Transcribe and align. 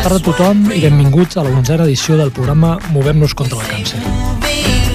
Bona 0.00 0.14
tarda 0.16 0.22
a 0.22 0.32
tothom 0.32 0.60
i 0.72 0.78
benvinguts 0.80 1.36
a 1.36 1.42
la 1.44 1.50
onzena 1.52 1.84
edició 1.84 2.14
del 2.16 2.30
programa 2.32 2.70
Movem-nos 2.88 3.34
contra 3.36 3.58
el 3.60 3.66
càncer. 3.68 3.98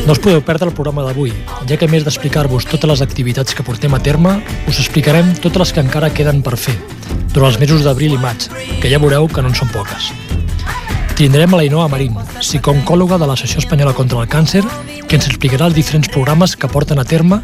No 0.08 0.16
us 0.16 0.22
podeu 0.23 0.40
perdre 0.41 0.66
el 0.66 0.73
programa 0.73 1.04
d'avui, 1.05 1.30
ja 1.70 1.76
que 1.77 1.86
a 1.86 1.91
més 1.91 2.02
d'explicar-vos 2.02 2.66
totes 2.66 2.90
les 2.90 3.04
activitats 3.05 3.54
que 3.54 3.62
portem 3.62 3.94
a 3.94 3.99
terme, 4.02 4.32
us 4.66 4.80
explicarem 4.82 5.30
totes 5.44 5.62
les 5.62 5.73
que 5.76 5.84
encara 5.86 6.10
queden 6.10 6.41
per 6.41 6.55
fer, 6.58 6.73
durant 7.36 7.52
els 7.52 7.60
mesos 7.62 7.86
d'abril 7.86 8.16
i 8.16 8.22
maig, 8.23 8.48
que 8.82 8.90
ja 8.90 8.98
veureu 8.98 9.30
que 9.30 9.44
no 9.46 9.52
en 9.54 9.60
són 9.60 9.70
poques. 9.76 10.10
Tindrem 11.13 11.54
a 11.54 11.62
l'Ainoa 11.62 11.85
Marín, 11.94 12.18
psicooncòloga 12.40 13.22
de 13.22 13.30
l'Associació 13.30 13.62
Espanyola 13.62 13.94
contra 13.94 14.24
el 14.26 14.32
Càncer, 14.32 14.63
que 15.05 15.20
ens 15.20 15.30
explicarà 15.30 15.70
els 15.70 15.77
diferents 15.77 16.10
programes 16.10 16.58
que 16.58 16.72
porten 16.72 16.98
a 16.98 17.05
terme, 17.05 17.44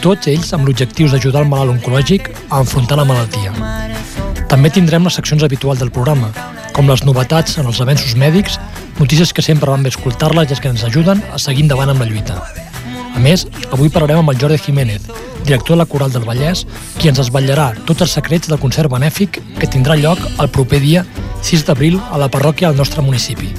tots 0.00 0.32
ells 0.32 0.56
amb 0.56 0.64
l'objectiu 0.64 1.12
d'ajudar 1.12 1.44
el 1.44 1.52
malalt 1.52 1.76
oncològic 1.76 2.32
a 2.48 2.64
enfrontar 2.64 2.96
la 2.96 3.04
malaltia. 3.04 3.52
També 4.48 4.72
tindrem 4.72 5.04
les 5.04 5.20
seccions 5.20 5.44
habituals 5.44 5.84
del 5.84 5.92
programa, 5.92 6.32
com 6.72 6.88
les 6.88 7.04
novetats 7.04 7.58
en 7.60 7.68
els 7.68 7.80
avenços 7.84 8.14
mèdics, 8.16 8.58
notícies 8.98 9.32
que 9.32 9.44
sempre 9.44 9.70
van 9.70 9.82
bé 9.84 9.92
escoltar-les 9.92 10.52
i 10.52 10.60
que 10.60 10.70
ens 10.72 10.84
ajuden 10.88 11.22
a 11.32 11.38
seguir 11.38 11.66
endavant 11.66 11.92
amb 11.92 12.04
la 12.04 12.08
lluita. 12.08 12.38
A 13.12 13.20
més, 13.20 13.44
avui 13.70 13.90
parlarem 13.92 14.22
amb 14.22 14.32
el 14.32 14.38
Jordi 14.40 14.58
Jiménez, 14.58 15.04
director 15.44 15.76
de 15.76 15.82
la 15.82 15.86
Coral 15.86 16.12
del 16.12 16.24
Vallès, 16.24 16.64
qui 16.98 17.10
ens 17.10 17.20
esvetllarà 17.20 17.72
tots 17.86 18.06
els 18.06 18.14
secrets 18.16 18.48
del 18.48 18.60
concert 18.62 18.90
benèfic 18.92 19.40
que 19.58 19.68
tindrà 19.68 19.98
lloc 20.00 20.22
el 20.38 20.48
proper 20.48 20.80
dia 20.80 21.04
6 21.42 21.66
d'abril 21.68 22.00
a 22.10 22.20
la 22.22 22.30
parròquia 22.32 22.70
del 22.70 22.80
nostre 22.80 23.04
municipi. 23.04 23.52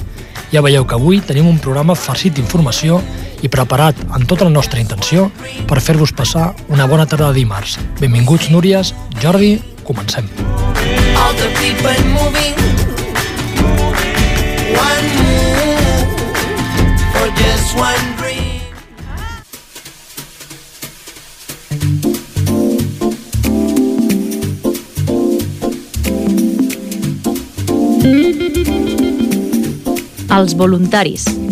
Ja 0.52 0.62
veieu 0.62 0.84
que 0.86 0.94
avui 0.94 1.20
tenim 1.24 1.48
un 1.50 1.58
programa 1.58 1.96
farcit 1.98 2.34
d'informació 2.36 3.00
i 3.42 3.50
preparat 3.50 3.98
amb 4.10 4.26
tota 4.30 4.46
la 4.46 4.54
nostra 4.54 4.80
intenció 4.82 5.30
per 5.70 5.82
fer-vos 5.82 6.14
passar 6.14 6.52
una 6.68 6.86
bona 6.90 7.06
tarda 7.06 7.32
de 7.32 7.42
dimarts. 7.42 7.78
Benvinguts, 8.00 8.50
Núries, 8.54 8.94
Jordi, 9.22 9.56
comencem. 9.84 10.30
All 11.18 11.34
the 11.34 11.50
people 11.58 11.98
moving. 12.14 13.03
One 17.76 18.16
dream. 18.16 18.54
Els 30.34 30.54
voluntaris. 30.58 31.43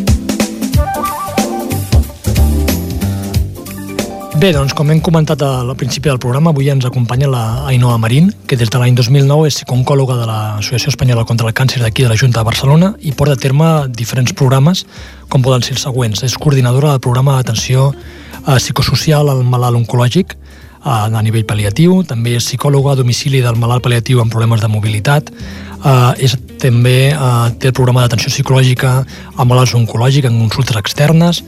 Bé, 4.42 4.48
doncs, 4.50 4.72
com 4.74 4.88
hem 4.90 4.98
comentat 4.98 5.38
al 5.46 5.68
principi 5.78 6.08
del 6.10 6.18
programa, 6.18 6.50
avui 6.50 6.66
ens 6.66 6.82
acompanya 6.82 7.28
la 7.30 7.42
Ainhoa 7.70 7.94
Marín, 8.02 8.32
que 8.50 8.56
des 8.58 8.72
de 8.74 8.80
l'any 8.80 8.96
2009 8.98 9.46
és 9.46 9.60
psicooncòloga 9.60 10.16
de 10.18 10.24
l'Associació 10.26 10.90
Espanyola 10.90 11.22
contra 11.28 11.46
el 11.46 11.54
Càncer 11.54 11.78
d'aquí 11.78 12.02
de 12.02 12.10
la 12.10 12.16
Junta 12.18 12.40
de 12.40 12.48
Barcelona 12.48 12.88
i 13.06 13.14
porta 13.14 13.36
a 13.38 13.42
terme 13.44 13.68
diferents 13.86 14.34
programes, 14.34 14.82
com 15.30 15.46
poden 15.46 15.62
ser 15.62 15.76
els 15.76 15.86
següents. 15.86 16.24
És 16.26 16.34
coordinadora 16.34 16.90
del 16.90 17.04
programa 17.06 17.36
d'atenció 17.36 17.92
eh, 17.94 18.58
psicosocial 18.58 19.30
al 19.30 19.46
malalt 19.46 19.78
oncològic 19.78 20.34
eh, 20.34 20.90
a 20.90 21.22
nivell 21.22 21.46
pal·liatiu, 21.46 22.00
també 22.02 22.34
és 22.34 22.50
psicòloga 22.50 22.96
a 22.96 22.98
domicili 22.98 23.46
del 23.46 23.62
malalt 23.62 23.86
pal·liatiu 23.86 24.26
amb 24.26 24.34
problemes 24.34 24.58
de 24.58 24.74
mobilitat, 24.74 25.30
eh, 25.30 26.24
és, 26.26 26.34
també 26.58 27.12
eh, 27.14 27.50
té 27.62 27.70
el 27.70 27.78
programa 27.78 28.02
d'atenció 28.02 28.34
psicològica 28.34 29.04
a 29.06 29.46
malalts 29.46 29.78
oncològics 29.78 30.26
en 30.26 30.42
consultes 30.42 30.82
externes, 30.82 31.44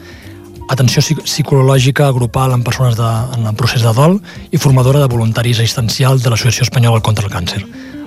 atenció 0.68 1.02
psic- 1.02 1.24
psicològica 1.24 2.10
grupal 2.12 2.52
en 2.52 2.62
persones 2.64 2.96
de, 2.96 3.10
en 3.36 3.46
el 3.46 3.54
procés 3.54 3.82
de 3.82 3.92
dol 3.92 4.20
i 4.50 4.58
formadora 4.58 5.00
de 5.02 5.08
voluntaris 5.12 5.60
assistencials 5.60 6.22
de 6.24 6.30
l'Associació 6.32 6.64
Espanyola 6.68 7.00
contra 7.04 7.26
el 7.26 7.32
Càncer. 7.32 7.64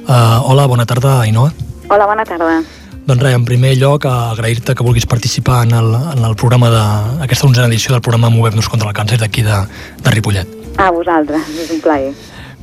Uh, 0.08 0.40
hola, 0.48 0.66
bona 0.68 0.86
tarda, 0.86 1.22
Ainhoa. 1.22 1.52
Hola, 1.90 2.06
bona 2.08 2.26
tarda. 2.26 2.62
Doncs 3.08 3.22
res, 3.24 3.36
en 3.36 3.46
primer 3.48 3.74
lloc, 3.80 4.04
agrair-te 4.06 4.74
que 4.76 4.84
vulguis 4.84 5.06
participar 5.08 5.62
en 5.66 5.72
el, 5.78 5.94
en 5.96 6.26
el 6.28 6.36
programa 6.36 6.70
de, 6.70 6.82
aquesta 7.24 7.48
onzena 7.48 7.68
edició 7.68 7.94
del 7.94 8.02
programa 8.02 8.30
Movem-nos 8.30 8.68
contra 8.68 8.90
el 8.90 8.96
càncer 8.96 9.20
d'aquí 9.22 9.46
de, 9.46 9.62
de 10.04 10.12
Ripollet. 10.12 10.48
A 10.78 10.90
vosaltres, 10.92 11.48
és 11.64 11.72
un 11.72 11.80
plaer. 11.82 12.12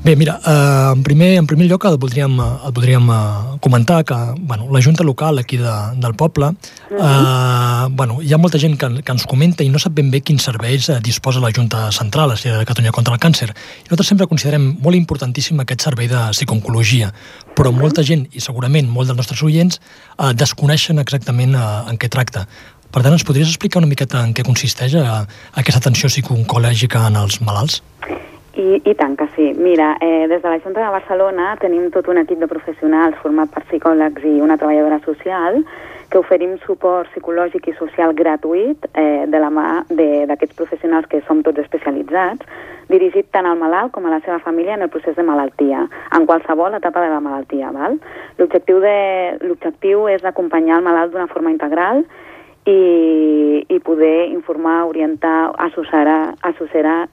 Bé, 0.04 0.16
mira, 0.16 0.38
eh, 0.44 0.92
en, 0.92 1.02
primer, 1.02 1.38
en 1.38 1.46
primer 1.48 1.64
lloc 1.64 1.86
et 1.88 1.94
voldríem, 1.96 2.34
et 2.36 2.74
voldríem 2.76 3.06
eh, 3.08 3.54
comentar 3.64 4.02
que 4.04 4.14
bueno, 4.36 4.66
la 4.70 4.82
Junta 4.84 5.02
Local 5.02 5.38
aquí 5.38 5.56
de, 5.56 5.72
del 5.96 6.12
poble, 6.12 6.50
eh, 6.90 7.86
bueno, 7.88 8.18
hi 8.20 8.34
ha 8.34 8.36
molta 8.36 8.60
gent 8.60 8.76
que, 8.76 8.90
que 9.00 9.14
ens 9.16 9.24
comenta 9.24 9.64
i 9.64 9.70
no 9.72 9.80
sap 9.80 9.94
ben 9.96 10.10
bé 10.12 10.20
quins 10.20 10.44
serveis 10.44 10.90
eh, 10.92 10.98
disposa 11.00 11.40
la 11.40 11.48
Junta 11.56 11.86
Central, 11.90 12.34
la 12.34 12.58
de 12.58 12.66
Catalunya 12.68 12.92
contra 12.92 13.14
el 13.16 13.22
Càncer. 13.22 13.48
I 13.48 13.88
nosaltres 13.88 14.12
sempre 14.12 14.28
considerem 14.28 14.74
molt 14.84 15.00
importantíssim 15.00 15.64
aquest 15.64 15.88
servei 15.88 16.12
de 16.12 16.20
psicooncologia, 16.36 17.08
però 17.56 17.72
molta 17.72 18.04
gent, 18.04 18.28
i 18.36 18.44
segurament 18.44 18.92
molts 18.92 19.08
dels 19.08 19.22
nostres 19.22 19.40
oients, 19.40 19.80
eh, 20.18 20.34
desconeixen 20.36 21.00
exactament 21.00 21.56
eh, 21.56 21.64
en 21.88 21.96
què 21.96 22.12
tracta. 22.12 22.44
Per 22.92 23.00
tant, 23.00 23.16
ens 23.16 23.24
podries 23.24 23.48
explicar 23.48 23.80
una 23.80 23.88
miqueta 23.88 24.20
en 24.20 24.36
què 24.36 24.44
consisteix 24.44 25.00
eh, 25.00 25.08
aquesta 25.56 25.80
atenció 25.80 26.12
psicooncol·lègica 26.12 27.08
en 27.08 27.22
els 27.24 27.40
malalts? 27.40 27.80
I, 28.54 28.80
I 28.86 28.94
tant 28.94 29.16
que 29.18 29.26
sí. 29.34 29.52
Mira, 29.58 29.96
eh, 30.00 30.28
des 30.28 30.42
de 30.42 30.48
la 30.48 30.60
Junta 30.60 30.84
de 30.84 30.90
Barcelona 30.94 31.56
tenim 31.60 31.90
tot 31.90 32.06
un 32.08 32.20
equip 32.22 32.38
de 32.38 32.46
professionals 32.46 33.18
format 33.22 33.50
per 33.50 33.64
psicòlegs 33.66 34.22
i 34.22 34.38
una 34.44 34.56
treballadora 34.60 35.00
social 35.02 35.64
que 36.10 36.20
oferim 36.20 36.52
suport 36.62 37.10
psicològic 37.10 37.66
i 37.66 37.74
social 37.74 38.14
gratuït 38.14 38.86
eh, 38.92 39.24
de 39.26 39.40
la 39.42 39.50
mà 39.50 39.82
d'aquests 39.90 40.54
professionals 40.54 41.08
que 41.10 41.22
som 41.26 41.42
tots 41.42 41.58
especialitzats, 41.64 42.46
dirigit 42.86 43.26
tant 43.34 43.48
al 43.48 43.58
malalt 43.58 43.90
com 43.94 44.06
a 44.06 44.12
la 44.12 44.20
seva 44.22 44.38
família 44.44 44.76
en 44.76 44.86
el 44.86 44.92
procés 44.92 45.16
de 45.16 45.24
malaltia, 45.26 45.88
en 46.14 46.26
qualsevol 46.28 46.76
etapa 46.78 47.02
de 47.02 47.10
la 47.10 47.22
malaltia. 47.24 47.72
L'objectiu 48.38 50.06
és 50.12 50.22
acompanyar 50.22 50.78
el 50.78 50.86
malalt 50.86 51.10
d'una 51.16 51.30
forma 51.32 51.50
integral 51.50 52.04
i, 52.68 53.64
i 53.66 53.80
poder 53.82 54.30
informar, 54.30 54.84
orientar, 54.92 55.50
assessorar, 55.66 56.36
assessorar, 56.42 57.08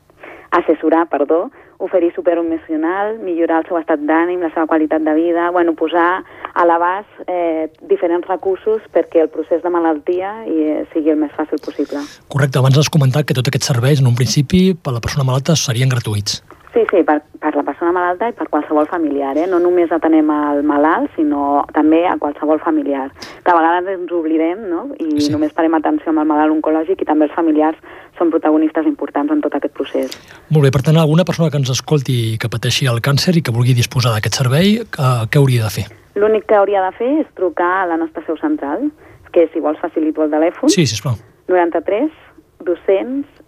assessorar, 0.51 1.07
perdó, 1.09 1.49
oferir 1.81 2.13
suport 2.13 2.37
emocional, 2.37 3.17
millorar 3.23 3.61
el 3.63 3.67
seu 3.69 3.79
estat 3.79 4.03
d'ànim, 4.05 4.43
la 4.43 4.51
seva 4.53 4.67
qualitat 4.69 5.01
de 5.01 5.13
vida, 5.17 5.49
bueno, 5.55 5.73
posar 5.79 6.21
a 6.53 6.65
l'abast 6.67 7.23
eh, 7.25 7.71
diferents 7.89 8.27
recursos 8.27 8.83
perquè 8.93 9.23
el 9.25 9.31
procés 9.33 9.63
de 9.63 9.71
malaltia 9.73 10.33
i, 10.45 10.57
eh, 10.75 10.85
sigui 10.93 11.15
el 11.15 11.21
més 11.23 11.33
fàcil 11.37 11.61
possible. 11.63 12.03
Correcte, 12.27 12.59
abans 12.59 12.77
has 12.77 12.91
comentat 12.91 13.25
que 13.25 13.37
tots 13.37 13.49
aquests 13.49 13.71
serveis, 13.73 14.03
en 14.03 14.11
un 14.11 14.17
principi, 14.19 14.71
per 14.75 14.93
a 14.93 14.99
la 14.99 15.03
persona 15.03 15.25
malalta 15.27 15.57
serien 15.57 15.89
gratuïts. 15.89 16.41
Sí, 16.73 16.85
sí, 16.89 17.01
per, 17.03 17.17
per 17.41 17.51
la 17.57 17.63
persona 17.67 17.91
malalta 17.91 18.29
i 18.29 18.33
per 18.33 18.45
qualsevol 18.47 18.85
familiar, 18.87 19.33
eh? 19.35 19.43
No 19.51 19.57
només 19.59 19.91
atenem 19.91 20.29
al 20.31 20.61
malalt, 20.63 21.09
sinó 21.17 21.65
també 21.75 22.05
a 22.07 22.13
qualsevol 22.17 22.61
familiar. 22.63 23.09
Que 23.43 23.51
a 23.51 23.55
vegades 23.57 23.89
ens 23.99 24.11
oblidem, 24.15 24.61
no? 24.69 24.85
I 24.97 25.19
Sí. 25.19 25.31
només 25.33 25.51
parem 25.51 25.73
atenció 25.75 26.13
amb 26.13 26.19
el 26.23 26.29
malalt 26.29 26.53
oncològic 26.55 27.01
i 27.01 27.05
també 27.05 27.25
els 27.27 27.35
familiars 27.35 27.75
són 28.17 28.31
protagonistes 28.31 28.85
importants 28.87 29.31
en 29.33 29.41
tot 29.41 29.53
aquest 29.55 29.73
procés. 29.75 30.15
Molt 30.49 30.63
bé, 30.63 30.71
per 30.71 30.81
tant, 30.81 30.95
alguna 30.95 31.25
persona 31.25 31.49
que 31.51 31.57
ens 31.57 31.69
escolti 31.69 32.35
i 32.35 32.37
que 32.37 32.47
pateixi 32.47 32.87
el 32.87 33.01
càncer 33.01 33.35
i 33.35 33.41
que 33.41 33.51
vulgui 33.51 33.73
disposar 33.75 34.13
d'aquest 34.15 34.35
servei, 34.39 34.77
eh, 34.79 35.27
què 35.27 35.37
hauria 35.43 35.63
de 35.67 35.69
fer? 35.75 35.85
L'únic 36.15 36.45
que 36.47 36.55
hauria 36.55 36.81
de 36.87 36.91
fer 36.95 37.19
és 37.19 37.27
trucar 37.35 37.81
a 37.83 37.85
la 37.85 37.97
nostra 37.97 38.23
seu 38.25 38.37
central, 38.37 38.91
que 39.33 39.49
si 39.51 39.59
vols 39.59 39.79
facilito 39.79 40.23
el 40.23 40.31
telèfon, 40.31 40.69
Sí, 40.69 40.85
sisplau. 40.87 41.15
93 41.49 42.11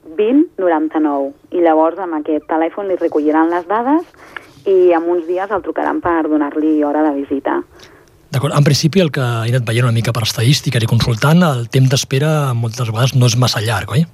220 0.05 0.59
99. 0.59 1.33
I 1.51 1.63
llavors 1.63 1.99
amb 2.03 2.19
aquest 2.19 2.47
telèfon 2.49 2.89
li 2.89 2.99
recolliran 2.99 3.51
les 3.53 3.67
dades 3.69 4.07
i 4.69 4.93
en 4.95 5.09
uns 5.09 5.27
dies 5.27 5.51
el 5.51 5.63
trucaran 5.63 5.99
per 6.03 6.23
donar-li 6.27 6.77
hora 6.83 7.03
de 7.07 7.13
visita. 7.17 7.59
D'acord, 8.33 8.55
en 8.57 8.65
principi 8.65 9.01
el 9.03 9.11
que 9.13 9.21
he 9.21 9.51
anat 9.53 9.67
veient 9.67 9.85
una 9.85 9.95
mica 9.95 10.13
per 10.15 10.23
estadístiques 10.25 10.81
i 10.81 10.89
consultant, 10.89 11.43
el 11.45 11.67
temps 11.69 11.91
d'espera 11.91 12.53
moltes 12.57 12.89
vegades 12.89 13.13
no 13.15 13.29
és 13.29 13.37
massa 13.37 13.61
llarg, 13.61 13.93
oi? 13.93 14.07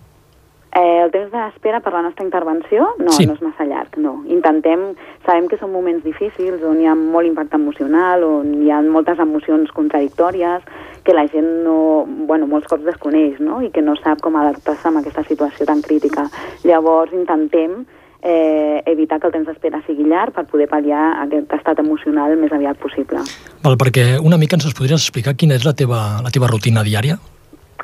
Eh, 0.69 1.01
el 1.01 1.10
temps 1.10 1.31
d'espera 1.33 1.80
per 1.81 1.92
la 1.95 2.04
nostra 2.06 2.24
intervenció 2.24 2.92
no, 3.00 3.12
Sí. 3.12 3.25
no 3.25 3.33
és 3.33 3.42
massa 3.42 3.66
llarg, 3.66 3.98
no. 3.98 4.24
Intentem, 4.27 4.94
sabem 5.25 5.48
que 5.50 5.57
són 5.57 5.71
moments 5.74 6.04
difícils 6.04 6.62
on 6.63 6.80
hi 6.80 6.86
ha 6.86 6.94
molt 6.94 7.25
impacte 7.25 7.57
emocional, 7.57 8.24
on 8.24 8.54
hi 8.62 8.69
ha 8.69 8.81
moltes 8.81 9.18
emocions 9.18 9.71
contradictòries, 9.71 10.62
que 11.04 11.13
la 11.13 11.25
gent 11.27 11.63
no, 11.63 12.06
bueno, 12.27 12.45
molts 12.45 12.68
cops 12.68 12.86
desconeix, 12.86 13.39
no?, 13.39 13.63
i 13.63 13.71
que 13.71 13.81
no 13.81 13.95
sap 13.95 14.21
com 14.21 14.36
adaptar-se 14.36 14.88
a 14.88 15.00
aquesta 15.00 15.24
situació 15.24 15.66
tan 15.66 15.81
crítica. 15.81 16.27
Llavors 16.63 17.13
intentem 17.13 17.86
eh, 18.21 18.83
evitar 18.86 19.19
que 19.19 19.27
el 19.27 19.33
temps 19.33 19.48
d'espera 19.48 19.81
sigui 19.88 20.06
llarg 20.06 20.36
per 20.36 20.45
poder 20.45 20.68
pal·liar 20.69 21.24
aquest 21.24 21.51
estat 21.56 21.80
emocional 21.80 22.31
el 22.31 22.38
més 22.38 22.51
aviat 22.51 22.77
possible. 22.77 23.24
Val, 23.63 23.77
perquè 23.80 24.19
una 24.21 24.38
mica 24.38 24.56
ens 24.60 24.69
podries 24.75 25.01
explicar 25.01 25.33
quina 25.36 25.56
és 25.56 25.66
la 25.66 25.74
teva, 25.74 26.21
la 26.21 26.30
teva 26.30 26.48
rutina 26.51 26.83
diària? 26.83 27.18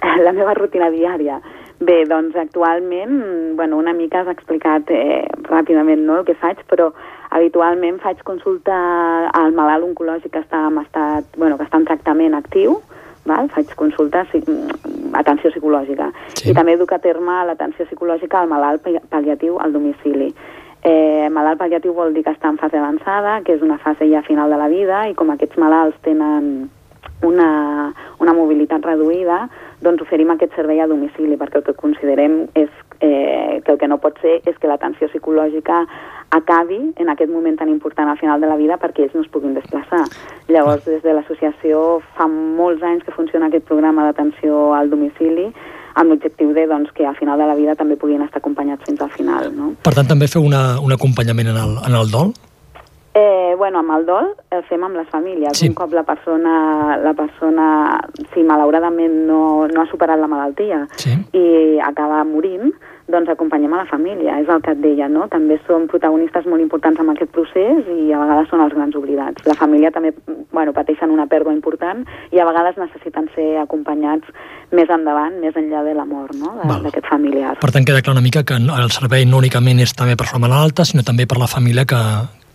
La 0.25 0.31
meva 0.35 0.53
rutina 0.53 0.89
diària. 0.91 1.39
Bé, 1.85 2.05
doncs 2.09 2.35
actualment, 2.39 3.55
bueno, 3.57 3.77
una 3.77 3.93
mica 3.93 4.21
has 4.23 4.29
explicat 4.31 4.89
eh, 4.89 5.27
ràpidament 5.45 6.01
no, 6.07 6.19
el 6.21 6.25
que 6.25 6.33
faig, 6.39 6.63
però 6.71 6.89
habitualment 7.35 7.99
faig 8.01 8.23
consulta 8.25 8.75
al 9.29 9.53
malalt 9.53 9.85
oncològic 9.91 10.31
que 10.33 10.41
està 10.41 10.63
en, 10.69 10.79
estat, 10.81 11.27
bueno, 11.37 11.57
que 11.59 11.67
està 11.67 11.77
en 11.81 11.85
tractament 11.85 12.33
actiu, 12.37 12.79
val? 13.29 13.49
faig 13.53 13.73
consulta, 13.77 14.23
sí, 14.31 14.41
atenció 15.13 15.51
psicològica, 15.53 16.11
Sí. 16.33 16.49
i 16.51 16.53
també 16.57 16.77
duc 16.77 16.93
a 16.95 16.99
terme 17.03 17.35
l'atenció 17.49 17.85
psicològica 17.85 18.39
al 18.41 18.49
malalt 18.49 18.81
pal- 18.85 19.01
pal·liatiu 19.11 19.59
al 19.61 19.73
domicili. 19.73 20.31
Eh, 20.85 21.27
malalt 21.33 21.59
pal·liatiu 21.59 21.93
vol 21.97 22.13
dir 22.13 22.23
que 22.23 22.33
està 22.33 22.49
en 22.49 22.57
fase 22.61 22.77
avançada, 22.77 23.41
que 23.43 23.53
és 23.53 23.61
una 23.61 23.77
fase 23.77 24.09
ja 24.09 24.21
final 24.23 24.49
de 24.49 24.57
la 24.57 24.67
vida, 24.69 25.07
i 25.09 25.13
com 25.13 25.29
aquests 25.33 25.57
malalts 25.57 25.97
tenen 26.05 26.69
una, 27.23 27.93
una 28.19 28.33
mobilitat 28.33 28.83
reduïda, 28.85 29.45
doncs 29.83 30.03
oferim 30.03 30.33
aquest 30.33 30.55
servei 30.55 30.81
a 30.81 30.89
domicili, 30.89 31.37
perquè 31.39 31.61
el 31.61 31.67
que 31.67 31.77
considerem 31.77 32.45
és 32.55 32.69
eh, 32.99 33.61
que 33.63 33.71
el 33.71 33.79
que 33.79 33.87
no 33.87 34.01
pot 34.03 34.19
ser 34.23 34.41
és 34.45 34.57
que 34.59 34.67
l'atenció 34.67 35.07
psicològica 35.11 35.85
acabi 36.35 36.79
en 36.97 37.09
aquest 37.09 37.31
moment 37.31 37.57
tan 37.59 37.69
important 37.69 38.09
al 38.09 38.17
final 38.17 38.41
de 38.41 38.49
la 38.49 38.57
vida 38.59 38.79
perquè 38.81 39.05
ells 39.05 39.15
no 39.15 39.23
es 39.23 39.31
puguin 39.31 39.55
desplaçar. 39.55 40.03
Llavors, 40.49 40.85
des 40.85 41.03
de 41.03 41.13
l'associació 41.13 42.01
fa 42.17 42.27
molts 42.27 42.83
anys 42.83 43.05
que 43.05 43.15
funciona 43.15 43.47
aquest 43.47 43.67
programa 43.69 44.07
d'atenció 44.07 44.73
al 44.75 44.89
domicili 44.89 45.51
amb 45.95 46.11
l'objectiu 46.11 46.51
de 46.53 46.65
doncs, 46.67 46.91
que 46.91 47.05
al 47.07 47.15
final 47.15 47.39
de 47.39 47.47
la 47.47 47.55
vida 47.55 47.75
també 47.79 47.95
puguin 47.95 48.21
estar 48.25 48.41
acompanyats 48.41 48.83
fins 48.83 48.99
al 49.01 49.11
final. 49.13 49.47
No? 49.55 49.71
Per 49.83 49.93
tant, 49.95 50.07
també 50.09 50.27
feu 50.27 50.43
una, 50.43 50.75
un 50.83 50.91
acompanyament 50.91 51.53
en 51.53 51.61
el, 51.61 51.77
en 51.87 51.95
el 51.95 52.11
dol? 52.11 52.33
Eh, 53.17 53.55
bueno, 53.57 53.79
amb 53.79 53.93
el 53.95 54.05
dol 54.05 54.25
el 54.51 54.63
fem 54.67 54.83
amb 54.83 54.97
les 54.99 55.07
famílies. 55.07 55.55
Sí. 55.55 55.69
Un 55.69 55.75
cop 55.77 55.93
la 55.95 56.03
persona, 56.03 56.97
la 56.99 57.13
persona 57.15 57.67
si 58.33 58.43
malauradament 58.43 59.21
no, 59.29 59.67
no 59.71 59.81
ha 59.81 59.87
superat 59.87 60.19
la 60.19 60.27
malaltia 60.27 60.81
Sí. 60.99 61.15
i 61.31 61.79
acaba 61.79 62.25
morint, 62.27 62.73
doncs 63.07 63.29
acompanyem 63.29 63.71
a 63.71 63.83
la 63.83 63.85
família, 63.85 64.39
és 64.41 64.49
el 64.49 64.61
que 64.65 64.73
et 64.73 64.81
deia, 64.81 65.07
no? 65.07 65.29
També 65.31 65.59
són 65.67 65.87
protagonistes 65.87 66.45
molt 66.49 66.59
importants 66.59 66.99
en 66.99 67.09
aquest 67.13 67.31
procés 67.31 67.87
i 67.87 68.11
a 68.11 68.19
vegades 68.19 68.49
són 68.49 68.63
els 68.65 68.73
grans 68.73 68.95
oblidats. 68.99 69.45
La 69.47 69.55
família 69.55 69.91
també, 69.95 70.11
bueno, 70.51 70.73
pateixen 70.73 71.13
una 71.13 71.27
pèrdua 71.27 71.53
important 71.53 72.03
i 72.35 72.41
a 72.41 72.45
vegades 72.49 72.75
necessiten 72.81 73.29
ser 73.35 73.61
acompanyats 73.61 74.27
més 74.71 74.89
endavant, 74.89 75.39
més 75.39 75.55
enllà 75.55 75.85
de 75.85 75.93
la 75.93 76.03
mort, 76.03 76.33
no? 76.35 76.57
D'aquest 76.83 77.07
familiar. 77.07 77.55
Per 77.61 77.71
tant, 77.71 77.85
queda 77.85 78.01
clar 78.01 78.17
una 78.17 78.25
mica 78.25 78.43
que 78.43 78.57
el 78.57 78.89
servei 78.91 79.23
no 79.23 79.37
únicament 79.37 79.79
és 79.79 79.93
també 79.95 80.17
per 80.17 80.33
la 80.33 80.41
malalta, 80.41 80.83
sinó 80.83 81.05
també 81.05 81.27
per 81.29 81.37
la 81.37 81.47
família 81.47 81.85
que, 81.85 82.01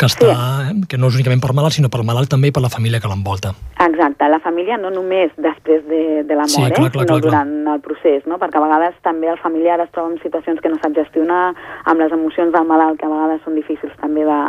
que 0.01 0.09
està, 0.09 0.33
eh? 0.71 0.75
que 0.89 0.99
no 1.01 1.11
és 1.11 1.19
únicament 1.19 1.43
per 1.45 1.53
malalt, 1.57 1.77
sinó 1.77 1.91
per 1.93 2.01
malalt 2.09 2.31
també 2.33 2.49
i 2.49 2.55
per 2.57 2.63
la 2.65 2.73
família 2.73 3.01
que 3.03 3.11
l'envolta. 3.11 3.53
Exacte, 3.85 4.29
la 4.33 4.41
família 4.41 4.79
no 4.81 4.93
només 4.95 5.33
després 5.37 5.85
de, 5.89 6.03
de 6.25 6.39
la 6.39 6.47
Sí, 6.49 6.63
mort, 6.63 6.75
clar, 6.79 6.89
eh, 6.89 6.95
clar, 6.95 7.07
sinó 7.07 7.07
clar, 7.07 7.21
clar. 7.21 7.21
durant 7.27 7.75
el 7.75 7.83
procés, 7.85 8.25
no? 8.31 8.41
perquè 8.41 8.61
a 8.61 8.65
vegades 8.65 8.97
també 9.05 9.29
el 9.29 9.41
familiar 9.45 9.81
es 9.85 9.93
troba 9.93 10.15
en 10.15 10.21
situacions 10.25 10.61
que 10.65 10.73
no 10.73 10.81
sap 10.81 10.97
gestionar, 10.97 11.51
amb 11.85 12.01
les 12.01 12.15
emocions 12.17 12.55
del 12.57 12.69
malalt 12.69 13.01
que 13.01 13.09
a 13.09 13.13
vegades 13.13 13.45
són 13.45 13.59
difícils 13.61 13.97
també 14.01 14.25
de, 14.25 14.41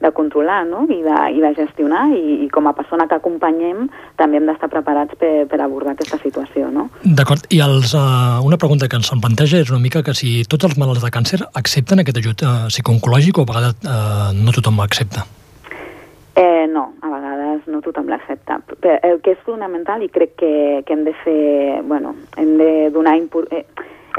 de 0.00 0.10
controlar 0.14 0.64
no? 0.66 0.84
I, 0.86 1.00
de, 1.02 1.16
i 1.34 1.40
de 1.42 1.52
gestionar 1.56 2.04
i, 2.14 2.44
i 2.44 2.48
com 2.54 2.68
a 2.70 2.74
persona 2.76 3.08
que 3.10 3.18
acompanyem 3.18 3.88
també 4.20 4.38
hem 4.38 4.46
d'estar 4.46 4.70
preparats 4.72 5.18
per, 5.18 5.32
per 5.50 5.60
abordar 5.64 5.96
aquesta 5.96 6.20
situació. 6.22 6.68
No? 6.74 6.88
D'acord, 7.02 7.48
i 7.54 7.60
els, 7.64 7.94
uh, 7.98 8.38
una 8.46 8.60
pregunta 8.60 8.88
que 8.88 8.98
ens 9.00 9.10
en 9.14 9.22
planteja 9.24 9.62
és 9.64 9.72
una 9.74 9.82
mica 9.82 10.04
que 10.06 10.14
si 10.14 10.42
tots 10.48 10.68
els 10.68 10.78
malalts 10.78 11.02
de 11.04 11.10
càncer 11.14 11.42
accepten 11.58 12.04
aquest 12.04 12.22
ajut 12.22 12.46
uh, 12.46 12.54
psicooncològic 12.70 13.40
o 13.40 13.46
a 13.46 13.50
vegades 13.52 13.82
uh, 13.82 14.30
no 14.38 14.54
tothom 14.54 14.80
accepta? 14.84 15.26
Eh, 16.38 16.68
no, 16.70 16.92
a 17.02 17.08
vegades 17.10 17.66
no 17.66 17.80
tothom 17.82 18.06
l'accepta. 18.12 18.60
El 19.02 19.18
que 19.24 19.34
és 19.34 19.40
fonamental 19.42 20.04
i 20.06 20.10
crec 20.14 20.36
que, 20.38 20.52
que 20.86 20.94
hem 20.94 21.02
de 21.08 21.14
fer, 21.24 21.82
bueno, 21.90 22.14
hem 22.38 22.54
de 22.60 22.70
donar 22.94 23.16
impor- 23.18 23.48
eh, 23.50 23.64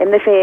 hem 0.03 0.11
de 0.11 0.19
fer 0.25 0.41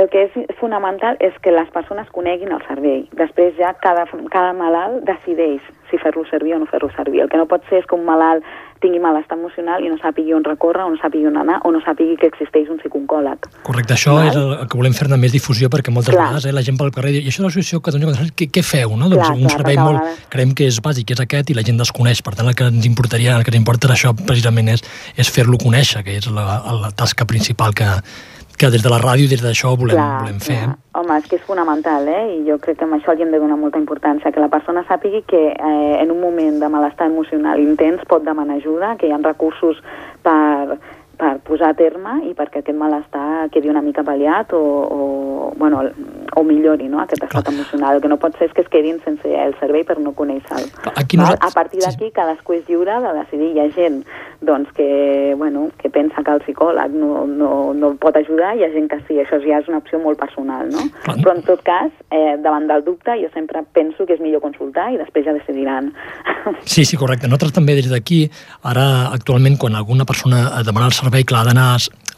el 0.00 0.08
que 0.08 0.24
és 0.24 0.56
fonamental 0.58 1.16
és 1.20 1.34
que 1.44 1.52
les 1.52 1.68
persones 1.70 2.08
coneguin 2.10 2.52
el 2.52 2.62
servei. 2.66 3.04
Després 3.18 3.54
ja 3.58 3.74
cada, 3.82 4.06
cada 4.32 4.52
malalt 4.56 5.04
decideix 5.04 5.60
si 5.90 5.98
fer-lo 6.00 6.24
servir 6.30 6.54
o 6.56 6.58
no 6.62 6.66
fer-lo 6.66 6.88
servir. 6.96 7.20
El 7.20 7.28
que 7.28 7.36
no 7.36 7.44
pot 7.46 7.60
ser 7.68 7.82
és 7.82 7.86
que 7.86 7.94
un 7.94 8.06
malalt 8.08 8.42
tingui 8.82 8.98
malestar 8.98 9.36
emocional 9.38 9.84
i 9.84 9.90
no 9.92 9.94
sàpigui 10.00 10.32
on 10.34 10.42
recórrer, 10.42 10.82
o 10.82 10.90
no 10.90 10.96
sàpigui 10.98 11.28
on 11.28 11.36
anar, 11.38 11.60
o 11.62 11.70
no 11.70 11.78
sàpigui 11.84 12.16
que 12.18 12.26
existeix 12.32 12.66
un 12.72 12.80
psicooncòleg. 12.80 13.44
Correcte, 13.62 13.94
això 13.94 14.16
Val. 14.16 14.26
és 14.32 14.38
el, 14.40 14.54
que 14.66 14.80
volem 14.80 14.96
fer-ne 14.96 15.18
més 15.22 15.30
difusió 15.36 15.68
perquè 15.70 15.92
moltes 15.94 16.10
Clar. 16.16 16.24
vegades 16.32 16.48
eh, 16.48 16.54
la 16.56 16.64
gent 16.66 16.80
pel 16.80 16.90
carrer 16.90 17.12
diu, 17.14 17.22
i 17.22 17.30
això 17.30 17.44
de 17.44 17.46
l'associació 17.46 17.78
que 17.84 17.94
dona 17.94 18.10
què, 18.34 18.48
què 18.50 18.64
feu? 18.66 18.96
No? 18.96 19.06
Doncs 19.12 19.22
Clar, 19.28 19.36
un 19.36 19.44
clar, 19.46 19.54
servei 19.54 19.78
molt, 19.78 20.00
vegades- 20.00 20.26
creiem 20.34 20.56
que 20.58 20.66
és 20.72 20.80
bàsic, 20.82 21.12
és 21.14 21.20
aquest, 21.22 21.52
i 21.52 21.54
la 21.54 21.62
gent 21.68 21.78
desconeix. 21.78 22.24
Per 22.26 22.34
tant, 22.34 22.48
el 22.50 22.56
que 22.58 22.66
ens 22.72 22.88
importaria, 22.88 23.36
el 23.36 23.44
que 23.44 23.52
ens 23.54 23.60
importa 23.60 23.86
d'això 23.92 24.16
precisament 24.18 24.72
és, 24.74 24.82
és 25.14 25.30
fer-lo 25.30 25.60
conèixer, 25.62 26.02
que 26.02 26.16
és 26.18 26.26
la, 26.32 26.62
la 26.80 26.90
tasca 26.96 27.28
principal 27.28 27.76
que, 27.78 27.86
que 28.58 28.70
des 28.70 28.82
de 28.82 28.90
la 28.92 28.98
ràdio 29.02 29.28
des 29.28 29.42
d'això 29.42 29.74
volem, 29.76 29.98
volem 30.22 30.40
fer. 30.40 30.60
clar. 30.64 30.78
Home, 31.00 31.18
és 31.18 31.28
que 31.28 31.36
és 31.36 31.44
fonamental, 31.46 32.08
eh? 32.08 32.24
I 32.36 32.42
jo 32.48 32.58
crec 32.60 32.78
que 32.78 32.84
amb 32.84 32.98
això 32.98 33.14
li 33.16 33.24
hem 33.24 33.32
de 33.32 33.40
donar 33.40 33.56
molta 33.56 33.80
importància, 33.80 34.32
que 34.32 34.40
la 34.40 34.50
persona 34.52 34.84
sàpigui 34.88 35.22
que 35.26 35.42
eh, 35.52 35.94
en 36.02 36.10
un 36.10 36.20
moment 36.20 36.58
de 36.60 36.68
malestar 36.68 37.08
emocional 37.08 37.60
intens 37.60 38.04
pot 38.08 38.24
demanar 38.24 38.58
ajuda, 38.60 38.96
que 39.00 39.08
hi 39.08 39.14
ha 39.14 39.20
recursos 39.22 39.80
per, 40.22 40.78
per 41.22 41.38
posar 41.46 41.70
a 41.70 41.76
terme 41.78 42.16
i 42.26 42.32
perquè 42.34 42.62
aquest 42.62 42.78
malestar 42.78 43.46
quedi 43.54 43.70
una 43.70 43.82
mica 43.84 44.02
pal·liat 44.02 44.50
o, 44.58 44.58
o, 44.58 45.52
bueno, 45.56 45.84
o 46.34 46.42
millori 46.42 46.88
no? 46.90 46.98
aquest 47.02 47.22
estat 47.22 47.46
Clar. 47.46 47.54
emocional. 47.54 47.96
El 47.96 48.02
que 48.02 48.10
no 48.10 48.18
pot 48.18 48.34
ser 48.38 48.48
és 48.48 48.56
que 48.56 48.64
es 48.64 48.70
quedin 48.72 48.98
sense 49.04 49.28
el 49.30 49.54
servei 49.60 49.84
per 49.86 50.00
no 50.02 50.14
conèixer-lo. 50.18 50.66
Nosaltres- 50.82 51.46
A 51.46 51.50
partir 51.54 51.80
sí. 51.80 51.86
d'aquí 51.86 52.10
cadascú 52.10 52.56
és 52.58 52.66
lliure 52.66 52.98
de 53.04 53.12
decidir. 53.20 53.52
Hi 53.52 53.60
ha 53.60 53.68
gent 53.76 54.02
doncs, 54.42 54.72
que, 54.74 55.34
bueno, 55.38 55.68
que 55.78 55.90
pensa 55.90 56.24
que 56.24 56.32
el 56.34 56.40
psicòleg 56.42 56.90
no, 56.98 57.26
no, 57.26 57.72
no 57.74 57.92
pot 58.02 58.16
ajudar 58.18 58.56
i 58.56 58.62
hi 58.62 58.64
ha 58.66 58.72
gent 58.74 58.88
que 58.90 58.98
sí. 59.06 59.20
Això 59.22 59.38
ja 59.44 59.60
és 59.62 59.68
una 59.70 59.78
opció 59.78 60.00
molt 60.02 60.18
personal, 60.18 60.66
no? 60.72 60.88
Clar. 61.04 61.16
Però 61.22 61.36
en 61.36 61.44
tot 61.46 61.62
cas, 61.62 61.92
eh, 62.10 62.34
davant 62.42 62.66
del 62.66 62.82
dubte, 62.82 63.14
jo 63.22 63.30
sempre 63.34 63.62
penso 63.72 64.06
que 64.06 64.16
és 64.18 64.24
millor 64.24 64.42
consultar 64.42 64.90
i 64.90 64.98
després 64.98 65.28
ja 65.28 65.36
decidiran. 65.38 65.92
Sí, 66.66 66.84
sí, 66.84 66.96
correcte. 66.96 67.28
Nosaltres 67.28 67.52
també 67.54 67.76
des 67.78 67.86
d'aquí, 67.92 68.24
ara 68.66 69.12
actualment 69.14 69.58
quan 69.60 69.76
alguna 69.78 70.04
persona 70.08 70.62
demana 70.66 70.86
el 70.88 70.92
servei, 70.96 71.11
clar, 71.28 71.42
ha 71.44 71.50
d'anar 71.50 71.68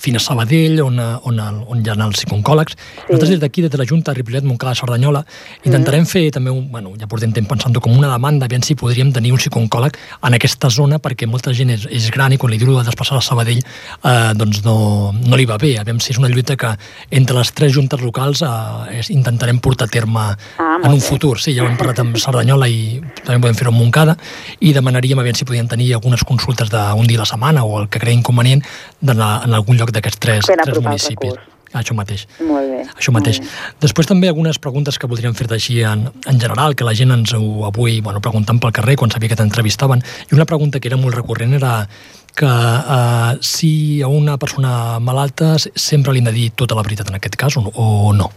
fins 0.05 0.21
a 0.21 0.25
Sabadell, 0.25 0.83
on, 0.85 0.99
on, 1.01 1.41
on 1.41 1.81
hi 1.83 1.89
ha 1.91 1.97
els 2.05 2.21
psicooncòlegs. 2.21 2.77
Sí. 2.77 3.07
Nosaltres 3.09 3.33
des 3.35 3.41
d'aquí, 3.43 3.65
des 3.65 3.73
de 3.73 3.81
la 3.81 3.87
Junta 3.89 4.13
Ripollet, 4.17 4.45
Montcada, 4.45 4.75
Cerdanyola, 4.79 5.25
intentarem 5.65 6.05
fer 6.09 6.27
també, 6.35 6.53
un, 6.53 6.67
bueno, 6.73 6.93
ja 7.01 7.09
portem 7.11 7.33
temps 7.35 7.49
pensant 7.49 7.75
com 7.81 7.97
una 7.97 8.11
demanda, 8.13 8.47
aviam 8.49 8.63
si 8.65 8.77
podríem 8.79 9.13
tenir 9.17 9.33
un 9.35 9.41
psicooncòleg 9.41 9.97
en 10.29 10.37
aquesta 10.37 10.69
zona, 10.71 10.99
perquè 11.03 11.27
molta 11.31 11.55
gent 11.57 11.73
és, 11.75 11.87
és 11.91 12.11
gran 12.15 12.33
i 12.33 12.39
quan 12.41 12.53
li 12.53 12.59
diu 12.61 12.75
de 12.77 12.85
desplaçar 12.87 13.17
a 13.19 13.25
Sabadell, 13.25 13.63
eh, 13.65 14.33
doncs 14.37 14.63
no, 14.67 15.13
no 15.15 15.37
li 15.41 15.47
va 15.49 15.57
bé. 15.61 15.75
Aviam 15.81 16.01
si 16.01 16.13
és 16.15 16.21
una 16.21 16.29
lluita 16.33 16.57
que 16.61 16.75
entre 17.11 17.37
les 17.39 17.53
tres 17.57 17.73
juntes 17.75 18.01
locals 18.05 18.43
eh, 18.45 18.99
és, 19.01 19.11
intentarem 19.15 19.59
portar 19.65 19.89
a 19.89 19.93
terme 19.95 20.25
Ah, 20.59 20.79
en 20.83 20.91
un 20.93 20.99
bé. 20.99 21.05
futur. 21.05 21.39
Sí, 21.41 21.55
ja 21.57 21.63
ho 21.65 21.69
hem 21.69 21.77
parlat 21.79 21.99
amb 22.03 22.17
Cerdanyola 22.21 22.69
i 22.71 23.01
també 23.25 23.39
podem 23.43 23.57
fer-ho 23.59 23.71
amb 23.73 23.81
Montcada 23.81 24.17
i 24.61 24.73
demanaríem 24.77 25.19
aviam 25.23 25.37
si 25.39 25.47
podien 25.49 25.69
tenir 25.71 25.93
algunes 25.97 26.23
consultes 26.27 26.71
d'un 26.73 27.07
dia 27.07 27.19
a 27.19 27.23
la 27.25 27.29
setmana 27.29 27.65
o 27.65 27.81
el 27.81 27.89
que 27.89 28.01
creïn 28.03 28.23
convenient 28.27 28.63
en, 29.03 29.21
en 29.21 29.55
algun 29.55 29.79
lloc 29.79 29.94
d'aquests 29.95 30.23
tres, 30.23 30.49
tres 30.51 30.81
municipis. 30.81 31.35
recurs. 31.35 31.51
Això 31.75 31.95
mateix. 31.99 32.27
molt 32.39 32.69
bé. 32.71 32.83
Això 32.95 33.11
mateix. 33.11 33.41
molt 33.41 33.51
bé. 33.51 33.79
Després 33.83 34.07
també 34.07 34.29
algunes 34.31 34.61
preguntes 34.63 34.99
que 34.99 35.09
voldríem 35.11 35.35
fer-te 35.35 35.57
així 35.57 35.81
en, 35.83 36.07
en 36.31 36.39
general, 36.39 36.77
que 36.79 36.87
la 36.87 36.95
gent 36.95 37.11
ens 37.11 37.35
ho 37.35 37.65
avui 37.67 38.01
bueno, 38.01 38.21
preguntant 38.23 38.61
pel 38.63 38.75
carrer 38.77 38.95
quan 39.01 39.11
sabia 39.11 39.33
que 39.33 39.41
t'entrevistaven. 39.41 40.05
I 40.31 40.37
una 40.39 40.47
pregunta 40.47 40.79
que 40.79 40.89
era 40.89 41.01
molt 41.01 41.19
recurrent 41.19 41.57
era 41.59 41.89
que 42.35 42.47
eh, 42.47 43.39
si 43.41 44.03
a 44.03 44.09
una 44.09 44.39
persona 44.39 45.01
malalta 45.01 45.57
sempre 45.59 46.13
li 46.13 46.23
hem 46.23 46.31
de 46.31 46.37
dir 46.39 46.49
tota 46.55 46.79
la 46.79 46.87
veritat 46.87 47.11
en 47.11 47.19
aquest 47.19 47.37
cas 47.37 47.59
o 47.59 47.67
no? 47.67 47.75
O 47.75 48.13
no? 48.15 48.31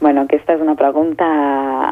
Bueno, 0.00 0.20
aquesta 0.22 0.54
és 0.54 0.60
una 0.62 0.76
pregunta 0.78 1.26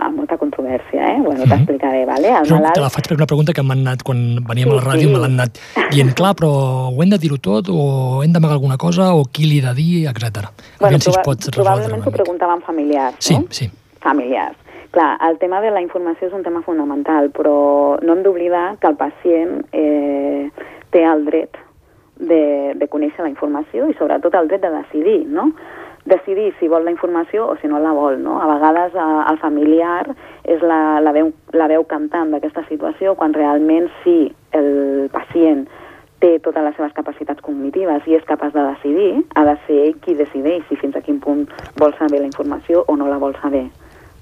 amb 0.07 0.21
molta 0.21 0.37
controvèrsia, 0.39 1.09
eh? 1.17 1.21
Bueno, 1.25 1.43
Mhm. 1.43 1.51
t'explicaré, 1.51 2.05
vale? 2.07 2.29
El 2.29 2.35
No, 2.35 2.45
te 2.45 2.51
la 2.55 2.61
malalt... 2.71 2.93
faig 2.95 3.05
perquè 3.09 3.17
una 3.17 3.27
pregunta 3.27 3.53
que 3.53 3.63
m'han 3.63 3.81
anat, 3.81 4.03
quan 4.05 4.45
veníem 4.47 4.69
Sí, 4.69 4.71
a 4.71 4.75
la 4.77 4.83
ràdio, 4.83 5.09
sí. 5.09 5.13
me 5.13 5.19
l'han 5.19 5.33
anat 5.41 5.59
dient, 5.91 6.15
clar, 6.15 6.35
però 6.37 6.51
ho 6.95 7.03
hem 7.03 7.11
de 7.11 7.19
dir-ho 7.19 7.39
tot, 7.39 7.67
o 7.69 8.23
hem 8.23 8.33
d'amagar 8.33 8.55
alguna 8.55 8.77
cosa, 8.77 9.13
o 9.15 9.25
qui 9.25 9.47
li 9.47 9.61
de 9.61 9.75
dir, 9.75 10.07
etc. 10.07 10.47
Bueno, 10.79 10.99
si 11.01 11.11
pot 11.11 11.35
resoldre 11.35 11.63
probablement 11.63 12.05
t'ho 12.05 12.13
preguntaven 12.13 12.61
familiars, 12.63 13.17
Sí, 13.19 13.35
no? 13.35 13.45
sí. 13.51 13.69
familiars. 14.01 14.55
Clar, 14.93 15.19
el 15.29 15.39
tema 15.39 15.61
de 15.61 15.71
la 15.73 15.83
informació 15.83 16.29
és 16.29 16.33
un 16.33 16.43
tema 16.45 16.63
fonamental, 16.63 17.31
però 17.31 17.99
no 18.03 18.13
hem 18.13 18.23
d'oblidar 18.23 18.79
que 18.79 18.87
el 18.87 18.95
pacient 18.97 19.67
eh, 19.73 20.49
té 20.91 21.03
el 21.03 21.25
dret 21.27 21.51
de, 22.19 22.73
de 22.77 22.87
conèixer 22.89 23.21
la 23.23 23.29
informació 23.29 23.91
i 23.91 23.95
sobretot 23.99 24.33
el 24.35 24.47
dret 24.49 24.63
de 24.63 24.71
decidir, 24.71 25.27
no? 25.27 25.51
Decidir 26.07 26.53
si 26.61 26.69
vol 26.71 26.85
la 26.87 26.93
informació 26.95 27.49
o 27.51 27.57
si 27.61 27.67
no 27.67 27.81
la 27.83 27.93
vol, 27.93 28.21
no? 28.23 28.39
A 28.43 28.47
vegades 28.53 28.95
eh, 28.95 29.07
el 29.31 29.41
familiar 29.43 30.05
és 30.45 30.63
la, 30.63 31.01
la, 31.03 31.13
veu, 31.17 31.33
la 31.53 31.67
veu 31.73 31.87
cantant 31.91 32.31
d'aquesta 32.31 32.63
situació 32.69 33.17
quan 33.19 33.35
realment 33.35 33.91
sí 34.05 34.21
el 34.55 35.11
pacient 35.13 35.67
té 36.23 36.37
totes 36.41 36.65
les 36.65 36.77
seves 36.79 36.95
capacitats 36.97 37.43
cognitives 37.45 38.07
i 38.09 38.17
és 38.17 38.29
capaç 38.29 38.55
de 38.55 38.63
decidir, 38.71 39.11
ha 39.37 39.45
de 39.45 39.57
ser 39.67 39.81
ell 39.89 39.99
qui 40.05 40.15
decideix 40.17 40.65
si 40.69 40.79
fins 40.81 40.97
a 40.97 41.03
quin 41.05 41.19
punt 41.21 41.45
vol 41.81 41.93
saber 41.99 42.23
la 42.23 42.31
informació 42.31 42.85
o 42.89 42.97
no 42.97 43.11
la 43.11 43.21
vol 43.21 43.37
saber. 43.43 43.67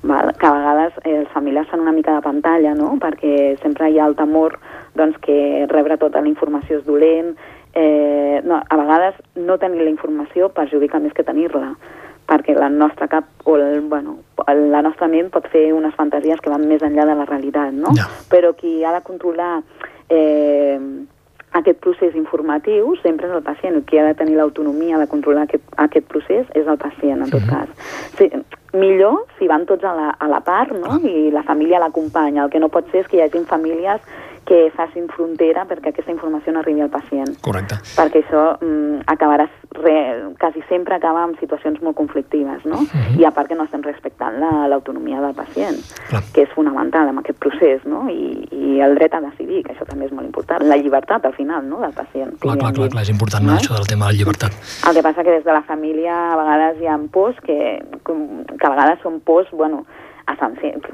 Val? 0.04 0.34
Que 0.36 0.46
a 0.46 0.52
vegades 0.52 0.96
eh, 1.04 1.18
els 1.22 1.30
familiars 1.32 1.70
fan 1.70 1.80
una 1.80 1.92
mica 1.92 2.14
de 2.14 2.24
pantalla, 2.24 2.74
no? 2.76 2.94
perquè 3.00 3.56
sempre 3.62 3.88
hi 3.88 3.98
ha 3.98 4.08
el 4.10 4.16
temor 4.18 4.58
doncs, 4.98 5.16
que 5.24 5.66
rebre 5.70 5.96
tota 6.00 6.20
la 6.20 6.28
informació 6.28 6.80
és 6.80 6.84
dolent, 6.84 7.34
eh, 7.74 8.40
no, 8.44 8.62
a 8.62 8.76
vegades 8.76 9.20
no 9.34 9.58
tenir 9.58 9.82
la 9.82 9.92
informació 9.92 10.50
perjudica 10.54 11.02
més 11.02 11.14
que 11.14 11.26
tenir-la 11.26 11.74
perquè 12.24 12.54
la 12.56 12.70
nostra 12.72 13.08
cap 13.08 13.26
o 13.44 13.56
el, 13.56 13.82
bueno, 13.90 14.16
la 14.48 14.80
nostra 14.82 15.08
ment 15.12 15.28
pot 15.32 15.46
fer 15.52 15.66
unes 15.76 15.94
fantasies 15.98 16.40
que 16.40 16.52
van 16.52 16.64
més 16.68 16.82
enllà 16.82 17.04
de 17.04 17.16
la 17.18 17.26
realitat, 17.28 17.74
no? 17.76 17.92
Ja. 17.98 18.06
Però 18.32 18.54
qui 18.56 18.78
ha 18.84 18.94
de 18.94 19.02
controlar 19.04 19.58
eh, 20.08 20.78
aquest 21.54 21.78
procés 21.84 22.16
informatiu 22.18 22.96
sempre 23.02 23.28
és 23.28 23.34
el 23.36 23.44
pacient. 23.46 23.78
Qui 23.86 24.00
ha 24.00 24.08
de 24.08 24.16
tenir 24.18 24.38
l'autonomia 24.38 24.98
de 24.98 25.06
controlar 25.10 25.44
aquest, 25.46 25.64
aquest 25.84 26.08
procés 26.10 26.48
és 26.58 26.66
el 26.66 26.80
pacient, 26.80 27.22
en 27.22 27.30
tot 27.30 27.44
cas. 27.46 27.70
Sí, 28.18 28.30
millor 28.74 29.22
si 29.38 29.46
van 29.50 29.66
tots 29.68 29.86
a 29.86 29.94
la, 29.94 30.08
a 30.18 30.30
la 30.30 30.40
part 30.44 30.74
no? 30.74 30.98
i 31.06 31.30
la 31.34 31.44
família 31.46 31.82
l'acompanya. 31.82 32.46
El 32.46 32.50
que 32.50 32.62
no 32.62 32.72
pot 32.74 32.90
ser 32.90 33.04
és 33.04 33.10
que 33.10 33.20
hi 33.20 33.24
hagi 33.26 33.44
famílies 33.50 34.02
que 34.44 34.70
facin 34.76 35.06
frontera 35.08 35.64
perquè 35.64 35.88
aquesta 35.92 36.12
informació 36.12 36.52
no 36.52 36.60
arribi 36.60 36.80
al 36.84 36.90
pacient. 36.92 37.30
Correcte. 37.40 37.78
Perquè 37.96 38.20
això 38.24 38.58
mm, 38.60 39.06
acabarà, 39.06 39.46
re, 39.80 39.94
quasi 40.38 40.60
sempre 40.68 40.94
acaba 40.94 41.22
amb 41.24 41.38
situacions 41.40 41.80
molt 41.82 41.96
conflictives, 41.96 42.64
no? 42.64 42.82
Mhm. 42.84 43.18
I 43.20 43.24
a 43.24 43.30
part 43.32 43.48
que 43.48 43.54
no 43.56 43.64
estem 43.64 43.82
respectant 43.82 44.38
la- 44.38 44.68
l'autonomia 44.68 45.20
del 45.20 45.34
pacient, 45.34 45.78
Clar. 46.10 46.22
que 46.34 46.42
és 46.42 46.50
fonamental 46.54 47.08
en 47.08 47.18
aquest 47.18 47.38
procés, 47.38 47.84
no? 47.86 48.08
I, 48.10 48.46
I 48.52 48.80
el 48.80 48.94
dret 48.96 49.14
a 49.14 49.20
decidir, 49.20 49.62
que 49.64 49.72
això 49.72 49.86
també 49.86 50.06
és 50.06 50.12
molt 50.12 50.26
important. 50.26 50.62
La 50.68 50.76
llibertat, 50.76 51.24
al 51.24 51.34
final, 51.34 51.66
no?, 51.68 51.80
del 51.80 51.92
pacient. 51.92 52.38
Clar, 52.40 52.58
clar, 52.58 52.72
clar, 52.72 52.88
clar, 52.90 53.02
és 53.02 53.10
important 53.10 53.44
No? 53.44 53.52
això 53.56 53.74
del 53.74 53.86
tema 53.86 54.06
de 54.06 54.12
la 54.12 54.18
llibertat. 54.18 54.52
El 54.88 54.94
que 54.94 55.02
passa 55.02 55.22
que 55.24 55.30
des 55.30 55.44
de 55.44 55.52
la 55.52 55.62
família 55.62 56.32
a 56.32 56.36
vegades 56.36 56.80
hi 56.80 56.86
ha 56.86 56.98
pors 57.10 57.36
que, 57.40 57.82
que 58.04 58.66
a 58.66 58.70
vegades 58.70 59.00
són 59.02 59.20
pors, 59.20 59.48
bueno, 59.52 59.84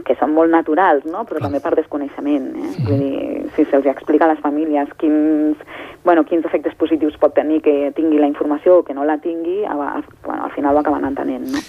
que 0.05 0.17
són 0.19 0.35
molt 0.35 0.51
naturals, 0.51 1.05
no? 1.07 1.25
però 1.29 1.39
Clar. 1.39 1.49
també 1.49 1.61
per 1.63 1.75
desconeixement. 1.79 2.49
Eh? 2.57 2.73
Vull 2.87 3.03
dir, 3.05 3.45
si 3.57 3.67
se'ls 3.71 3.87
explica 3.91 4.27
a 4.27 4.33
les 4.33 4.43
famílies 4.43 4.91
quins, 4.99 5.61
bueno, 6.05 6.25
quins 6.25 6.47
efectes 6.49 6.75
positius 6.81 7.19
pot 7.21 7.35
tenir 7.37 7.61
que 7.63 7.93
tingui 7.97 8.19
la 8.19 8.31
informació 8.31 8.81
o 8.81 8.83
que 8.87 8.97
no 8.97 9.05
la 9.05 9.21
tingui, 9.23 9.63
a, 9.65 9.77
a, 9.77 10.03
bueno, 10.27 10.45
al 10.45 10.53
final 10.57 10.77
ho 10.77 10.83
acaben 10.83 11.07
entenent. 11.13 11.47
No? 11.55 11.63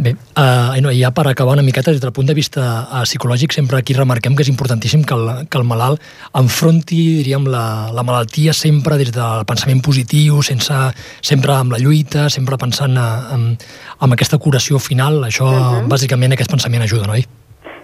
Bé, 0.00 0.14
uh, 0.40 0.72
no, 0.80 0.88
ja 0.96 1.10
per 1.12 1.26
acabar 1.28 1.52
una 1.52 1.62
miqueta, 1.62 1.92
des 1.92 2.00
del 2.00 2.12
punt 2.16 2.24
de 2.24 2.32
vista 2.32 2.62
uh, 2.88 3.02
psicològic, 3.04 3.52
sempre 3.52 3.76
aquí 3.76 3.92
remarquem 3.92 4.32
que 4.32 4.46
és 4.46 4.48
importantíssim 4.48 5.02
que 5.04 5.12
el, 5.12 5.26
que 5.52 5.60
el 5.60 5.66
malalt 5.68 6.00
enfronti, 6.40 7.00
diríem, 7.18 7.44
la, 7.52 7.90
la 7.92 8.04
malaltia 8.08 8.54
sempre 8.56 8.96
des 8.96 9.12
del 9.12 9.44
pensament 9.44 9.82
positiu, 9.84 10.40
sense, 10.46 10.78
sempre 11.20 11.52
amb 11.52 11.76
la 11.76 11.82
lluita, 11.82 12.30
sempre 12.32 12.56
pensant 12.56 12.96
uh, 12.96 13.34
en, 13.36 13.44
en 14.00 14.16
aquesta 14.16 14.40
curació 14.40 14.80
final. 14.80 15.20
Això, 15.28 15.44
uh 15.44 15.60
-huh. 15.60 15.84
bàsicament, 15.92 16.32
aquest 16.32 16.56
pensament 16.56 16.88
ajuda, 16.88 17.04
no? 17.04 17.20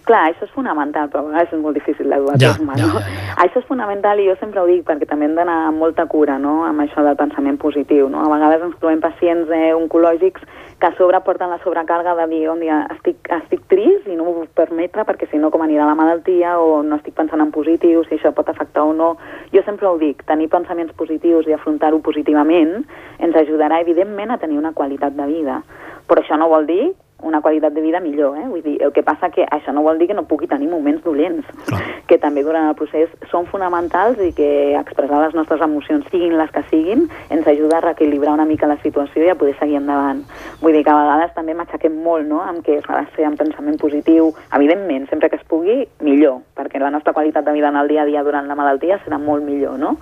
Clar, 0.07 0.23
això 0.31 0.47
és 0.47 0.53
fonamental, 0.55 1.09
però 1.11 1.25
a 1.25 1.27
vegades 1.27 1.51
és 1.51 1.59
molt 1.59 1.75
difícil 1.75 2.07
de 2.07 2.19
dur 2.23 2.31
a 2.31 2.37
Ja, 2.39 2.53
terme, 2.55 2.77
ja, 2.79 2.87
no? 2.87 3.01
ja, 3.01 3.09
ja, 3.11 3.23
ja. 3.27 3.33
Això 3.43 3.59
és 3.59 3.67
fonamental 3.67 4.21
i 4.23 4.29
jo 4.29 4.37
sempre 4.39 4.61
ho 4.63 4.67
dic 4.69 4.85
perquè 4.87 5.09
també 5.11 5.27
hem 5.27 5.35
d'anar 5.35 5.57
amb 5.67 5.83
molta 5.83 6.05
cura 6.07 6.37
no? 6.39 6.61
amb 6.63 6.85
això 6.85 7.03
del 7.03 7.17
pensament 7.19 7.59
positiu. 7.59 8.07
No? 8.09 8.21
A 8.23 8.31
vegades 8.31 8.63
ens 8.63 8.77
trobem 8.79 9.01
pacients 9.03 9.51
eh, 9.51 9.73
oncològics 9.75 10.45
que 10.79 10.87
a 10.87 10.95
sobre 10.95 11.19
porten 11.27 11.51
la 11.51 11.59
sobrecàrrega 11.65 12.15
de 12.21 12.27
dir 12.31 12.43
un 12.53 12.61
dia 12.63 12.77
estic, 12.95 13.19
estic 13.35 13.65
trist 13.67 14.07
i 14.07 14.15
no 14.15 14.29
m'ho 14.29 14.35
puc 14.45 14.53
permetre 14.61 15.03
perquè 15.09 15.27
si 15.31 15.41
no 15.43 15.51
com 15.51 15.65
anirà 15.65 15.89
la 15.89 15.97
malaltia 15.99 16.55
o 16.61 16.85
no 16.87 17.01
estic 17.01 17.17
pensant 17.17 17.43
en 17.43 17.51
positiu, 17.51 18.05
si 18.05 18.15
això 18.15 18.31
pot 18.37 18.47
afectar 18.53 18.85
o 18.87 18.93
no. 18.95 19.17
Jo 19.51 19.65
sempre 19.67 19.89
ho 19.89 19.97
dic, 19.99 20.23
tenir 20.31 20.47
pensaments 20.53 20.95
positius 20.95 21.49
i 21.51 21.57
afrontar-ho 21.57 21.99
positivament 21.99 22.85
ens 23.19 23.41
ajudarà 23.43 23.81
evidentment 23.83 24.31
a 24.31 24.39
tenir 24.39 24.63
una 24.63 24.71
qualitat 24.71 25.19
de 25.19 25.27
vida. 25.33 25.65
Però 26.07 26.23
això 26.23 26.39
no 26.39 26.47
vol 26.53 26.71
dir 26.71 26.93
una 27.23 27.41
qualitat 27.41 27.73
de 27.73 27.81
vida 27.81 28.01
millor, 28.01 28.37
eh? 28.37 28.45
Vull 28.47 28.63
dir, 28.63 28.77
el 28.83 28.93
que 28.93 29.03
passa 29.03 29.31
que 29.33 29.47
això 29.51 29.73
no 29.73 29.83
vol 29.83 29.99
dir 29.99 30.09
que 30.11 30.15
no 30.15 30.27
pugui 30.29 30.47
tenir 30.47 30.69
moments 30.69 31.03
dolents, 31.05 31.47
Clar. 31.67 31.81
que 32.07 32.19
també 32.21 32.43
durant 32.45 32.69
el 32.69 32.77
procés 32.77 33.11
són 33.31 33.47
fonamentals 33.49 34.21
i 34.21 34.33
que 34.37 34.51
expressar 34.77 35.23
les 35.23 35.35
nostres 35.35 35.63
emocions, 35.65 36.05
siguin 36.13 36.37
les 36.37 36.53
que 36.53 36.63
siguin, 36.69 37.07
ens 37.33 37.49
ajuda 37.49 37.79
a 37.79 37.85
reequilibrar 37.89 38.35
una 38.37 38.45
mica 38.45 38.69
la 38.69 38.77
situació 38.83 39.25
i 39.25 39.33
a 39.33 39.39
poder 39.39 39.57
seguir 39.59 39.81
endavant. 39.81 40.23
Vull 40.61 40.77
dir 40.77 40.85
que 40.85 40.93
a 40.93 41.01
vegades 41.01 41.35
també 41.35 41.57
m'aixequem 41.57 41.97
molt, 42.05 42.29
no?, 42.29 42.43
amb 42.45 42.63
que 42.67 42.83
s'ha 42.85 43.01
de 43.01 43.11
fer 43.17 43.27
amb 43.31 43.41
pensament 43.41 43.81
positiu. 43.81 44.35
Evidentment, 44.53 45.09
sempre 45.09 45.33
que 45.33 45.41
es 45.41 45.49
pugui, 45.49 45.87
millor, 46.05 46.43
perquè 46.55 46.83
la 46.83 46.93
nostra 46.93 47.17
qualitat 47.17 47.49
de 47.49 47.57
vida 47.57 47.73
en 47.73 47.81
el 47.81 47.89
dia 47.89 48.05
a 48.05 48.07
dia 48.07 48.25
durant 48.27 48.47
la 48.47 48.59
malaltia 48.59 49.01
serà 49.05 49.19
molt 49.19 49.45
millor, 49.45 49.81
no? 49.81 49.97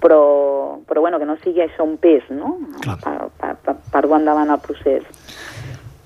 Però, 0.00 0.78
però 0.88 1.02
bueno, 1.02 1.18
que 1.20 1.26
no 1.28 1.36
sigui 1.42 1.60
això 1.60 1.84
un 1.84 1.98
pes, 1.98 2.30
no?, 2.30 2.56
Clar. 2.80 2.96
per, 3.02 3.16
per, 3.36 3.56
per, 3.66 3.80
per 3.92 4.06
dur 4.06 4.16
endavant 4.16 4.54
el 4.54 4.62
procés. 4.64 5.04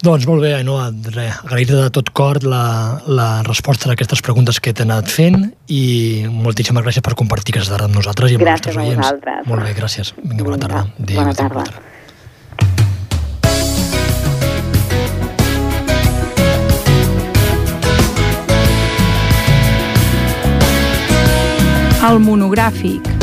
Doncs 0.04 0.26
molt 0.28 0.42
bé, 0.44 0.50
Ainhoa, 0.58 0.90
res, 1.14 1.38
agrair-te 1.46 1.78
de 1.78 1.86
tot 1.96 2.10
cor 2.18 2.42
la, 2.44 2.64
la 3.08 3.28
resposta 3.46 3.88
a 3.88 3.94
aquestes 3.94 4.20
preguntes 4.26 4.58
que 4.60 4.74
t'he 4.76 4.84
anat 4.84 5.08
fent 5.08 5.38
i 5.72 6.26
moltíssimes 6.28 6.84
gràcies 6.84 7.04
per 7.06 7.14
compartir 7.16 7.54
aquestes 7.54 7.72
dades 7.72 7.88
amb 7.88 7.96
nosaltres 8.02 8.34
i 8.34 8.36
amb 8.36 8.44
Gràcies 8.44 8.68
els 8.68 8.76
nostres 8.76 8.82
a 8.82 8.84
oients. 8.84 9.00
vosaltres. 9.06 9.48
Molt 9.48 9.64
bé, 9.64 9.72
gràcies. 9.80 10.12
Vinga, 10.20 10.44
bona 10.50 10.60
tarda. 10.66 10.84
Adéu, 11.00 11.22
bona 11.22 11.32
adéu, 11.32 11.48
tarda. 11.48 11.64
El 22.10 22.20
monogràfic. 22.20 23.13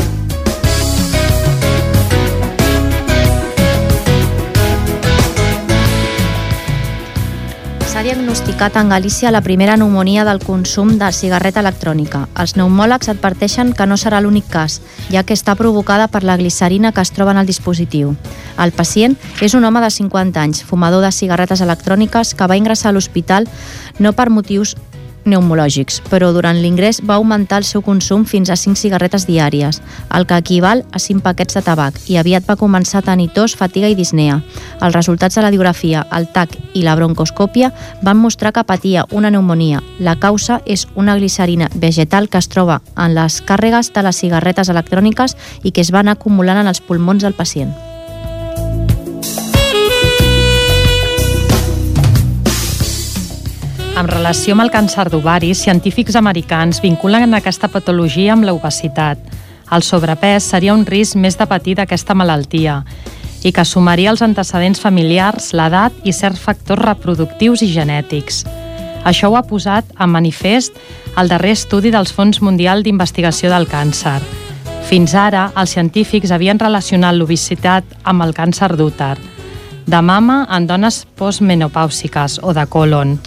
S'ha 7.91 8.05
diagnosticat 8.07 8.77
en 8.79 8.87
Galícia 8.87 9.33
la 9.35 9.41
primera 9.43 9.73
pneumonia 9.75 10.23
del 10.23 10.39
consum 10.39 10.93
de 10.95 11.09
cigarreta 11.11 11.59
electrònica. 11.59 12.21
Els 12.39 12.53
pneumòlegs 12.55 13.09
adverteixen 13.11 13.73
que 13.75 13.83
no 13.83 13.97
serà 13.99 14.21
l'únic 14.23 14.47
cas, 14.47 14.77
ja 15.11 15.25
que 15.27 15.35
està 15.35 15.57
provocada 15.59 16.05
per 16.07 16.21
la 16.23 16.37
glicerina 16.39 16.93
que 16.95 17.03
es 17.03 17.11
troba 17.11 17.33
en 17.35 17.41
el 17.41 17.49
dispositiu. 17.51 18.13
El 18.55 18.71
pacient 18.71 19.17
és 19.43 19.57
un 19.59 19.67
home 19.67 19.83
de 19.83 19.91
50 19.91 20.39
anys, 20.39 20.63
fumador 20.63 21.03
de 21.03 21.11
cigarretes 21.11 21.59
electròniques, 21.59 22.31
que 22.31 22.47
va 22.47 22.55
ingressar 22.55 22.93
a 22.93 22.95
l'hospital 22.95 23.49
no 23.99 24.15
per 24.15 24.29
motius 24.31 24.77
pneumològics, 25.25 26.01
però 26.09 26.31
durant 26.33 26.57
l'ingrés 26.61 27.01
va 27.05 27.15
augmentar 27.19 27.61
el 27.61 27.67
seu 27.67 27.83
consum 27.85 28.25
fins 28.25 28.49
a 28.49 28.57
5 28.57 28.79
cigarretes 28.79 29.27
diàries, 29.29 29.81
el 30.15 30.25
que 30.25 30.39
equival 30.41 30.83
a 30.91 30.99
5 30.99 31.21
paquets 31.21 31.57
de 31.57 31.63
tabac, 31.65 31.99
i 32.07 32.17
aviat 32.17 32.47
va 32.49 32.57
començar 32.57 32.99
a 33.01 33.07
tenir 33.11 33.29
tos, 33.35 33.55
fatiga 33.55 33.89
i 33.91 33.95
disnea. 33.95 34.41
Els 34.81 34.95
resultats 34.95 35.35
de 35.35 35.41
la 35.41 35.51
radiografia, 35.51 36.05
el 36.11 36.27
TAC 36.31 36.55
i 36.73 36.85
la 36.85 36.95
broncoscòpia 36.95 37.73
van 38.01 38.17
mostrar 38.17 38.53
que 38.55 38.63
patia 38.63 39.05
una 39.11 39.29
pneumonia. 39.29 39.83
La 39.99 40.15
causa 40.15 40.61
és 40.65 40.87
una 40.95 41.17
glicerina 41.19 41.69
vegetal 41.75 42.29
que 42.29 42.39
es 42.39 42.49
troba 42.49 42.81
en 42.95 43.15
les 43.15 43.41
càrregues 43.43 43.91
de 43.93 44.07
les 44.07 44.23
cigarretes 44.23 44.69
electròniques 44.69 45.37
i 45.63 45.71
que 45.71 45.81
es 45.81 45.91
van 45.91 46.07
acumulant 46.07 46.63
en 46.63 46.71
els 46.71 46.81
pulmons 46.81 47.23
del 47.23 47.35
pacient. 47.35 47.90
En 53.91 54.07
relació 54.07 54.55
amb 54.55 54.63
el 54.63 54.71
càncer 54.71 55.09
d'ovari, 55.11 55.51
científics 55.53 56.15
americans 56.15 56.79
vinculen 56.81 57.35
aquesta 57.35 57.67
patologia 57.67 58.31
amb 58.33 58.45
l'obesitat. 58.47 59.19
El 59.71 59.83
sobrepès 59.83 60.47
seria 60.53 60.73
un 60.73 60.85
risc 60.87 61.17
més 61.19 61.35
de 61.37 61.47
patir 61.47 61.75
d'aquesta 61.75 62.15
malaltia 62.15 62.81
i 63.43 63.51
que 63.51 63.65
sumaria 63.65 64.11
els 64.11 64.21
antecedents 64.21 64.79
familiars, 64.79 65.51
l'edat 65.57 65.95
i 66.07 66.13
certs 66.13 66.39
factors 66.39 66.81
reproductius 66.85 67.63
i 67.65 67.71
genètics. 67.73 68.45
Això 69.03 69.31
ho 69.31 69.35
ha 69.35 69.43
posat 69.49 69.87
en 69.99 70.11
manifest 70.13 70.77
el 71.17 71.27
darrer 71.27 71.55
estudi 71.57 71.91
dels 71.91 72.13
Fons 72.13 72.39
Mundial 72.41 72.83
d'Investigació 72.85 73.49
del 73.51 73.67
Càncer. 73.67 74.19
Fins 74.87 75.15
ara, 75.15 75.49
els 75.57 75.73
científics 75.75 76.31
havien 76.31 76.59
relacionat 76.59 77.17
l'obesitat 77.17 77.83
amb 78.03 78.23
el 78.23 78.33
càncer 78.37 78.71
d'úter, 78.77 79.17
de 79.87 80.01
mama 80.01 80.45
en 80.49 80.67
dones 80.67 81.03
postmenopàusiques 81.17 82.39
o 82.43 82.53
de 82.53 82.65
colon. 82.69 83.19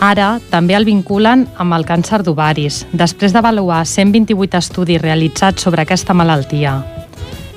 Ara 0.00 0.40
també 0.50 0.74
el 0.76 0.84
vinculen 0.84 1.46
amb 1.56 1.72
el 1.72 1.86
càncer 1.88 2.20
d'ovaris, 2.22 2.82
després 2.92 3.32
d'avaluar 3.32 3.86
128 3.88 4.58
estudis 4.58 5.00
realitzats 5.00 5.64
sobre 5.64 5.82
aquesta 5.82 6.12
malaltia. 6.12 6.82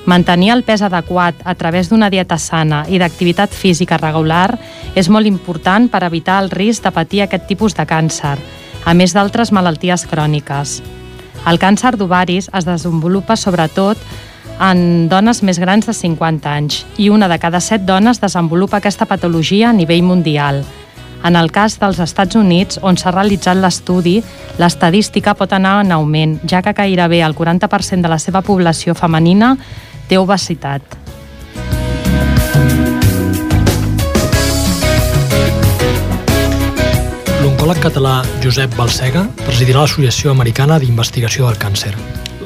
Mantenir 0.08 0.54
el 0.54 0.62
pes 0.64 0.80
adequat 0.80 1.42
a 1.44 1.54
través 1.54 1.90
d'una 1.90 2.08
dieta 2.08 2.38
sana 2.38 2.86
i 2.88 2.98
d'activitat 2.98 3.52
física 3.52 3.98
regular 4.00 4.56
és 4.96 5.10
molt 5.12 5.28
important 5.28 5.90
per 5.92 6.02
evitar 6.08 6.40
el 6.40 6.48
risc 6.50 6.88
de 6.88 6.94
patir 6.96 7.22
aquest 7.26 7.46
tipus 7.46 7.76
de 7.76 7.84
càncer, 7.84 8.38
a 8.84 8.94
més 8.94 9.12
d'altres 9.12 9.52
malalties 9.52 10.06
cròniques. 10.08 10.80
El 11.46 11.60
càncer 11.60 11.96
d'ovaris 11.96 12.48
es 12.56 12.64
desenvolupa 12.64 13.36
sobretot 13.36 14.00
en 14.60 15.08
dones 15.08 15.42
més 15.44 15.60
grans 15.60 15.86
de 15.86 15.92
50 15.92 16.48
anys 16.48 16.84
i 16.96 17.08
una 17.12 17.28
de 17.28 17.38
cada 17.38 17.60
set 17.60 17.84
dones 17.84 18.20
desenvolupa 18.20 18.80
aquesta 18.80 19.04
patologia 19.04 19.68
a 19.70 19.76
nivell 19.76 20.02
mundial. 20.04 20.64
En 21.24 21.36
el 21.36 21.50
cas 21.52 21.76
dels 21.80 21.98
Estats 22.00 22.36
Units, 22.38 22.78
on 22.82 22.96
s'ha 22.96 23.12
realitzat 23.12 23.58
l'estudi, 23.60 24.16
l'estadística 24.60 25.34
pot 25.36 25.52
anar 25.52 25.80
en 25.84 25.92
augment, 25.92 26.38
ja 26.48 26.62
que 26.64 26.72
gairebé 26.72 27.20
el 27.26 27.36
40% 27.36 28.00
de 28.00 28.08
la 28.08 28.18
seva 28.18 28.40
població 28.40 28.94
femenina 28.96 29.52
té 30.08 30.16
obesitat. 30.18 30.96
L'oncòleg 37.40 37.78
català 37.84 38.14
Josep 38.40 38.72
Balsega 38.76 39.26
presidirà 39.44 39.84
l'Associació 39.84 40.32
Americana 40.32 40.80
d'Investigació 40.80 41.46
del 41.48 41.60
Càncer, 41.60 41.92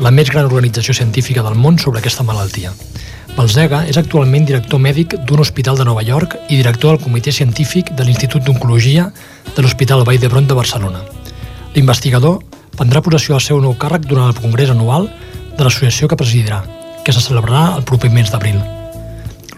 la 0.02 0.10
més 0.10 0.30
gran 0.34 0.50
organització 0.50 0.94
científica 0.94 1.42
del 1.46 1.54
món 1.54 1.78
sobre 1.78 2.02
aquesta 2.02 2.26
malaltia. 2.26 2.74
Balsega 3.34 3.80
és 3.90 3.96
actualment 3.98 4.44
director 4.46 4.78
mèdic 4.78 5.16
d'un 5.26 5.40
hospital 5.42 5.74
de 5.74 5.84
Nova 5.88 6.04
York 6.06 6.36
i 6.46 6.58
director 6.60 6.92
del 6.92 7.02
Comitè 7.02 7.32
Científic 7.34 7.90
de 7.98 8.04
l'Institut 8.06 8.44
d'Oncologia 8.46 9.08
de 9.56 9.62
l'Hospital 9.62 10.04
Vall 10.06 10.20
d'Hebron 10.22 10.46
de 10.46 10.54
Barcelona. 10.54 11.00
L'investigador 11.74 12.38
prendrà 12.78 13.02
possessió 13.02 13.34
del 13.34 13.42
seu 13.42 13.58
nou 13.64 13.74
càrrec 13.74 14.06
durant 14.06 14.30
el 14.30 14.38
congrés 14.38 14.70
anual 14.70 15.08
de 15.56 15.66
l'associació 15.66 16.06
que 16.06 16.18
presidirà, 16.20 16.60
que 17.02 17.10
se 17.12 17.24
celebrarà 17.24 17.74
el 17.74 17.82
proper 17.82 18.12
mes 18.14 18.30
d'abril. 18.30 18.60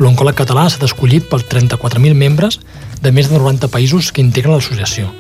L'oncòleg 0.01 0.41
català 0.41 0.65
ha 0.65 0.73
estat 0.73 0.89
escollit 0.89 1.29
per 1.29 1.43
34.000 1.45 2.17
membres 2.17 2.59
de 3.05 3.13
més 3.13 3.29
de 3.29 3.37
90 3.37 3.69
països 3.69 4.09
que 4.09 4.25
integren 4.25 4.57
l'associació. 4.57 5.13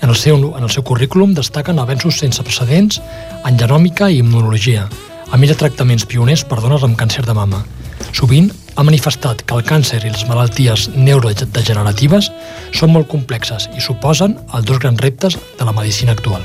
En 0.00 0.08
el, 0.08 0.16
seu, 0.16 0.40
en 0.56 0.64
el 0.64 0.72
seu 0.72 0.82
currículum 0.82 1.36
destaquen 1.36 1.78
avenços 1.78 2.24
sense 2.24 2.40
precedents 2.40 3.02
en 3.44 3.60
genòmica 3.60 4.08
i 4.08 4.24
immunologia, 4.24 4.88
a 5.28 5.36
més 5.36 5.52
de 5.52 5.60
tractaments 5.60 6.08
pioners 6.08 6.48
per 6.48 6.60
dones 6.64 6.88
amb 6.88 6.96
càncer 6.96 7.28
de 7.28 7.36
mama. 7.36 7.62
Sovint 8.12 8.50
ha 8.76 8.84
manifestat 8.84 9.44
que 9.46 9.56
el 9.56 9.64
càncer 9.68 10.02
i 10.04 10.10
les 10.12 10.24
malalties 10.28 10.88
neurodegeneratives 10.96 12.30
són 12.76 12.92
molt 12.96 13.08
complexes 13.12 13.68
i 13.76 13.84
suposen 13.84 14.36
els 14.52 14.68
dos 14.68 14.82
grans 14.82 15.00
reptes 15.04 15.38
de 15.58 15.68
la 15.68 15.76
medicina 15.76 16.16
actual. 16.16 16.44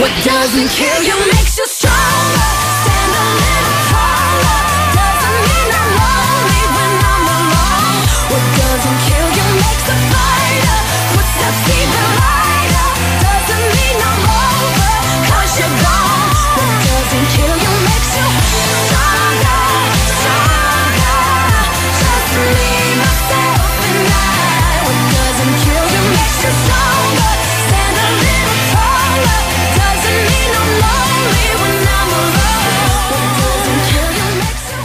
What 0.00 0.10
doesn't 0.24 0.68
kill 0.70 1.02
you 1.04 1.16
makes 1.26 1.58
you 1.58 1.69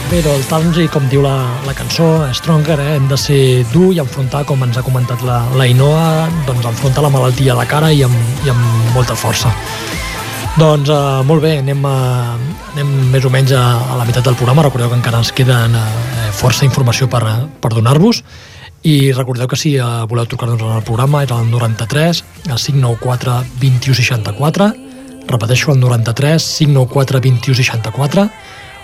Bé, 0.06 0.20
doncs, 0.22 0.44
tals 0.46 0.76
i 0.78 0.84
com 0.86 1.08
diu 1.10 1.18
la, 1.24 1.34
la 1.66 1.72
cançó, 1.74 2.04
Stronger, 2.38 2.76
eh? 2.78 2.92
hem 2.94 3.08
de 3.10 3.16
ser 3.18 3.38
dur 3.72 3.88
i 3.90 3.98
enfrontar, 3.98 4.44
com 4.46 4.60
ens 4.62 4.76
ha 4.78 4.84
comentat 4.86 5.24
la, 5.26 5.40
la 5.58 5.66
Inoa, 5.66 6.28
doncs 6.46 6.68
enfrontar 6.70 7.02
la 7.02 7.10
malaltia 7.10 7.56
a 7.56 7.56
la 7.58 7.64
cara 7.66 7.88
i 7.90 8.04
amb, 8.06 8.14
i 8.46 8.52
amb 8.52 8.92
molta 8.94 9.16
força. 9.18 9.50
Doncs 10.60 10.92
eh, 10.94 11.00
molt 11.26 11.42
bé, 11.42 11.56
anem, 11.58 11.82
a, 11.90 11.96
anem 12.76 12.92
més 13.10 13.26
o 13.26 13.32
menys 13.34 13.50
a, 13.58 13.64
a 13.82 13.98
la 13.98 14.06
meitat 14.06 14.30
del 14.30 14.38
programa, 14.38 14.62
recordeu 14.68 14.92
que 14.94 15.00
encara 15.00 15.24
ens 15.24 15.34
queden 15.34 15.74
eh, 15.74 16.30
força 16.38 16.62
informació 16.68 17.10
per, 17.10 17.24
per 17.58 17.74
donar-vos 17.74 18.22
i 18.86 19.10
recordeu 19.10 19.50
que 19.50 19.58
si 19.58 19.74
eh, 19.74 19.92
voleu 20.06 20.30
trucar-nos 20.30 20.62
al 20.70 20.86
programa 20.86 21.24
és 21.26 21.34
el 21.34 21.50
93 21.50 22.22
el 22.46 22.60
594 22.62 23.40
2164 23.58 24.70
repeteixo 25.26 25.74
el 25.74 25.82
93 25.82 26.46
594 26.62 27.24
2164 27.26 28.28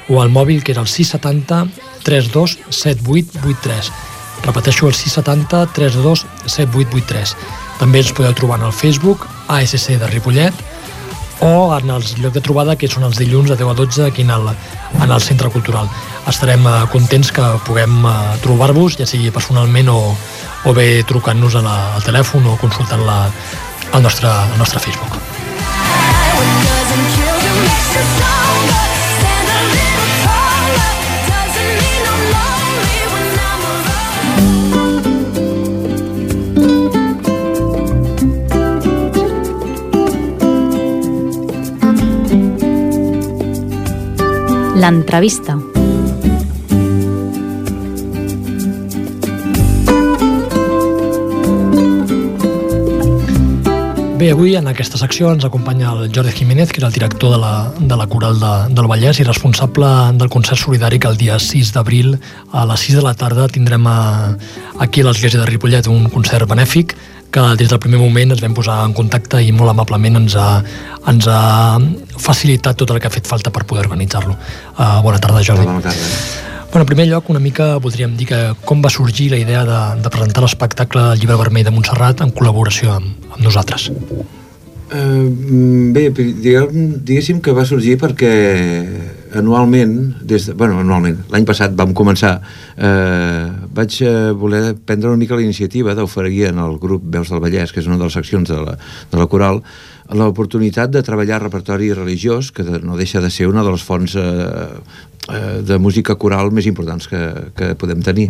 o 0.09 0.23
al 0.23 0.33
mòbil 0.33 0.65
que 0.65 0.73
és 0.75 0.81
el 0.81 0.89
670 0.89 1.67
32 2.03 2.59
7883 2.71 3.93
Repeteixo 4.43 4.89
el 4.89 4.95
670 4.95 5.67
32 5.73 6.27
7883. 6.47 7.37
També 7.79 8.03
ens 8.03 8.13
podeu 8.15 8.35
trobar 8.35 8.59
en 8.61 8.67
el 8.69 8.75
Facebook, 8.75 9.27
ASC 9.49 9.95
de 9.99 10.09
Ripollet, 10.11 10.55
o 11.43 11.71
en 11.75 11.91
els 11.91 12.17
llocs 12.19 12.35
de 12.35 12.43
trobada 12.43 12.77
que 12.79 12.91
són 12.91 13.07
els 13.07 13.19
dilluns 13.19 13.51
de 13.51 13.57
10 13.59 13.71
a 13.71 13.75
12 13.79 14.05
aquí 14.07 14.23
en 14.23 14.31
el, 14.35 14.51
en 15.01 15.11
el 15.11 15.23
Centre 15.23 15.51
Cultural. 15.51 15.89
Estarem 16.31 16.67
eh, 16.67 16.75
contents 16.93 17.33
que 17.35 17.49
puguem 17.67 18.05
eh, 18.07 18.15
trobar-vos, 18.45 18.99
ja 18.99 19.07
sigui 19.07 19.31
personalment 19.35 19.91
o, 19.91 19.99
o 20.67 20.75
bé 20.75 21.03
trucant-nos 21.07 21.59
al 21.63 22.07
telèfon 22.07 22.47
o 22.47 22.59
consultant 22.63 23.03
la, 23.07 23.25
al, 23.93 24.03
nostre, 24.03 24.31
al 24.31 24.59
nostre 24.59 24.83
Facebook. 24.83 25.19
L'entrevista. 44.83 45.72
Bé, 54.23 54.29
avui 54.31 54.53
en 54.55 54.69
aquesta 54.71 54.95
secció 55.01 55.33
ens 55.35 55.43
acompanya 55.43 55.89
el 55.91 56.13
Jordi 56.15 56.31
Jiménez, 56.31 56.71
que 56.71 56.79
és 56.79 56.85
el 56.87 56.93
director 56.95 57.33
de 57.33 57.39
la, 57.43 57.55
de 57.75 57.97
la 57.99 58.05
Coral 58.07 58.37
de, 58.39 58.51
del 58.71 58.87
Vallès 58.87 59.19
i 59.19 59.25
responsable 59.27 59.89
del 60.15 60.29
concert 60.31 60.61
solidari 60.61 61.01
que 61.03 61.09
el 61.11 61.17
dia 61.19 61.41
6 61.43 61.73
d'abril 61.75 62.13
a 62.55 62.63
les 62.71 62.85
6 62.87 63.01
de 63.01 63.03
la 63.03 63.17
tarda 63.19 63.49
tindrem 63.51 63.89
a, 63.91 63.97
aquí 64.79 65.03
a 65.03 65.09
l'Església 65.09 65.41
de 65.41 65.49
Ripollet 65.51 65.89
un 65.91 66.07
concert 66.13 66.47
benèfic 66.47 66.95
que 67.35 67.49
des 67.59 67.73
del 67.73 67.81
primer 67.83 67.99
moment 67.99 68.37
ens 68.37 68.45
vam 68.45 68.55
posar 68.55 68.77
en 68.87 68.95
contacte 68.95 69.41
i 69.43 69.51
molt 69.51 69.75
amablement 69.75 70.21
ens 70.21 70.39
ha, 70.39 70.47
ens 71.11 71.27
ha 71.27 71.43
facilitat 72.15 72.79
tot 72.79 72.95
el 72.95 73.03
que 73.03 73.11
ha 73.11 73.17
fet 73.17 73.27
falta 73.27 73.51
per 73.51 73.65
poder 73.67 73.89
organitzar-lo. 73.89 74.39
Uh, 74.77 75.03
bona 75.03 75.19
tarda, 75.19 75.43
Jordi. 75.43 75.67
Bona 75.67 75.83
tarda. 75.89 76.15
Bueno, 76.71 76.87
en 76.87 76.93
primer 76.95 77.09
lloc, 77.11 77.27
una 77.29 77.43
mica 77.43 77.73
voldríem 77.83 78.15
dir 78.15 78.31
que 78.31 78.41
com 78.63 78.87
va 78.87 78.95
sorgir 79.01 79.33
la 79.35 79.43
idea 79.43 79.67
de, 79.67 79.83
de 80.07 80.15
presentar 80.15 80.47
l'espectacle 80.47 81.11
llibre 81.19 81.43
vermell 81.43 81.67
de 81.67 81.75
Montserrat 81.75 82.23
en 82.23 82.31
col·laboració 82.31 82.95
amb, 83.01 83.22
amb 83.33 83.43
nosaltres. 83.45 83.91
Uh, 84.93 85.25
bé, 85.95 86.11
diguem, 86.13 86.99
diguéssim 87.01 87.41
que 87.41 87.55
va 87.57 87.65
sorgir 87.65 87.97
perquè 88.01 88.33
anualment, 89.35 90.15
des 90.23 90.47
de, 90.47 90.55
bueno, 90.55 90.79
anualment, 90.83 91.23
l'any 91.33 91.47
passat 91.49 91.75
vam 91.77 91.95
començar, 91.97 92.35
eh, 92.77 93.47
vaig 93.75 93.97
eh, 94.05 94.33
voler 94.37 94.75
prendre 94.87 95.11
una 95.11 95.21
mica 95.21 95.39
la 95.39 95.45
iniciativa 95.45 95.95
d'oferir 95.97 96.51
en 96.51 96.61
el 96.63 96.79
grup 96.83 97.05
Veus 97.15 97.33
del 97.33 97.41
Vallès, 97.41 97.73
que 97.73 97.81
és 97.81 97.89
una 97.89 97.99
de 97.99 98.09
les 98.09 98.19
seccions 98.19 98.49
de 98.49 98.59
la, 98.61 98.77
de 99.13 99.21
la 99.21 99.29
coral, 99.33 99.63
l'oportunitat 100.13 100.93
de 100.93 101.03
treballar 101.05 101.41
repertori 101.43 101.93
religiós, 101.97 102.53
que 102.53 102.65
no 102.85 102.99
deixa 102.99 103.23
de 103.25 103.31
ser 103.31 103.49
una 103.49 103.65
de 103.65 103.73
les 103.73 103.85
fonts 103.87 104.17
eh, 104.21 104.69
de 105.67 105.79
música 105.79 106.17
coral 106.21 106.53
més 106.53 106.69
importants 106.71 107.09
que, 107.11 107.23
que 107.57 107.73
podem 107.79 108.03
tenir. 108.05 108.29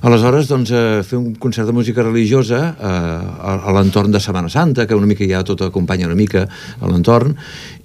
Aleshores, 0.00 0.48
doncs, 0.48 0.70
eh, 0.72 1.00
fer 1.04 1.18
un 1.18 1.34
concert 1.36 1.68
de 1.68 1.74
música 1.76 2.02
religiosa 2.02 2.60
eh, 2.72 2.84
a, 2.84 3.56
a 3.68 3.74
l'entorn 3.76 4.12
de 4.14 4.20
Setmana 4.20 4.48
Santa, 4.48 4.86
que 4.88 4.96
una 4.96 5.08
mica 5.10 5.28
ja 5.28 5.42
tot 5.44 5.66
acompanya 5.66 6.08
una 6.08 6.16
mica 6.16 6.46
a 6.48 6.88
l'entorn, 6.88 7.34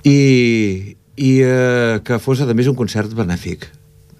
i, 0.07 0.95
i 1.19 1.31
eh, 1.43 1.99
que 2.07 2.19
fos, 2.23 2.39
a 2.39 2.53
més, 2.55 2.71
un 2.71 2.79
concert 2.79 3.11
benèfic. 3.17 3.67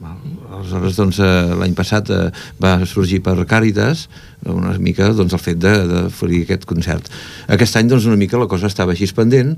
Aleshores, 0.03 0.97
doncs, 0.99 1.21
eh, 1.23 1.55
l'any 1.55 1.75
passat 1.77 2.11
eh, 2.11 2.27
va 2.59 2.77
sorgir 2.83 3.21
per 3.23 3.37
Càritas 3.47 4.09
una 4.45 4.75
mica 4.77 5.09
doncs, 5.13 5.33
el 5.33 5.41
fet 5.41 5.59
d'oferir 5.59 6.43
aquest 6.45 6.65
concert. 6.69 7.09
Aquest 7.51 7.77
any, 7.79 7.89
doncs, 7.89 8.05
una 8.09 8.19
mica 8.19 8.39
la 8.41 8.49
cosa 8.51 8.69
estava 8.69 8.93
així 8.93 9.07
pendent, 9.15 9.55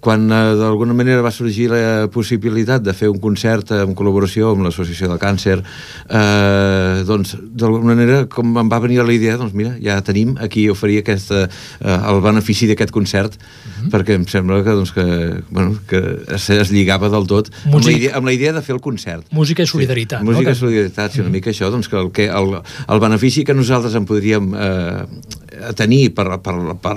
quan 0.00 0.28
eh, 0.30 0.54
d'alguna 0.58 0.94
manera 0.94 1.22
va 1.24 1.32
sorgir 1.34 1.68
la 1.72 2.06
possibilitat 2.12 2.84
de 2.86 2.94
fer 2.94 3.08
un 3.10 3.18
concert 3.22 3.72
en 3.74 3.96
col·laboració 3.98 4.52
amb 4.54 4.66
l'Associació 4.66 5.10
del 5.10 5.18
Càncer, 5.22 5.58
eh, 5.58 7.02
doncs, 7.08 7.34
d'alguna 7.38 7.94
manera, 7.94 8.20
com 8.30 8.54
em 8.62 8.70
va 8.70 8.78
venir 8.84 9.00
la 9.02 9.14
idea, 9.14 9.36
doncs 9.40 9.56
mira, 9.58 9.74
ja 9.82 9.98
tenim 10.06 10.36
aquí 10.38 10.68
oferir 10.70 11.00
aquesta, 11.02 11.46
eh, 11.48 11.98
el 11.98 12.22
benefici 12.22 12.70
d'aquest 12.70 12.94
concert, 12.94 13.34
uh 13.34 13.40
-huh. 13.40 13.90
perquè 13.90 14.14
em 14.14 14.26
sembla 14.26 14.62
que, 14.62 14.70
doncs, 14.70 14.92
que, 14.92 15.42
bueno, 15.50 15.78
que 15.88 15.98
es, 16.34 16.50
es 16.50 16.70
lligava 16.70 17.08
del 17.08 17.26
tot 17.26 17.50
Músic... 17.64 17.74
amb, 17.74 17.84
la 17.84 17.92
idea, 17.92 18.16
amb 18.16 18.26
la 18.26 18.32
idea 18.32 18.52
de 18.52 18.62
fer 18.62 18.74
el 18.74 18.80
concert. 18.80 19.26
Música 19.30 19.62
i 19.62 19.66
solidaritat. 19.66 20.20
Sí, 20.20 20.24
música 20.24 20.50
no? 20.50 20.56
i 20.56 20.58
solidaritat, 20.58 21.12
sí, 21.12 21.20
una 21.20 21.30
mica 21.30 21.50
això, 21.50 21.70
doncs, 21.70 21.88
que 21.88 21.96
el, 21.96 22.10
que 22.12 22.26
el, 22.26 22.62
el 22.88 23.00
benefici 23.00 23.44
que 23.44 23.54
nosaltres 23.54 23.94
en 23.94 24.04
podríem 24.04 24.27
eh, 24.36 25.72
tenir 25.78 26.12
per, 26.14 26.26
per, 26.44 26.54
per 26.82 26.96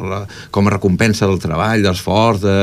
com 0.51 0.67
a 0.67 0.73
recompensa 0.75 1.27
del 1.29 1.39
treball, 1.41 1.81
l'esforç, 1.85 2.41
de 2.43 2.57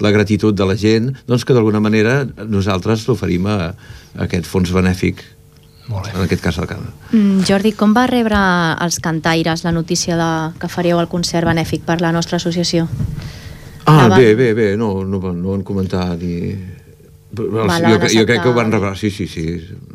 la 0.00 0.10
gratitud 0.14 0.54
de 0.56 0.66
la 0.66 0.76
gent, 0.80 1.12
doncs 1.28 1.44
que 1.44 1.54
d'alguna 1.54 1.80
manera 1.84 2.22
nosaltres 2.48 3.06
l'oferim 3.08 3.46
a, 3.46 3.58
a 3.74 4.24
aquest 4.26 4.46
fons 4.50 4.72
benèfic 4.74 5.22
Molt 5.88 6.06
bé. 6.08 6.14
en 6.16 6.22
aquest 6.24 6.40
cas 6.42 6.58
al 6.58 6.66
Canadà. 6.70 6.90
Mm, 7.12 7.42
Jordi, 7.44 7.74
com 7.76 7.92
va 7.92 8.06
rebre 8.08 8.38
els 8.80 8.96
cantaires 9.04 9.64
la 9.66 9.72
notícia 9.76 10.16
de, 10.16 10.30
que 10.58 10.68
faríeu 10.72 10.98
el 11.02 11.08
concert 11.12 11.44
benèfic 11.46 11.84
per 11.84 12.00
la 12.00 12.12
nostra 12.12 12.36
associació? 12.40 12.88
Ah, 13.84 14.08
La 14.08 14.16
bé, 14.16 14.34
bé, 14.34 14.54
bé, 14.56 14.70
no, 14.80 15.04
no, 15.04 15.20
van- 15.20 15.42
no 15.42 15.50
van 15.52 15.62
comentar 15.62 16.16
ni... 16.16 16.54
Els, 17.38 17.68
Va, 17.68 17.78
jo, 17.80 17.98
jo 18.20 18.24
crec 18.26 18.42
que 18.42 18.48
ho 18.48 18.54
van 18.54 18.70
rebre, 18.72 18.94
sí, 18.96 19.10
sí, 19.10 19.26
sí. 19.28 19.44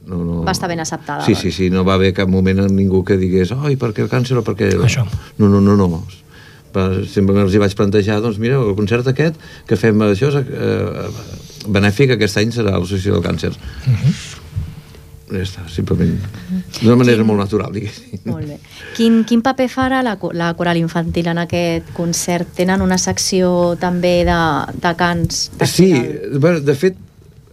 No, 0.07 0.17
no, 0.23 0.43
Va 0.43 0.51
estar 0.51 0.69
ben 0.69 0.79
acceptada, 0.79 1.25
Sí, 1.25 1.35
sí, 1.35 1.51
sí, 1.51 1.69
no 1.69 1.83
va 1.85 1.93
haver 1.95 2.13
cap 2.13 2.27
moment 2.29 2.59
en 2.65 2.75
ningú 2.75 3.03
que 3.05 3.17
digués 3.17 3.51
ai, 3.55 3.75
per 3.75 3.93
què 3.93 4.01
el 4.05 4.09
càncer 4.09 4.37
o 4.37 4.43
per 4.43 4.55
què... 4.55 4.71
Això. 4.85 5.05
No, 5.37 5.47
no, 5.49 5.61
no, 5.61 5.75
no. 5.75 6.03
Va, 6.75 6.83
sempre 7.09 7.33
els 7.41 7.53
hi 7.55 7.57
vaig 7.61 7.73
plantejar, 7.75 8.19
doncs 8.21 8.37
mira, 8.37 8.59
el 8.61 8.75
concert 8.77 9.07
aquest 9.09 9.39
que 9.65 9.75
fem 9.75 10.01
això, 10.05 10.29
eh, 10.37 11.07
benèfic 11.67 12.13
aquest 12.13 12.37
any 12.37 12.51
serà 12.53 12.75
l'Associació 12.77 13.15
del 13.17 13.23
Càncer. 13.25 13.49
Uh 13.87 13.95
-huh. 13.95 14.13
Ja 15.29 15.43
està, 15.45 15.61
simplement. 15.69 16.15
D'una 16.81 16.95
manera 16.95 17.23
molt 17.23 17.37
natural, 17.39 17.71
diguéssim. 17.71 18.19
Molt 18.25 18.47
bé. 18.47 18.55
Quin, 18.97 19.19
quin 19.29 19.43
paper 19.45 19.67
farà 19.69 20.01
la, 20.01 20.17
la 20.33 20.53
coral 20.57 20.77
infantil 20.77 21.27
en 21.27 21.37
aquest 21.37 21.91
concert? 21.93 22.47
Tenen 22.57 22.81
una 22.81 22.97
secció 22.97 23.75
també 23.79 24.23
de, 24.25 24.39
de 24.81 24.95
cants? 24.97 25.51
de 25.59 25.67
Sí, 25.67 25.93
final? 25.93 26.39
bueno, 26.39 26.59
de 26.61 26.75
fet, 26.75 26.95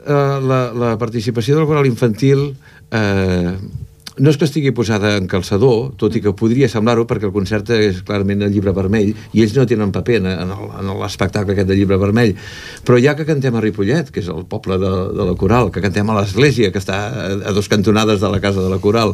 eh, 0.07 0.38
la, 0.40 0.61
la 0.73 0.95
participació 1.01 1.59
del 1.59 1.69
coral 1.69 1.90
infantil 1.90 2.49
eh, 2.95 3.57
no 4.16 4.33
és 4.33 4.38
que 4.40 4.47
estigui 4.49 4.73
posada 4.73 5.11
en 5.19 5.27
calçador, 5.29 5.90
tot 6.01 6.14
i 6.16 6.23
que 6.25 6.33
podria 6.37 6.71
semblar-ho, 6.73 7.05
perquè 7.09 7.29
el 7.29 7.35
concert 7.35 7.69
és 7.77 7.99
clarament 8.07 8.47
el 8.47 8.55
llibre 8.55 8.73
vermell, 8.77 9.11
i 9.12 9.42
ells 9.45 9.53
no 9.57 9.66
tenen 9.69 9.92
paper 9.92 10.23
en, 10.23 10.29
en 10.55 10.92
l'espectacle 11.03 11.53
aquest 11.53 11.69
del 11.69 11.83
llibre 11.83 11.99
vermell. 12.01 12.33
Però 12.87 12.97
ja 13.03 13.12
que 13.19 13.27
cantem 13.29 13.57
a 13.57 13.64
Ripollet, 13.64 14.09
que 14.12 14.23
és 14.25 14.31
el 14.33 14.47
poble 14.49 14.81
de, 14.81 14.92
de 15.19 15.29
la 15.29 15.37
coral, 15.37 15.69
que 15.75 15.85
cantem 15.85 16.09
a 16.09 16.16
l'església, 16.16 16.73
que 16.73 16.81
està 16.81 17.03
a, 17.11 17.27
a 17.51 17.53
dos 17.57 17.69
cantonades 17.69 18.23
de 18.25 18.33
la 18.33 18.40
casa 18.40 18.64
de 18.64 18.73
la 18.73 18.81
coral, 18.81 19.12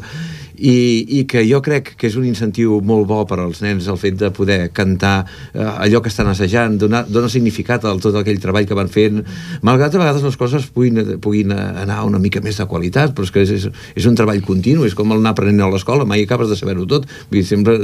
i, 0.57 0.75
i 1.19 1.25
que 1.31 1.43
jo 1.49 1.61
crec 1.65 1.95
que 1.99 2.09
és 2.11 2.17
un 2.21 2.27
incentiu 2.29 2.81
molt 2.85 3.07
bo 3.09 3.23
per 3.29 3.39
als 3.43 3.63
nens 3.65 3.87
el 3.89 3.99
fet 4.01 4.19
de 4.21 4.31
poder 4.35 4.71
cantar 4.75 5.25
eh, 5.55 5.63
allò 5.63 6.03
que 6.03 6.11
estan 6.13 6.29
assajant, 6.33 6.77
donar, 6.81 7.05
donar 7.09 7.31
significat 7.33 7.85
a 7.89 7.95
tot 8.03 8.17
aquell 8.21 8.41
treball 8.43 8.67
que 8.69 8.77
van 8.79 8.91
fent, 8.93 9.23
malgrat 9.63 9.95
a 9.95 10.03
vegades 10.03 10.23
les 10.27 10.37
coses 10.41 10.67
puguin, 10.73 11.17
puguin 11.23 11.53
anar 11.57 12.03
una 12.09 12.21
mica 12.23 12.41
més 12.45 12.59
de 12.61 12.67
qualitat, 12.69 13.15
però 13.17 13.25
és 13.29 13.33
que 13.35 13.45
és, 13.47 13.69
és 13.97 14.07
un 14.09 14.17
treball 14.19 14.43
continu, 14.45 14.85
és 14.89 14.95
com 14.99 15.11
el 15.13 15.23
anar 15.23 15.33
aprenent 15.37 15.61
a 15.65 15.71
l'escola, 15.73 16.05
mai 16.09 16.25
acabes 16.27 16.51
de 16.53 16.59
saber-ho 16.59 16.87
tot, 16.91 17.07
vull 17.31 17.41
dir, 17.41 17.47
sempre, 17.49 17.79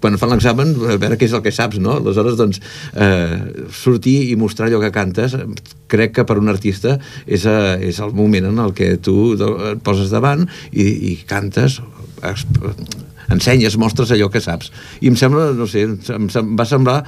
quan 0.00 0.18
fan 0.20 0.34
l'examen, 0.34 0.74
a 0.94 0.98
veure 1.00 1.16
què 1.20 1.28
és 1.28 1.34
el 1.36 1.42
que 1.44 1.52
saps, 1.54 1.78
no? 1.82 1.98
Aleshores, 2.00 2.36
doncs, 2.40 2.60
eh, 2.94 3.38
sortir 3.74 4.30
i 4.30 4.36
mostrar 4.40 4.68
allò 4.68 4.80
que 4.82 4.92
cantes, 4.94 5.36
crec 5.90 6.14
que 6.16 6.24
per 6.26 6.38
un 6.40 6.48
artista 6.50 6.96
és, 7.26 7.44
a, 7.46 7.76
és 7.78 7.98
el 8.02 8.12
moment 8.16 8.48
en 8.50 8.58
el 8.64 8.72
que 8.76 8.94
tu 8.98 9.34
de- 9.38 9.52
et 9.74 9.82
poses 9.84 10.10
davant 10.10 10.46
i, 10.72 10.86
i 11.12 11.14
cantes, 11.28 11.78
es, 11.78 11.80
ensenyes, 13.30 13.76
mostres 13.80 14.10
allò 14.14 14.28
que 14.30 14.40
saps. 14.44 14.70
I 15.00 15.08
em 15.08 15.16
sembla, 15.16 15.52
no 15.56 15.66
sé, 15.70 15.82
em, 15.88 15.98
em, 16.28 16.52
va 16.58 16.66
semblar 16.68 17.02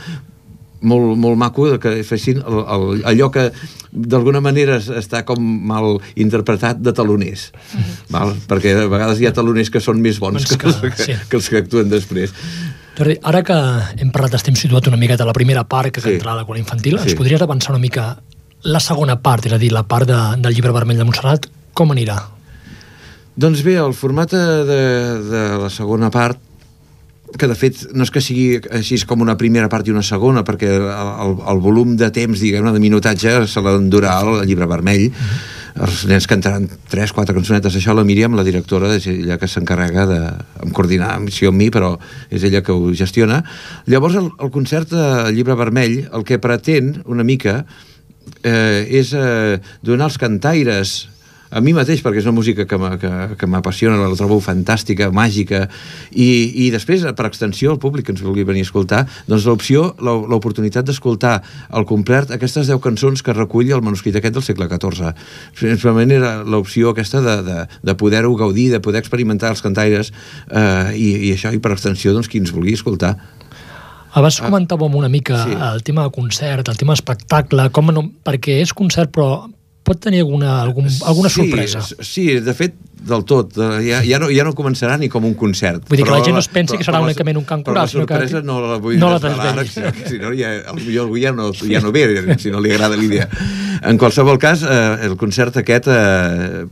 molt, 0.86 1.16
molt 1.18 1.38
maco 1.40 1.66
de 1.70 1.78
que 1.80 1.92
fessin 2.04 2.42
el, 2.44 2.58
el, 2.60 3.02
allò 3.08 3.30
que 3.32 3.46
d'alguna 3.92 4.42
manera 4.44 4.76
es- 4.76 4.90
està 4.92 5.22
com 5.24 5.40
mal 5.40 5.96
interpretat 6.20 6.82
de 6.84 6.92
taloners 6.92 7.46
val? 8.12 8.34
perquè 8.48 8.74
a 8.76 8.86
vegades 8.92 9.18
hi 9.20 9.26
ha 9.26 9.32
taloners 9.32 9.70
que 9.72 9.80
són 9.80 10.02
més 10.04 10.18
bons 10.20 10.44
que, 10.44 10.58
que- 10.60 10.68
els 10.68 10.76
que, 10.84 10.92
sí. 11.02 11.16
que 11.30 11.36
els 11.40 11.48
que 11.48 11.62
actuen 11.64 11.88
després 11.88 12.34
Jordi, 12.96 13.16
ara 13.28 13.42
que 13.44 13.56
hem 14.04 14.12
parlat, 14.12 14.36
estem 14.38 14.54
situat 14.56 14.86
una 14.88 14.96
miqueta 15.00 15.24
a 15.24 15.28
la 15.28 15.34
primera 15.36 15.64
part 15.68 15.92
que 15.92 16.00
Sí. 16.00 16.14
cantarà 16.16 16.36
la 16.36 16.44
cola 16.48 16.60
infantil, 16.60 16.96
ens 17.00 17.10
Sí. 17.12 17.16
podries 17.16 17.42
avançar 17.42 17.72
una 17.74 17.80
mica 17.80 18.20
la 18.62 18.80
segona 18.80 19.18
part, 19.20 19.44
és 19.46 19.52
a 19.52 19.58
dir, 19.58 19.72
la 19.72 19.82
part 19.88 20.06
de, 20.08 20.16
del 20.40 20.54
llibre 20.54 20.72
vermell 20.72 20.96
de 20.96 21.04
Montserrat, 21.04 21.44
com 21.76 21.92
anirà? 21.92 22.16
Doncs 23.36 23.60
bé, 23.60 23.74
el 23.76 23.92
format 23.92 24.30
de, 24.32 24.44
de 25.28 25.40
la 25.60 25.68
segona 25.68 26.08
part 26.08 26.40
que 27.36 27.48
de 27.50 27.56
fet 27.58 27.82
no 27.92 28.06
és 28.06 28.12
que 28.14 28.22
sigui 28.24 28.62
així 28.72 28.96
com 29.04 29.20
una 29.20 29.34
primera 29.36 29.68
part 29.68 29.84
i 29.84 29.92
una 29.92 30.04
segona 30.06 30.40
perquè 30.46 30.70
el, 30.72 31.34
el, 31.36 31.58
volum 31.60 31.98
de 32.00 32.08
temps, 32.16 32.40
diguem-ne, 32.40 32.72
de 32.72 32.80
minutatge 32.80 33.34
se 33.44 33.60
l'endurà 33.60 34.14
el 34.22 34.46
llibre 34.48 34.68
vermell. 34.70 35.10
Els 35.76 36.06
nens 36.08 36.24
cantaran 36.30 36.64
tres, 36.88 37.12
quatre 37.12 37.34
cançonetes, 37.36 37.76
això 37.76 37.92
la 37.92 38.06
Míriam, 38.08 38.32
la 38.38 38.44
directora, 38.46 38.94
és 38.96 39.04
ella 39.12 39.36
que 39.36 39.50
s'encarrega 39.52 40.06
de 40.08 40.20
em 40.64 40.72
coordinar 40.72 41.10
amb, 41.18 41.28
sí, 41.28 41.44
amb 41.44 41.60
mi, 41.60 41.66
però 41.68 41.90
és 42.32 42.46
ella 42.48 42.62
que 42.64 42.72
ho 42.72 42.94
gestiona. 42.96 43.42
Llavors, 43.84 44.16
el, 44.16 44.30
el 44.40 44.52
concert 44.54 44.94
de 44.96 45.10
Llibre 45.36 45.58
Vermell, 45.60 46.06
el 46.08 46.24
que 46.24 46.40
pretén 46.40 47.02
una 47.04 47.26
mica 47.26 47.58
eh, 48.40 48.88
és 48.88 49.12
eh, 49.12 49.60
donar 49.84 50.08
als 50.08 50.16
cantaires 50.24 50.94
a 51.50 51.60
mi 51.62 51.72
mateix, 51.76 52.02
perquè 52.02 52.18
és 52.20 52.26
una 52.26 52.34
música 52.36 52.64
que 52.66 52.76
que, 53.00 53.10
que 53.38 53.46
m'apassiona, 53.46 53.96
la 54.02 54.16
trobo 54.18 54.38
fantàstica, 54.40 55.10
màgica, 55.14 55.68
i, 56.12 56.66
i 56.66 56.70
després, 56.74 57.04
per 57.16 57.26
extensió, 57.28 57.72
al 57.72 57.78
públic 57.82 58.06
que 58.06 58.12
ens 58.14 58.22
vulgui 58.24 58.44
venir 58.44 58.64
a 58.64 58.68
escoltar, 58.68 59.04
doncs 59.28 59.46
l'opció, 59.46 59.94
l'o- 60.00 60.26
l'oportunitat 60.26 60.86
d'escoltar 60.86 61.36
al 61.70 61.86
complet 61.86 62.30
aquestes 62.34 62.66
10 62.66 62.80
cançons 62.82 63.22
que 63.22 63.34
recull 63.36 63.70
el 63.72 63.82
manuscrit 63.82 64.16
aquest 64.16 64.34
del 64.34 64.46
segle 64.46 64.68
XIV. 64.68 65.12
Simplement 65.58 66.10
era 66.12 66.42
l'opció 66.44 66.90
aquesta 66.90 67.22
de, 67.24 67.36
de, 67.46 67.58
de 67.82 67.94
poder-ho 67.94 68.34
gaudir, 68.36 68.70
de 68.72 68.80
poder 68.80 69.00
experimentar 69.04 69.50
els 69.54 69.62
cantaires, 69.64 70.12
eh, 70.50 70.92
i, 70.96 71.10
i 71.30 71.34
això, 71.36 71.54
i 71.54 71.62
per 71.62 71.72
extensió, 71.76 72.12
doncs, 72.16 72.28
qui 72.28 72.42
ens 72.42 72.52
vulgui 72.54 72.74
escoltar. 72.76 73.16
Abans 74.16 74.38
comentàvem 74.40 74.94
una 74.96 75.10
mica 75.12 75.42
sí. 75.44 75.52
el 75.52 75.82
tema 75.84 76.06
de 76.06 76.10
concert, 76.14 76.68
el 76.72 76.78
tema 76.80 76.94
espectacle, 76.96 77.68
com 77.68 77.90
no, 77.92 78.06
perquè 78.24 78.62
és 78.62 78.72
concert 78.72 79.12
però 79.12 79.44
pot 79.86 80.00
tenir 80.02 80.24
alguna, 80.24 80.58
algun, 80.62 80.88
alguna 81.06 81.30
sí, 81.30 81.40
sorpresa. 81.40 81.84
Sí, 82.02 82.26
de 82.42 82.54
fet, 82.58 82.74
del 83.06 83.24
tot. 83.24 83.56
Eh, 83.56 83.82
Ja, 83.86 84.00
ja, 84.02 84.18
no, 84.18 84.28
ja 84.34 84.42
no 84.44 84.52
començarà 84.56 84.96
ni 84.98 85.08
com 85.08 85.24
un 85.24 85.34
concert. 85.38 85.84
Vull 85.88 85.96
dir 85.98 86.04
que 86.04 86.10
Però 86.10 86.18
la 86.18 86.24
gent 86.24 86.34
no 86.34 86.40
es 86.42 86.48
pensi 86.48 86.74
però- 86.74 86.78
que 86.78 86.84
serà 86.88 86.98
però 86.98 87.04
únicament 87.10 87.36
un 87.38 87.44
cant 87.44 87.62
però 87.62 87.72
coral, 87.74 87.84
la 87.84 87.88
sinó 87.92 88.06
que- 88.06 88.14
sorpresa 88.14 88.42
no 88.42 88.60
la 88.60 88.78
vull 88.82 88.98
no 88.98 89.10
la 89.10 89.18
desvelar, 89.18 89.66
si 90.10 90.18
no, 90.18 90.32
ja, 90.34 90.50
potser 90.72 90.98
algú 91.00 91.16
ja 91.22 91.32
no, 91.32 91.52
ja 91.52 91.80
no 91.80 91.92
ve, 91.92 92.04
si 92.38 92.50
no 92.50 92.60
li 92.60 92.72
agrada 92.72 92.96
l'idea. 92.96 93.28
En 93.86 93.98
qualsevol 94.00 94.38
cas, 94.40 94.62
eh, 94.64 95.04
el 95.06 95.16
concert 95.20 95.56
aquest 95.60 95.86
eh, 95.92 96.64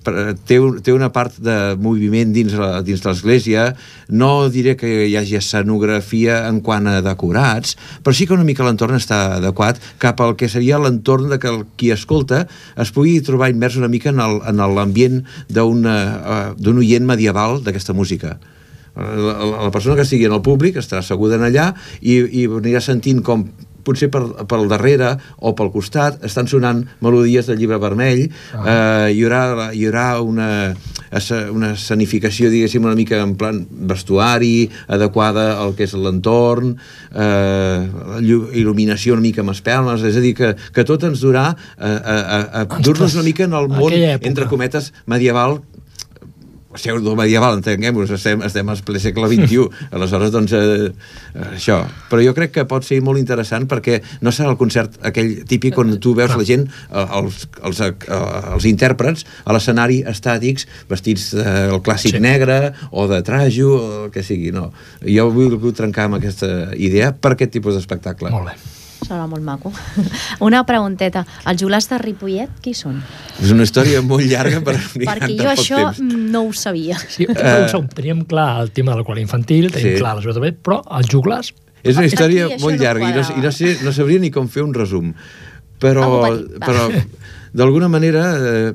té, 0.49 0.59
un, 0.59 0.81
té 0.83 0.93
una 0.93 1.11
part 1.13 1.37
de 1.39 1.77
moviment 1.79 2.33
dins, 2.33 2.55
la, 2.59 2.81
dins 2.83 3.05
l'església, 3.05 3.75
no 4.09 4.49
diré 4.49 4.75
que 4.81 5.07
hi 5.07 5.15
hagi 5.21 5.37
escenografia 5.37 6.47
en 6.49 6.61
quant 6.65 6.87
a 6.89 7.01
decorats, 7.05 7.77
però 8.03 8.15
sí 8.17 8.27
que 8.27 8.35
una 8.35 8.45
mica 8.47 8.65
l'entorn 8.65 8.97
està 8.97 9.37
adequat 9.37 9.79
cap 10.03 10.21
al 10.25 10.35
que 10.41 10.49
seria 10.49 10.79
l'entorn 10.81 11.29
de 11.31 11.39
que 11.39 11.49
el, 11.53 11.65
qui 11.77 11.91
escolta 11.95 12.47
es 12.81 12.91
pugui 12.95 13.21
trobar 13.25 13.51
immers 13.53 13.77
una 13.77 13.89
mica 13.93 14.11
en 14.15 14.17
l'ambient 14.75 15.23
d'un 15.53 15.85
uh, 15.85 16.24
d'un 16.59 16.83
oient 16.83 17.07
medieval 17.07 17.61
d'aquesta 17.65 17.97
música. 17.97 18.39
La, 18.95 19.35
la, 19.43 19.71
persona 19.75 19.97
que 19.99 20.05
estigui 20.07 20.29
en 20.29 20.37
el 20.37 20.43
públic 20.47 20.77
estarà 20.79 21.01
asseguda 21.03 21.35
en 21.35 21.49
allà 21.49 21.73
i, 21.99 22.15
i 22.15 22.45
anirà 22.47 22.79
sentint 22.85 23.25
com 23.27 23.49
potser 23.85 24.09
per, 24.13 24.23
pel 24.49 24.67
darrere 24.71 25.15
o 25.45 25.53
pel 25.57 25.71
costat 25.75 26.25
estan 26.27 26.49
sonant 26.51 26.83
melodies 27.05 27.51
del 27.51 27.61
llibre 27.61 27.79
vermell 27.83 28.25
ah. 28.57 28.65
eh, 28.65 29.15
hi 29.15 29.25
haurà, 29.27 29.71
hi 29.77 29.85
haurà 29.89 30.07
una, 30.25 30.49
una 31.53 31.73
escenificació 31.77 32.51
diguéssim 32.53 32.87
una 32.87 32.97
mica 32.99 33.21
en 33.23 33.37
plan 33.41 33.61
vestuari 33.93 34.71
adequada 34.89 35.47
al 35.61 35.77
que 35.77 35.87
és 35.89 35.95
l'entorn 35.99 36.75
eh, 36.75 37.85
llu- 38.25 38.49
il·luminació 38.55 39.19
una 39.19 39.27
mica 39.27 39.45
amb 39.45 39.55
espelmes 39.55 40.07
és 40.07 40.19
a 40.19 40.25
dir 40.25 40.35
que, 40.39 40.55
que 40.75 40.87
tot 40.89 41.05
ens 41.11 41.23
durà 41.25 41.51
a, 41.53 41.93
a, 41.93 42.17
a, 42.17 42.65
a 42.65 42.81
dur-nos 42.81 43.19
una 43.19 43.29
mica 43.29 43.47
en 43.49 43.59
el 43.59 43.71
món 43.73 43.95
entre 43.95 44.49
cometes 44.51 44.93
medieval 45.11 45.61
pseudo-medieval, 46.75 47.59
entenguem-nos, 47.61 48.11
estem, 48.17 48.43
estem 48.47 48.69
al 48.69 48.81
ple 48.87 49.01
segle 49.03 49.29
XXI, 49.31 49.69
aleshores, 49.97 50.33
doncs, 50.35 50.53
eh, 50.59 50.91
eh, 50.91 51.47
això. 51.55 51.81
Però 52.11 52.23
jo 52.25 52.35
crec 52.37 52.55
que 52.59 52.67
pot 52.71 52.87
ser 52.87 53.01
molt 53.05 53.21
interessant 53.23 53.69
perquè 53.71 54.01
no 54.25 54.33
serà 54.35 54.51
el 54.53 54.59
concert 54.61 54.99
aquell 55.07 55.45
típic 55.49 55.79
on 55.81 55.97
tu 56.03 56.15
veus 56.19 56.35
la 56.37 56.47
gent, 56.49 56.67
eh, 56.91 57.07
els, 57.21 57.47
els, 57.63 57.81
eh, 57.81 57.93
els 58.55 58.69
intèrprets, 58.71 59.25
a 59.45 59.57
l'escenari 59.57 60.03
estàtics, 60.11 60.69
vestits 60.91 61.31
del 61.39 61.81
clàssic 61.85 62.17
Sí. 62.19 62.21
negre 62.23 62.73
o 62.93 63.09
de 63.11 63.23
trajo, 63.27 63.71
o 63.75 64.05
el 64.05 64.11
que 64.15 64.23
sigui, 64.23 64.53
no. 64.55 64.71
Jo 65.03 65.31
vull 65.35 65.59
trencar 65.75 66.09
amb 66.09 66.21
aquesta 66.21 66.71
idea 66.77 67.13
per 67.15 67.35
aquest 67.35 67.53
tipus 67.57 67.75
d'espectacle. 67.75 68.31
Molt 68.31 68.53
bé. 68.53 68.74
Serà 69.05 69.27
molt 69.29 69.45
maco. 69.45 69.73
Una 70.47 70.63
pregunteta. 70.67 71.25
Els 71.47 71.61
joglars 71.61 71.89
de 71.91 71.99
Ripollet, 72.01 72.53
qui 72.65 72.73
són? 72.77 73.01
És 73.43 73.51
una 73.55 73.67
història 73.67 74.01
molt 74.05 74.25
llarga 74.31 74.61
per 74.65 74.77
explicar 74.79 75.19
Perquè 75.19 75.37
jo 75.39 75.51
això 75.53 75.81
temps. 75.83 76.01
mm, 76.01 76.31
no 76.33 76.45
ho 76.49 76.53
sabia. 76.57 76.99
Sí, 77.09 77.27
uh, 77.29 77.67
som, 77.71 77.87
teníem 77.93 78.25
clar 78.31 78.63
el 78.63 78.73
tema 78.77 78.95
de 78.95 79.03
la 79.03 79.05
qual 79.07 79.21
infantil, 79.23 79.71
tenim 79.75 79.95
Sí. 79.95 80.01
clar 80.01 80.15
la 80.17 80.23
jugada 80.25 80.41
també, 80.41 80.55
però 80.57 80.81
els 80.99 81.11
juglars... 81.13 81.53
És 81.85 81.99
una 82.01 82.07
història 82.09 82.47
Aquí 82.47 82.63
molt 82.63 82.79
no 82.79 82.83
llarga 82.83 83.11
i 83.11 83.13
no, 83.13 83.23
i 83.37 83.43
no, 83.45 83.53
sé, 83.53 83.75
no 83.85 83.93
sabria 83.93 84.19
ni 84.23 84.31
com 84.33 84.49
fer 84.49 84.63
un 84.65 84.73
resum. 84.73 85.11
Però, 85.83 86.07
però 86.63 86.87
d'alguna 87.53 87.91
manera, 87.93 88.23
eh, 88.41 88.73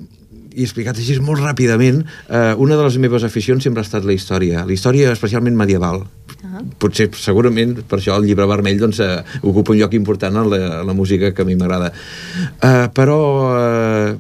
i 0.54 0.66
explicat 0.66 0.98
així 1.00 1.16
molt 1.24 1.42
ràpidament, 1.42 2.04
eh, 2.28 2.54
una 2.62 2.78
de 2.78 2.84
les 2.86 2.98
meves 3.02 3.26
aficions 3.26 3.64
sempre 3.66 3.82
ha 3.82 3.88
estat 3.88 4.06
la 4.06 4.14
història, 4.14 4.62
la 4.66 4.76
història 4.76 5.12
especialment 5.16 5.58
medieval. 5.58 6.04
Ah. 6.40 6.62
Potser, 6.80 7.10
segurament, 7.20 7.82
per 7.90 8.00
això 8.00 8.16
el 8.16 8.28
llibre 8.30 8.48
vermell 8.48 8.80
doncs, 8.80 9.02
eh, 9.04 9.24
ocupa 9.44 9.74
un 9.74 9.80
lloc 9.82 9.96
important 9.98 10.40
en 10.40 10.50
la, 10.52 10.60
en 10.80 10.88
la 10.88 10.96
música 10.96 11.34
que 11.36 11.44
a 11.44 11.48
mi 11.48 11.58
m'agrada. 11.60 11.92
Eh, 11.92 12.88
però, 12.96 13.20
eh, 13.60 14.18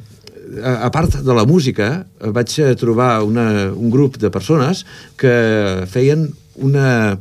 a 0.59 0.89
part 0.91 1.21
de 1.23 1.33
la 1.35 1.45
música, 1.47 1.89
eh, 2.19 2.33
vaig 2.35 2.57
eh, 2.59 2.73
trobar 2.75 3.23
una, 3.23 3.71
un 3.71 3.89
grup 3.89 4.17
de 4.19 4.31
persones 4.33 4.83
que 5.17 5.85
feien 5.87 6.27
una 6.59 7.17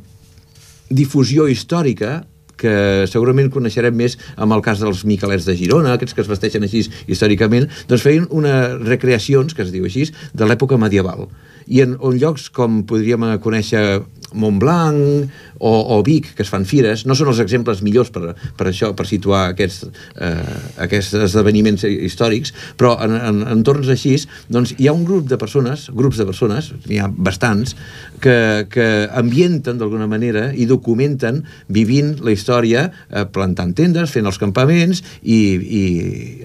difusió 0.91 1.47
històrica 1.47 2.25
que 2.59 3.07
segurament 3.07 3.53
coneixerem 3.55 3.95
més 3.95 4.17
amb 4.35 4.57
el 4.57 4.63
cas 4.67 4.81
dels 4.83 5.05
Miquelets 5.07 5.47
de 5.47 5.55
Girona, 5.55 5.95
aquests 5.95 6.17
que 6.17 6.25
es 6.25 6.31
vesteixen 6.31 6.67
així 6.67 6.83
històricament, 7.07 7.69
doncs 7.87 8.03
feien 8.03 8.27
unes 8.35 8.81
recreacions, 8.83 9.55
que 9.55 9.63
es 9.63 9.71
diu 9.71 9.87
així, 9.87 10.09
de 10.35 10.49
l'època 10.49 10.81
medieval. 10.81 11.29
I 11.69 11.85
en, 11.85 11.95
en 12.03 12.19
llocs 12.19 12.49
com 12.51 12.83
podríem 12.89 13.29
conèixer 13.45 14.01
Montblanc 14.33 15.31
o, 15.59 15.73
o 15.97 16.03
Vic, 16.07 16.33
que 16.37 16.45
es 16.45 16.51
fan 16.53 16.67
fires, 16.69 17.05
no 17.09 17.17
són 17.19 17.31
els 17.33 17.41
exemples 17.43 17.83
millors 17.85 18.11
per, 18.15 18.35
per 18.59 18.69
això, 18.71 18.93
per 18.97 19.07
situar 19.09 19.49
aquests, 19.53 19.89
eh, 20.21 20.59
aquests 20.85 21.17
esdeveniments 21.29 21.85
històrics, 21.89 22.55
però 22.79 22.95
en, 23.05 23.17
en 23.17 23.43
entorns 23.59 23.91
així, 23.93 24.17
doncs 24.53 24.75
hi 24.79 24.89
ha 24.89 24.97
un 24.97 25.05
grup 25.09 25.29
de 25.31 25.39
persones, 25.41 25.89
grups 25.95 26.21
de 26.21 26.27
persones, 26.29 26.73
n'hi 26.87 27.01
ha 27.03 27.09
bastants, 27.11 27.75
que, 28.23 28.67
que 28.73 28.89
ambienten 29.19 29.79
d'alguna 29.79 30.09
manera 30.11 30.49
i 30.55 30.67
documenten 30.71 31.43
vivint 31.69 32.17
la 32.25 32.35
història, 32.35 32.89
eh, 33.11 33.25
plantant 33.33 33.75
tendes, 33.79 34.13
fent 34.15 34.29
els 34.29 34.41
campaments 34.41 35.03
i, 35.23 35.39
i 35.39 35.85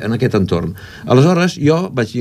en 0.03 0.15
aquest 0.17 0.37
entorn. 0.39 0.75
Aleshores, 1.07 1.59
jo 1.61 1.85
vaig 1.93 2.17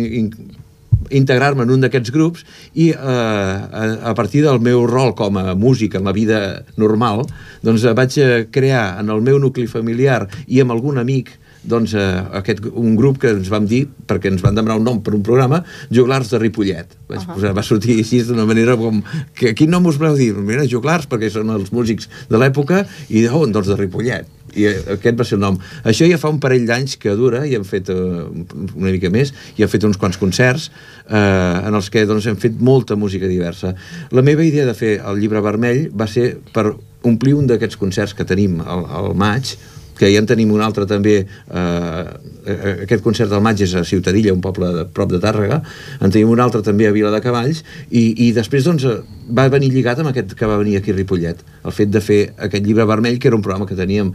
integrar-me 1.18 1.66
en 1.66 1.75
un 1.75 1.85
d'aquests 1.85 2.12
grups 2.14 2.46
i 2.75 2.90
eh, 2.92 2.96
a, 2.96 3.85
a 4.11 4.14
partir 4.18 4.42
del 4.46 4.61
meu 4.64 4.87
rol 4.88 5.14
com 5.18 5.38
a 5.40 5.55
músic 5.55 5.96
en 5.98 6.09
la 6.09 6.16
vida 6.16 6.40
normal, 6.81 7.27
doncs 7.62 7.85
eh, 7.85 7.94
vaig 7.96 8.18
eh, 8.18 8.33
crear 8.51 8.98
en 9.03 9.12
el 9.12 9.22
meu 9.25 9.38
nucli 9.42 9.68
familiar 9.70 10.27
i 10.46 10.62
amb 10.62 10.75
algun 10.75 11.01
amic 11.03 11.37
doncs, 11.62 11.94
eh, 11.94 12.22
aquest, 12.38 12.64
un 12.75 12.96
grup 12.98 13.20
que 13.22 13.31
ens 13.31 13.48
vam 13.53 13.66
dir, 13.70 13.85
perquè 14.09 14.33
ens 14.33 14.42
van 14.42 14.57
demanar 14.57 14.81
un 14.81 14.87
nom 14.87 14.98
per 15.03 15.14
un 15.14 15.22
programa, 15.22 15.62
Joglars 15.94 16.33
de 16.33 16.40
Ripollet. 16.42 16.96
Vaig 17.09 17.20
uh 17.20 17.25
-huh. 17.25 17.35
posar, 17.35 17.55
va 17.55 17.62
sortir 17.62 17.98
així 17.98 18.22
d'una 18.22 18.44
manera 18.44 18.77
com... 18.77 19.03
Que, 19.35 19.55
quin 19.55 19.70
nom 19.70 19.87
us 19.87 19.96
voleu 19.96 20.16
dir? 20.16 20.35
Mira, 20.35 20.66
Joglars, 20.66 21.09
perquè 21.09 21.31
són 21.31 21.51
els 21.51 21.70
músics 21.72 22.09
de 22.29 22.38
l'època, 22.38 22.87
i 23.09 23.27
oh, 23.29 23.46
doncs 23.46 23.68
de 23.68 23.77
Ripollet 23.77 24.27
i 24.58 24.68
eh, 24.68 24.76
aquest 24.96 25.18
va 25.18 25.26
ser 25.28 25.38
el 25.38 25.44
nom. 25.44 25.58
Això 25.88 26.08
ja 26.08 26.20
fa 26.20 26.30
un 26.32 26.40
parell 26.42 26.66
d'anys 26.68 26.96
que 27.02 27.16
dura, 27.18 27.44
i 27.46 27.56
hem 27.58 27.66
fet 27.68 27.90
eh, 27.92 27.98
una 27.98 28.90
mica 28.90 29.10
més, 29.12 29.34
i 29.56 29.64
hem 29.64 29.72
fet 29.72 29.84
uns 29.88 30.00
quants 30.00 30.20
concerts 30.20 30.70
eh, 31.08 31.16
en 31.16 31.74
els 31.74 31.90
que 31.92 32.06
doncs, 32.08 32.30
hem 32.30 32.40
fet 32.40 32.58
molta 32.60 32.96
música 32.96 33.30
diversa. 33.30 33.74
La 34.12 34.24
meva 34.24 34.44
idea 34.46 34.66
de 34.68 34.76
fer 34.78 34.96
el 35.00 35.20
llibre 35.22 35.42
vermell 35.44 35.86
va 35.94 36.08
ser 36.10 36.34
per 36.54 36.70
omplir 37.02 37.34
un 37.34 37.48
d'aquests 37.50 37.78
concerts 37.80 38.14
que 38.14 38.26
tenim 38.28 38.60
al, 38.62 38.86
al 38.86 39.14
maig, 39.18 39.56
que 40.02 40.10
ja 40.10 40.18
en 40.18 40.26
tenim 40.26 40.50
un 40.50 40.62
altre 40.64 40.86
també 40.88 41.14
eh, 41.22 42.04
eh, 42.46 42.72
aquest 42.86 43.04
concert 43.04 43.30
del 43.30 43.42
maig 43.44 43.60
és 43.62 43.74
a 43.78 43.84
Ciutadilla, 43.86 44.34
un 44.34 44.42
poble 44.44 44.70
de, 44.74 44.84
prop 44.90 45.10
de 45.12 45.20
Tàrrega 45.22 45.60
en 46.00 46.10
tenim 46.10 46.32
un 46.32 46.42
altre 46.42 46.62
també 46.66 46.88
a 46.88 46.94
Vila 46.94 47.12
de 47.14 47.20
Cavalls 47.22 47.62
i, 47.90 48.02
i 48.26 48.32
després 48.34 48.66
doncs 48.66 48.86
eh, 48.88 48.96
va 49.30 49.46
venir 49.52 49.70
lligat 49.72 50.00
amb 50.02 50.10
aquest 50.10 50.34
que 50.38 50.48
va 50.48 50.58
venir 50.60 50.78
aquí 50.80 50.90
a 50.90 50.96
Ripollet 50.96 51.44
el 51.62 51.76
fet 51.76 51.92
de 51.94 52.02
fer 52.02 52.20
aquest 52.48 52.66
llibre 52.66 52.88
vermell 52.88 53.20
que 53.22 53.30
era 53.30 53.38
un 53.38 53.44
programa 53.44 53.68
que 53.68 53.78
teníem 53.78 54.10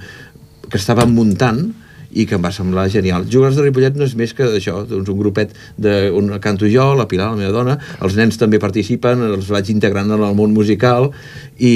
que 0.71 0.79
estàvem 0.79 1.13
muntant 1.13 1.67
i 2.11 2.25
que 2.25 2.37
em 2.37 2.43
va 2.43 2.51
semblar 2.55 2.87
genial. 2.89 3.25
Jugadors 3.29 3.57
de 3.59 3.65
Ripollet 3.65 3.97
no 3.99 4.05
és 4.07 4.15
més 4.19 4.33
que 4.35 4.47
això, 4.57 4.79
doncs 4.87 5.11
un 5.11 5.19
grupet 5.19 5.53
de, 5.75 6.09
on 6.15 6.31
canto 6.43 6.69
jo, 6.71 6.89
la 6.97 7.07
Pilar, 7.09 7.31
la 7.33 7.41
meva 7.41 7.53
dona, 7.55 7.77
els 8.03 8.17
nens 8.19 8.39
també 8.39 8.61
participen, 8.63 9.25
els 9.27 9.51
vaig 9.53 9.71
integrant 9.73 10.11
en 10.15 10.23
el 10.23 10.37
món 10.37 10.55
musical 10.55 11.11
i, 11.57 11.73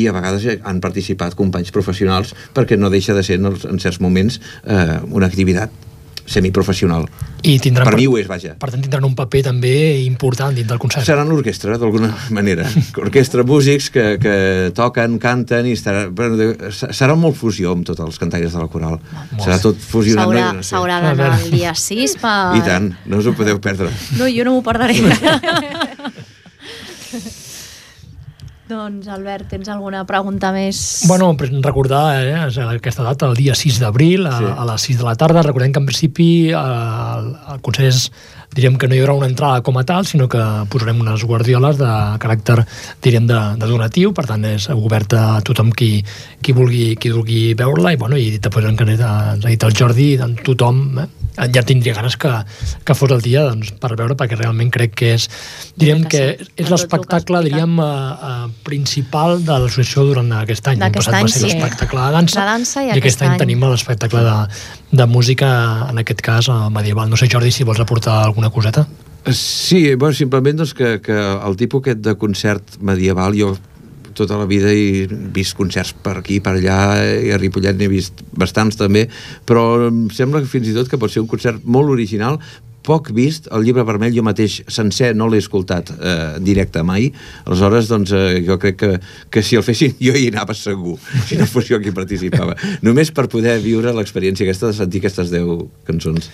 i 0.00 0.06
a 0.06 0.16
vegades 0.16 0.62
han 0.62 0.82
participat 0.84 1.36
companys 1.38 1.74
professionals 1.74 2.36
perquè 2.54 2.78
no 2.78 2.92
deixa 2.92 3.16
de 3.16 3.26
ser 3.26 3.40
en, 3.40 3.50
els, 3.52 3.66
en 3.68 3.82
certs 3.82 4.00
moments 4.02 4.38
eh, 4.64 5.00
una 5.10 5.28
activitat 5.28 5.91
semiprofessional. 6.26 7.08
I 7.42 7.56
tindran, 7.58 7.88
Per 7.88 7.96
mi 7.98 8.06
ho 8.06 8.14
és, 8.20 8.28
vaja. 8.30 8.52
Per 8.58 8.68
tant, 8.70 8.82
tindran 8.84 9.02
un 9.08 9.16
paper 9.18 9.42
també 9.48 9.72
important 10.04 10.54
dins 10.54 10.68
del 10.68 10.78
concert. 10.78 11.04
Seran 11.06 11.28
l'orquestra, 11.32 11.78
d'alguna 11.80 12.12
manera. 12.36 12.68
Orquestra, 13.02 13.42
músics 13.42 13.90
que, 13.90 14.04
que 14.22 14.36
toquen, 14.76 15.18
canten 15.22 15.66
i 15.66 15.74
estarà, 15.74 16.06
serà 16.94 17.16
molt 17.18 17.36
fusió 17.40 17.72
amb 17.74 17.86
tots 17.88 18.00
els 18.04 18.20
cantaires 18.22 18.54
de 18.54 18.62
la 18.62 18.70
coral. 18.70 19.00
Serà 19.40 19.58
tot 19.62 19.76
fusionat. 19.82 20.62
S'haurà 20.66 21.00
no? 21.02 21.10
A 21.10 21.14
d'anar 21.16 21.40
el 21.42 21.50
dia 21.50 21.74
6 21.74 22.16
per... 22.22 22.36
I 22.58 22.62
tant, 22.66 22.92
no 23.10 23.18
us 23.18 23.26
ho 23.26 23.34
podeu 23.34 23.58
perdre. 23.62 23.90
No, 24.20 24.30
jo 24.30 24.44
no 24.46 24.54
m'ho 24.54 24.62
perdré. 24.66 24.94
doncs, 28.72 29.06
Albert, 29.12 29.48
tens 29.52 29.68
alguna 29.72 30.02
pregunta 30.08 30.50
més? 30.54 31.02
Bueno, 31.06 31.30
recordar 31.62 32.02
eh, 32.24 32.34
aquesta 32.72 33.04
data, 33.06 33.28
el 33.30 33.36
dia 33.38 33.54
6 33.54 33.78
d'abril, 33.82 34.26
a, 34.26 34.36
Sí. 34.38 34.44
a 34.58 34.64
les 34.72 34.86
6 34.88 34.98
de 34.98 35.04
la 35.04 35.14
tarda. 35.16 35.42
Recordem 35.46 35.72
que 35.72 35.78
en 35.82 35.86
principi 35.86 36.28
el, 36.50 37.28
el 37.54 37.60
concert 37.62 37.88
és, 37.92 38.10
diríem 38.52 38.76
que 38.76 38.88
no 38.88 38.94
hi 38.96 39.00
haurà 39.00 39.14
una 39.16 39.30
entrada 39.30 39.62
com 39.64 39.78
a 39.80 39.84
tal, 39.88 40.04
sinó 40.06 40.28
que 40.28 40.42
posarem 40.68 41.00
unes 41.00 41.24
guardioles 41.24 41.78
de 41.80 41.92
caràcter, 42.20 42.58
diríem, 43.02 43.26
de, 43.30 43.38
de 43.62 43.70
donatiu, 43.70 44.12
per 44.12 44.26
tant 44.28 44.44
és 44.44 44.68
obert 44.74 45.14
a 45.16 45.40
tothom 45.46 45.70
qui, 45.72 46.04
qui 46.42 46.52
vulgui, 46.52 46.96
qui 47.00 47.14
vulgui 47.14 47.54
veure-la, 47.56 47.94
i, 47.94 48.00
bueno, 48.00 48.18
i 48.20 48.36
després 48.38 48.68
en 48.68 48.76
que 48.76 48.84
ens 48.90 49.00
ha 49.00 49.36
dit 49.46 49.62
el 49.62 49.76
Jordi, 49.78 50.10
tothom 50.44 50.84
eh, 51.00 51.08
ja 51.52 51.62
tindria 51.64 51.94
ganes 51.96 52.16
que, 52.20 52.30
que 52.84 52.94
fos 52.94 53.10
el 53.14 53.22
dia 53.24 53.44
doncs, 53.46 53.72
per 53.80 53.94
veure, 53.98 54.16
perquè 54.18 54.36
realment 54.38 54.70
crec 54.72 54.94
que 54.98 55.12
és, 55.16 55.28
diríem 55.80 56.04
que 56.10 56.22
sí, 56.22 56.48
és 56.56 56.56
que 56.56 56.66
has 56.66 56.74
l'espectacle, 56.74 57.42
diríem, 57.46 57.78
eh, 57.80 57.86
eh, 57.86 58.50
principal 58.66 59.38
de 59.40 59.58
l'associació 59.64 60.06
durant 60.10 60.32
aquest 60.42 60.68
any. 60.72 60.82
L'any 60.82 60.96
passat 60.98 61.18
any, 61.20 61.28
va 61.28 61.34
ser 61.34 61.44
sí. 61.44 61.48
l'espectacle 61.50 62.04
de 62.04 62.18
dansa, 62.18 62.40
La 62.42 62.56
dansa 62.56 62.84
i 62.84 62.90
i 62.90 62.94
aquest 62.96 63.06
aquest 63.06 63.24
any 63.26 63.34
any. 63.34 63.40
tenim 63.44 63.64
l'espectacle 63.68 64.24
de, 64.28 64.36
de 65.02 65.08
música, 65.08 65.48
en 65.88 66.02
aquest 66.04 66.20
cas 66.24 66.50
eh, 66.52 66.60
medieval. 66.74 67.08
No 67.08 67.20
sé, 67.20 67.30
Jordi, 67.32 67.52
si 67.54 67.64
vols 67.68 67.80
aportar 67.80 68.20
alguna 68.26 68.50
coseta. 68.50 68.86
Sí, 69.30 69.94
bueno, 69.94 70.12
simplement 70.18 70.58
doncs, 70.58 70.74
que, 70.74 70.96
que 71.00 71.14
el 71.14 71.56
tipus 71.56 71.84
aquest 71.84 72.02
de 72.02 72.16
concert 72.18 72.80
medieval 72.82 73.38
jo 73.38 73.54
tota 74.16 74.38
la 74.40 74.48
vida 74.50 74.72
he 74.72 75.06
vist 75.34 75.56
concerts 75.58 75.94
per 76.04 76.18
aquí, 76.20 76.40
per 76.44 76.56
allà, 76.56 76.80
i 77.22 77.32
a 77.34 77.38
Ripollet 77.40 77.78
n'he 77.78 77.90
vist 77.92 78.24
bastants 78.38 78.78
també, 78.80 79.06
però 79.48 79.88
em 79.88 80.04
sembla 80.14 80.42
que 80.42 80.50
fins 80.50 80.68
i 80.70 80.76
tot 80.76 80.90
que 80.90 81.00
pot 81.00 81.12
ser 81.12 81.24
un 81.24 81.30
concert 81.30 81.64
molt 81.64 81.92
original, 81.92 82.40
poc 82.82 83.12
vist, 83.14 83.46
el 83.54 83.62
llibre 83.66 83.84
vermell 83.86 84.14
jo 84.14 84.24
mateix 84.26 84.58
sencer 84.70 85.12
no 85.14 85.28
l'he 85.30 85.38
escoltat 85.42 85.92
eh, 85.94 86.14
directe 86.42 86.82
mai, 86.86 87.08
aleshores 87.46 87.88
doncs 87.90 88.12
eh, 88.16 88.40
jo 88.46 88.58
crec 88.62 88.78
que, 88.80 88.90
que 89.30 89.42
si 89.46 89.58
el 89.58 89.64
fessin 89.66 89.94
jo 90.02 90.14
hi 90.18 90.28
anava 90.32 90.56
segur, 90.58 90.96
si 91.28 91.38
no 91.38 91.46
fos 91.50 91.70
jo 91.70 91.78
qui 91.82 91.94
participava. 91.94 92.56
Només 92.82 93.14
per 93.14 93.28
poder 93.32 93.58
viure 93.62 93.94
l'experiència 93.94 94.46
aquesta 94.48 94.72
de 94.72 94.78
sentir 94.80 95.02
aquestes 95.02 95.30
10 95.30 95.64
cançons 95.88 96.28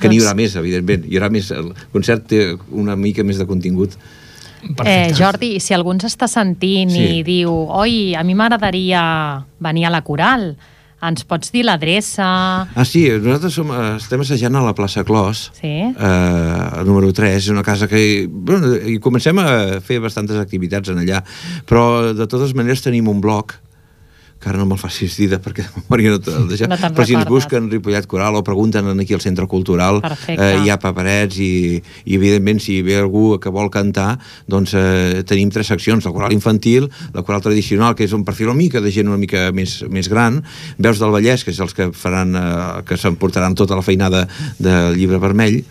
que 0.00 0.10
n'hi 0.10 0.18
haurà 0.18 0.34
més, 0.34 0.56
evidentment. 0.58 1.04
Hi 1.06 1.20
haurà 1.20 1.28
més, 1.30 1.52
el 1.54 1.70
concert 1.92 2.26
té 2.32 2.42
una 2.72 2.96
mica 2.98 3.22
més 3.26 3.38
de 3.38 3.46
contingut 3.46 3.94
Eh, 4.84 5.12
Jordi, 5.18 5.58
si 5.60 5.74
algú 5.74 5.92
ens 5.92 6.04
està 6.04 6.28
sentint 6.30 6.90
Sí. 6.90 7.18
i 7.18 7.22
diu 7.26 7.50
oi, 7.50 8.14
a 8.14 8.22
mi 8.22 8.34
m'agradaria 8.34 9.44
venir 9.60 9.86
a 9.86 9.90
la 9.90 10.02
coral, 10.02 10.56
ens 11.02 11.24
pots 11.26 11.50
dir 11.50 11.64
l'adreça? 11.66 12.22
Ah, 12.74 12.84
sí, 12.86 13.08
nosaltres 13.10 13.52
som, 13.58 13.72
eh, 13.74 13.96
estem 13.96 14.20
assajant 14.22 14.54
a 14.54 14.62
la 14.62 14.72
plaça 14.74 15.02
Clos, 15.04 15.50
Sí. 15.60 15.66
eh, 15.66 16.84
número 16.86 17.12
3, 17.12 17.36
és 17.42 17.48
una 17.48 17.62
casa 17.64 17.88
que... 17.88 18.28
Bueno, 18.30 18.76
i 18.76 18.98
comencem 19.00 19.36
a 19.38 19.80
fer 19.80 19.98
bastantes 19.98 20.36
activitats 20.38 20.88
en 20.90 20.98
allà, 20.98 21.24
però 21.66 22.14
de 22.14 22.26
totes 22.28 22.54
maneres 22.54 22.82
tenim 22.82 23.08
un 23.08 23.20
blog 23.20 23.52
que 24.42 24.50
ara 24.50 24.58
no 24.58 24.66
me'l 24.66 24.80
facis 24.80 25.14
dir 25.20 25.28
perquè 25.38 25.62
de 25.62 25.70
memòria 25.84 26.16
no 26.16 26.20
te'l 26.22 26.48
deixa, 26.50 26.66
No 26.70 26.76
però 26.76 27.06
si 27.06 27.14
ens 27.14 27.28
busquen 27.30 27.70
Ripollet 27.70 28.08
Coral 28.10 28.36
o 28.40 28.42
pregunten 28.42 28.90
aquí 28.98 29.14
al 29.14 29.22
Centre 29.22 29.46
Cultural 29.46 30.00
Perfecte. 30.02 30.42
eh, 30.42 30.58
hi 30.64 30.72
ha 30.72 30.78
paperets 30.82 31.38
i, 31.38 31.78
i 32.04 32.18
evidentment 32.18 32.60
si 32.62 32.80
ve 32.82 32.98
algú 32.98 33.38
que 33.42 33.52
vol 33.54 33.70
cantar 33.70 34.18
doncs 34.50 34.74
eh, 34.74 35.22
tenim 35.28 35.52
tres 35.54 35.70
seccions, 35.70 36.04
la 36.04 36.12
coral 36.12 36.34
infantil 36.34 36.90
la 37.14 37.22
coral 37.22 37.44
tradicional, 37.44 37.94
que 37.94 38.04
és 38.08 38.12
un 38.16 38.26
perfil 38.26 38.50
una 38.50 38.58
mica 38.58 38.82
de 38.82 38.90
gent 38.92 39.08
una 39.08 39.20
mica 39.20 39.50
més, 39.54 39.80
més 39.88 40.08
gran. 40.10 40.40
Veus 40.82 40.98
del 41.00 41.14
Vallès, 41.14 41.44
que 41.44 41.52
és 41.54 41.60
els 41.62 41.74
que 41.76 41.90
faran 41.94 42.36
eh, 42.36 42.82
que 42.88 42.98
s'emportaran 42.98 43.54
tota 43.58 43.78
la 43.78 43.86
feinada 43.86 44.26
del 44.58 44.98
llibre 44.98 45.22
vermell 45.22 45.62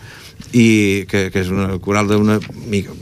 i 0.52 1.04
que, 1.08 1.28
que 1.32 1.44
és 1.44 1.50
una 1.52 1.76
coral 1.82 2.08
d'una 2.10 2.40
mica 2.68 2.96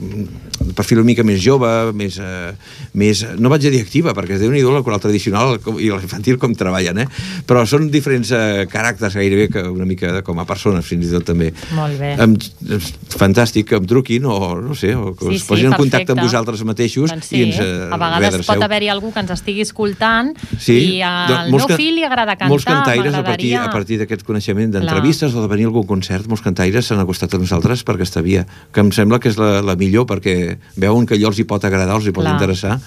de 0.61 0.73
perfil 0.77 0.99
una 1.01 1.07
mica 1.11 1.23
més 1.27 1.41
jove, 1.43 1.67
més, 1.97 2.17
eh, 2.21 2.51
més 2.93 3.23
no 3.39 3.49
vaig 3.51 3.65
a 3.67 3.71
dir 3.73 3.81
activa, 3.83 4.13
perquè 4.17 4.35
es 4.37 4.41
déu 4.43 4.51
nhi 4.53 4.61
la 4.63 4.83
coral 4.85 5.01
tradicional 5.03 5.57
com, 5.63 5.79
i 5.81 5.89
l'infantil 5.89 6.37
com 6.41 6.53
treballen, 6.55 6.99
eh? 7.03 7.07
però 7.47 7.63
són 7.67 7.89
diferents 7.91 8.31
eh, 8.35 8.65
caràcters 8.71 9.15
gairebé 9.19 9.49
que 9.51 9.63
una 9.67 9.85
mica 9.89 10.11
de, 10.15 10.21
com 10.23 10.39
a 10.39 10.45
persones 10.45 10.85
fins 10.85 11.07
i 11.07 11.11
tot 11.11 11.25
també. 11.31 11.51
Molt 11.75 11.97
bé. 11.99 12.13
Em, 12.21 12.35
és 12.77 12.91
fantàstic 13.17 13.67
que 13.71 13.79
em 13.81 13.85
truquin 13.89 14.25
o 14.29 14.37
no 14.61 14.75
sé, 14.77 14.93
o 14.95 15.13
que 15.15 15.25
Sí, 15.31 15.35
es 15.35 15.41
sí, 15.43 15.47
posin 15.49 15.71
en 15.71 15.77
contacte 15.79 16.11
amb 16.15 16.21
vosaltres 16.23 16.63
mateixos 16.67 17.11
Doncs 17.11 17.27
sí, 17.31 17.39
i 17.41 17.43
ens 17.49 17.59
eh, 17.61 17.89
a 17.91 17.97
vegades 17.97 18.31
redreceu. 18.31 18.53
pot 18.53 18.63
haver-hi 18.67 18.89
algú 18.93 19.11
que 19.13 19.19
ens 19.23 19.31
estigui 19.35 19.61
escoltant 19.65 20.33
Sí, 20.57 20.97
i 20.97 21.01
al 21.05 21.27
doncs 21.27 21.43
meu 21.47 21.51
molts 21.57 21.67
ca- 21.71 21.77
fill 21.79 21.95
li 21.99 22.03
agrada 22.07 22.35
cantar, 22.35 22.49
molts 22.51 22.65
cantaires 22.67 23.13
a 23.17 23.23
partir, 23.23 23.53
a 23.57 23.69
partir 23.71 23.99
d'aquest 24.01 24.23
coneixement 24.27 24.71
d'entrevistes 24.77 25.33
o 25.35 25.41
de 25.43 25.47
venir 25.51 25.65
a 25.65 25.71
algun 25.71 25.87
concert, 25.89 26.27
molts 26.27 26.43
cantaires 26.43 26.85
s'han 26.89 26.99
acostat 27.03 27.33
a 27.35 27.41
nosaltres 27.41 27.83
per 27.87 27.95
aquesta 27.97 28.21
via, 28.25 28.45
que 28.73 28.79
em 28.83 28.91
sembla 28.91 29.19
que 29.19 29.29
és 29.31 29.37
la, 29.41 29.61
la 29.65 29.75
millor 29.79 30.05
perquè 30.09 30.50
veuen 30.75 31.07
que 31.07 31.17
allò 31.17 31.31
els 31.31 31.39
hi 31.39 31.47
pot 31.47 31.65
agradar, 31.67 31.95
els 31.97 32.07
hi 32.07 32.15
pot 32.15 32.25
Clar. 32.25 32.35
interessar 32.37 32.79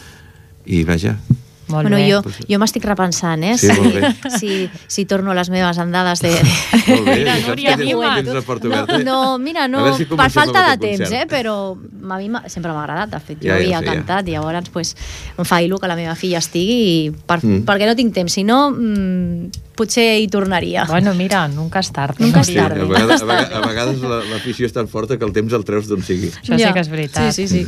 i 0.65 0.85
vaja, 0.89 1.17
Molt 1.69 1.89
bueno, 1.89 1.97
bé. 1.97 2.11
jo, 2.11 2.19
jo 2.49 2.59
m'estic 2.61 2.85
repensant, 2.85 3.43
eh? 3.45 3.55
Sí, 3.59 3.69
molt 3.73 3.95
bé. 3.95 4.11
si, 4.39 4.69
si 4.87 5.05
torno 5.07 5.31
a 5.33 5.35
les 5.35 5.49
meves 5.51 5.79
andades 5.79 6.21
de... 6.21 6.31
molt 6.35 7.05
bé, 7.07 7.15
Mira, 7.23 7.37
ja 7.41 7.49
Núria, 7.49 7.77
que 7.77 7.85
tens, 7.87 8.15
tens 8.25 8.35
la 8.35 8.43
porta 8.43 8.69
No, 8.69 8.75
oberta. 8.83 8.99
no, 9.05 9.39
mira, 9.39 9.67
no, 9.69 9.97
si 9.97 10.05
per 10.05 10.31
falta 10.31 10.65
de 10.71 10.77
temps, 10.79 11.01
concert. 11.09 11.23
eh? 11.23 11.27
però 11.31 11.55
a 11.75 12.19
mi 12.19 12.29
sempre 12.53 12.73
m'ha 12.73 12.83
agradat, 12.85 13.11
de 13.17 13.21
fet, 13.21 13.39
jo 13.41 13.49
Ja, 13.49 13.57
ja 13.57 13.61
havia 13.63 13.79
sé, 13.81 13.87
ja. 13.87 13.93
cantat, 13.95 14.29
llavors 14.29 14.69
pues, 14.71 14.95
em 15.39 15.45
fa 15.49 15.63
il·lu 15.65 15.79
que 15.81 15.89
la 15.89 15.97
meva 15.97 16.15
filla 16.15 16.39
estigui 16.45 16.79
i 17.07 17.11
per, 17.27 17.41
Mm. 17.45 17.65
perquè 17.69 17.87
no 17.89 17.97
tinc 17.97 18.13
temps, 18.15 18.33
si 18.33 18.45
no 18.45 18.71
mm, 18.71 19.51
potser 19.77 20.21
hi 20.23 20.29
tornaria. 20.29 20.85
Bueno, 20.89 21.13
mira, 21.19 21.47
nunca 21.49 21.81
és 21.81 21.91
tard. 21.93 22.21
Nunca 22.21 22.41
és 22.41 22.47
Sí, 22.47 22.55
tard. 22.55 22.79
a 22.79 22.85
vegades, 22.85 23.23
a 23.23 23.25
vegades, 23.27 23.53
a 23.53 23.61
vegades 23.67 24.01
la- 24.01 24.23
l'afició 24.31 24.67
és 24.67 24.73
tan 24.73 24.87
forta 24.89 25.19
que 25.19 25.25
el 25.25 25.33
temps 25.33 25.53
el 25.53 25.65
treus 25.65 25.89
d'on 25.89 26.03
sigui. 26.03 26.29
Això 26.31 26.57
sí 26.57 26.73
que 26.73 26.81
és 26.81 26.89
veritat. 26.89 27.33
Sí, 27.35 27.47
sí, 27.49 27.65
sí. 27.65 27.67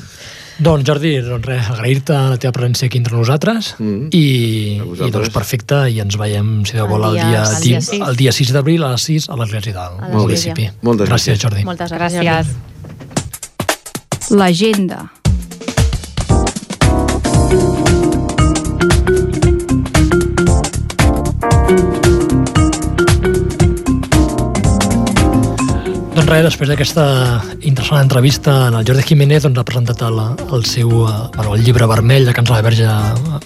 Doncs, 0.59 0.87
Jordi, 0.89 1.11
doncs 1.21 1.45
res, 1.45 1.67
agrair-te 1.69 2.15
la 2.17 2.39
teva 2.41 2.53
presència 2.57 2.87
aquí 2.89 2.97
entre 2.97 3.13
nosaltres 3.19 3.75
Mm. 3.79 4.09
i, 4.17 4.81
i 4.81 5.11
doncs 5.13 5.29
perfecte, 5.35 5.83
i 5.93 6.01
ens 6.01 6.17
veiem, 6.17 6.65
si 6.65 6.73
Déu 6.79 6.87
vol, 6.89 7.05
el 7.11 7.19
dia- 7.19 7.27
dia, 7.29 7.43
el 7.45 7.61
dia 7.63 7.79
el 8.09 8.17
dia 8.17 8.33
6 8.33 8.53
d'abril 8.55 8.83
a 8.85 8.93
les 8.95 9.03
6 9.05 9.29
a 9.29 9.37
l'església 9.37 9.73
del 9.75 10.01
A 10.01 10.09
municipi. 10.17 10.71
Moltes 10.81 11.09
gràcies. 11.11 11.39
Jordi. 11.43 11.65
Moltes 11.65 11.93
gràcies. 11.93 12.23
Gràcies. 12.25 12.57
L'agenda. 14.31 15.11
Doncs 26.27 26.41
res, 26.41 26.47
després 26.49 26.71
d'aquesta 26.73 27.03
interessant 27.69 28.01
entrevista 28.03 28.53
en 28.67 28.75
el 28.75 28.87
Jordi 28.89 29.05
Jiménez 29.07 29.45
doncs, 29.45 29.61
ha 29.61 29.65
presentat 29.69 30.01
el, 30.03 30.17
el 30.57 30.65
seu 30.67 30.89
eh, 31.07 31.11
bueno, 31.37 31.53
el 31.55 31.61
llibre 31.63 31.87
vermell 31.87 32.27
de 32.27 32.33
Cants 32.35 32.51
de 32.51 32.57
la 32.57 32.65
Verge, 32.67 32.95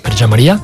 Verge 0.00 0.28
Maria. 0.32 0.54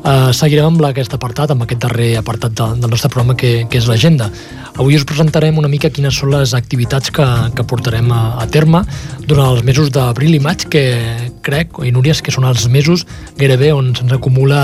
Uh, 0.00 0.30
seguirem 0.32 0.70
amb 0.70 0.86
aquest 0.88 1.12
apartat, 1.12 1.50
amb 1.52 1.66
aquest 1.66 1.82
darrer 1.82 2.14
apartat 2.16 2.54
de, 2.56 2.68
del 2.80 2.94
nostre 2.94 3.10
programa 3.12 3.36
que, 3.36 3.66
que 3.68 3.76
és 3.76 3.88
l'agenda. 3.90 4.30
Avui 4.78 4.96
us 4.96 5.04
presentarem 5.04 5.58
una 5.60 5.68
mica 5.68 5.90
quines 5.92 6.16
són 6.16 6.32
les 6.32 6.54
activitats 6.56 7.12
que, 7.12 7.26
que 7.52 7.66
portarem 7.68 8.08
a, 8.08 8.22
a 8.40 8.46
terme 8.48 8.80
durant 9.26 9.50
els 9.50 9.66
mesos 9.66 9.92
d'abril 9.92 10.38
i 10.38 10.40
maig, 10.40 10.64
que 10.72 10.86
crec, 11.44 11.76
i 11.84 11.92
Núries, 11.92 12.24
que 12.24 12.32
són 12.32 12.48
els 12.48 12.64
mesos 12.72 13.04
gairebé 13.36 13.74
on 13.76 13.92
se'ns 13.98 14.16
acumula, 14.16 14.62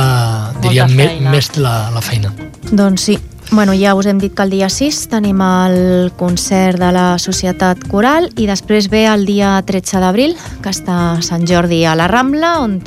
diríem, 0.65 0.97
feina. 0.97 1.37
més 1.37 1.53
la, 1.61 1.75
la 1.93 2.01
feina. 2.01 2.33
Doncs 2.73 3.11
sí, 3.11 3.19
bueno, 3.53 3.75
ja 3.75 3.95
us 3.95 4.07
hem 4.07 4.19
dit 4.19 4.33
que 4.35 4.43
el 4.43 4.51
dia 4.51 4.69
6 4.73 4.99
tenim 5.13 5.41
el 5.45 6.11
concert 6.17 6.81
de 6.81 6.89
la 6.93 7.19
Societat 7.21 7.83
Coral 7.93 8.31
i 8.41 8.47
després 8.49 8.89
ve 8.89 9.05
el 9.07 9.27
dia 9.29 9.59
13 9.69 10.01
d'abril, 10.01 10.33
que 10.65 10.73
està 10.73 11.21
Sant 11.23 11.45
Jordi 11.47 11.83
a 11.85 11.93
la 11.95 12.09
Rambla, 12.09 12.55
on 12.65 12.81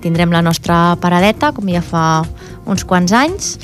tindrem 0.00 0.32
la 0.32 0.42
nostra 0.42 0.96
paradeta, 1.02 1.52
com 1.52 1.68
ja 1.68 1.84
fa 1.84 2.24
uns 2.64 2.86
quants 2.88 3.12
anys, 3.12 3.58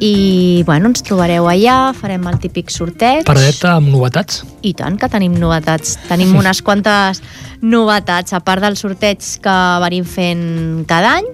i 0.00 0.62
bueno, 0.64 0.88
ens 0.88 1.02
trobareu 1.04 1.50
allà, 1.50 1.92
farem 1.92 2.24
el 2.30 2.38
típic 2.40 2.70
sorteig. 2.72 3.26
Paradeta 3.28 3.74
amb 3.76 3.90
novetats. 3.92 4.44
I 4.62 4.72
tant 4.78 4.96
que 4.96 5.10
tenim 5.12 5.34
novetats. 5.42 5.98
Tenim 6.08 6.32
unes 6.40 6.62
quantes 6.62 7.20
novetats, 7.60 8.32
a 8.32 8.40
part 8.40 8.62
del 8.62 8.78
sorteig 8.78 9.26
que 9.42 9.60
venim 9.82 10.06
fent 10.08 10.86
cada 10.88 11.18
any, 11.18 11.28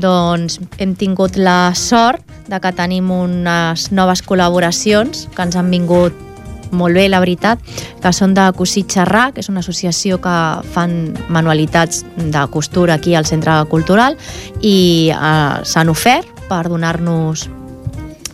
doncs 0.00 0.60
hem 0.78 0.94
tingut 0.98 1.36
la 1.36 1.74
sort 1.74 2.22
de 2.46 2.60
que 2.62 2.72
tenim 2.76 3.10
unes 3.10 3.90
noves 3.92 4.22
col·laboracions 4.22 5.26
que 5.34 5.44
ens 5.46 5.56
han 5.56 5.72
vingut 5.72 6.26
molt 6.70 6.98
bé, 6.98 7.06
la 7.08 7.20
veritat, 7.22 7.60
que 8.02 8.10
són 8.12 8.34
de 8.34 8.46
Cosí 8.56 8.82
Xerrà, 8.90 9.30
que 9.32 9.42
és 9.42 9.48
una 9.50 9.62
associació 9.62 10.18
que 10.22 10.36
fan 10.74 11.14
manualitats 11.32 12.02
de 12.16 12.42
costura 12.50 12.96
aquí 12.98 13.14
al 13.14 13.26
Centre 13.26 13.54
Cultural 13.70 14.16
i 14.60 15.12
eh, 15.14 15.62
s'han 15.62 15.92
ofert 15.92 16.42
per 16.50 16.66
donar-nos 16.68 17.46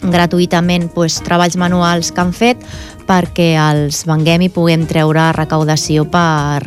gratuïtament 0.02 0.88
pues, 0.94 1.20
treballs 1.22 1.56
manuals 1.60 2.10
que 2.10 2.24
han 2.24 2.32
fet 2.34 2.64
perquè 3.06 3.52
els 3.60 4.02
venguem 4.08 4.48
i 4.48 4.50
puguem 4.50 4.86
treure 4.90 5.28
recaudació 5.36 6.06
per, 6.10 6.64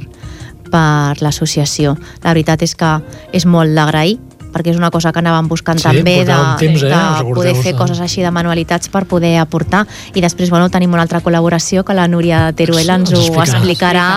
per 0.71 1.17
l'associació. 1.21 1.95
La 2.23 2.31
veritat 2.31 2.63
és 2.63 2.75
que 2.77 2.97
és 3.35 3.45
molt 3.49 3.75
d'agrair 3.75 4.19
perquè 4.55 4.71
és 4.71 4.77
una 4.79 4.87
cosa 4.93 5.11
que 5.11 5.19
anàvem 5.19 5.49
buscant 5.51 5.81
Sí, 5.81 5.83
també 5.83 6.21
de, 6.23 6.37
temps, 6.61 6.83
eh? 6.87 6.93
de 6.95 7.33
poder 7.35 7.53
fer 7.59 7.73
de- 7.73 7.77
coses 7.81 7.99
així 7.99 8.23
de 8.23 8.31
manualitats 8.31 8.87
per 8.87 9.03
poder 9.05 9.33
aportar. 9.43 9.83
I 10.15 10.23
després 10.23 10.49
bueno, 10.49 10.69
tenim 10.71 10.93
una 10.95 11.03
altra 11.03 11.19
col·laboració 11.19 11.83
que 11.83 11.93
la 11.93 12.07
Núria 12.07 12.47
Teruel 12.55 12.89
ens 12.89 13.11
Ens 13.11 13.19
ho 13.19 13.41
explicarà. 13.43 13.59
explicarà. 13.59 14.09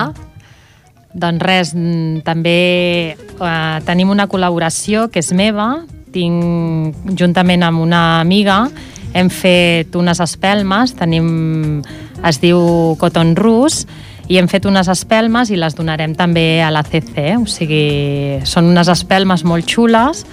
Doncs 1.11 1.41
res, 1.41 1.71
també 2.23 2.57
eh, 3.17 3.79
tenim 3.85 4.11
una 4.13 4.27
col·laboració 4.29 5.07
que 5.11 5.19
és 5.23 5.31
meva, 5.33 5.81
tinc 6.13 6.95
juntament 7.17 7.63
amb 7.65 7.81
una 7.81 8.19
amiga, 8.21 8.67
hem 9.13 9.29
fet 9.33 9.95
unes 9.97 10.19
espelmes, 10.21 10.93
tenim, 10.97 11.81
es 12.25 12.37
diu 12.41 12.95
Cotton 13.01 13.35
Rus, 13.35 13.87
i 14.29 14.37
hem 14.37 14.47
fet 14.49 14.67
unes 14.69 14.87
espelmes 14.91 15.49
i 15.49 15.57
les 15.57 15.73
donarem 15.75 16.13
també 16.17 16.61
a 16.61 16.69
la 16.69 16.83
CC, 16.85 17.33
o 17.39 17.47
sigui, 17.49 18.39
són 18.45 18.69
unes 18.69 18.91
espelmes 18.93 19.43
molt 19.43 19.65
xules, 19.69 20.23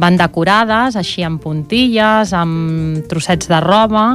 van 0.00 0.16
decorades, 0.18 0.96
així 0.96 1.22
amb 1.22 1.42
puntilles, 1.42 2.32
amb 2.34 3.04
trossets 3.10 3.50
de 3.52 3.60
roba, 3.62 4.14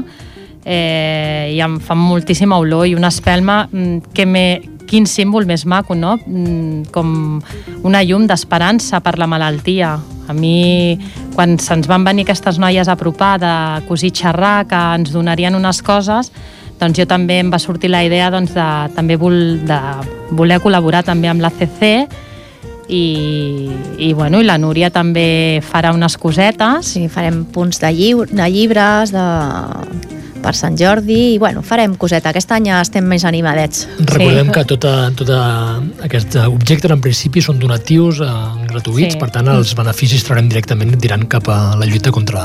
eh, 0.65 1.53
i 1.53 1.61
em 1.61 1.77
fan 1.79 2.01
moltíssima 2.01 2.57
olor 2.59 2.87
i 2.89 2.97
una 2.97 3.13
espelma 3.13 3.61
mm, 3.71 4.11
que 4.13 4.25
me, 4.25 4.45
quin 4.89 5.05
símbol 5.07 5.45
més 5.45 5.65
maco, 5.69 5.95
no? 5.95 6.17
Mm, 6.25 6.89
Com 6.91 7.39
una 7.85 8.03
llum 8.03 8.25
d'esperança 8.27 8.99
per 9.05 9.17
la 9.21 9.27
malaltia. 9.29 9.97
A 10.29 10.33
mi, 10.33 10.97
quan 11.33 11.57
se'ns 11.61 11.87
van 11.89 12.03
venir 12.05 12.25
aquestes 12.25 12.59
noies 12.61 12.89
a 12.89 12.93
apropar 12.97 13.37
de 13.41 13.53
cosir 13.87 14.11
xerrar, 14.13 14.67
que 14.69 14.79
ens 14.97 15.13
donarien 15.13 15.57
unes 15.57 15.81
coses, 15.85 16.29
doncs 16.79 16.97
jo 16.99 17.05
també 17.09 17.39
em 17.43 17.51
va 17.51 17.59
sortir 17.59 17.89
la 17.91 18.03
idea 18.07 18.29
doncs, 18.31 18.53
de, 18.55 18.67
també 18.95 19.15
vol, 19.19 19.59
de 19.67 19.79
voler 20.31 20.59
col·laborar 20.63 21.03
també 21.03 21.27
amb 21.31 21.41
la 21.43 21.51
CC 21.51 22.07
i, 22.89 23.69
i, 23.99 24.13
bueno, 24.13 24.39
i 24.41 24.47
la 24.47 24.57
Núria 24.57 24.89
també 24.89 25.61
farà 25.61 25.91
unes 25.93 26.15
cosetes. 26.17 26.87
sí, 26.95 27.07
farem 27.11 27.43
punts 27.53 27.79
de, 27.83 27.91
lliu, 27.93 28.23
de 28.25 28.47
llibres 28.49 29.11
de, 29.13 29.25
per 30.41 30.55
Sant 30.57 30.77
Jordi 30.79 31.35
i 31.35 31.37
bueno, 31.37 31.61
farem 31.61 31.93
coseta. 31.99 32.31
Aquest 32.31 32.51
any 32.55 32.69
ja 32.71 32.79
estem 32.81 33.05
més 33.05 33.25
animadets. 33.27 33.85
Recordem 33.99 34.49
que 34.55 34.63
tota, 34.65 34.93
tota 35.19 35.39
aquests 36.07 36.39
objectes 36.47 36.91
en 36.95 37.01
principi 37.03 37.43
són 37.45 37.59
donatius 37.61 38.23
eh, 38.25 38.33
gratuïts, 38.71 39.13
Sí. 39.17 39.19
per 39.21 39.29
tant 39.35 39.47
els 39.53 39.75
beneficis 39.77 40.23
traurem 40.25 40.49
directament 40.49 40.95
diran 40.97 41.27
cap 41.29 41.47
a 41.51 41.75
la 41.77 41.85
lluita 41.85 42.09
contra, 42.15 42.41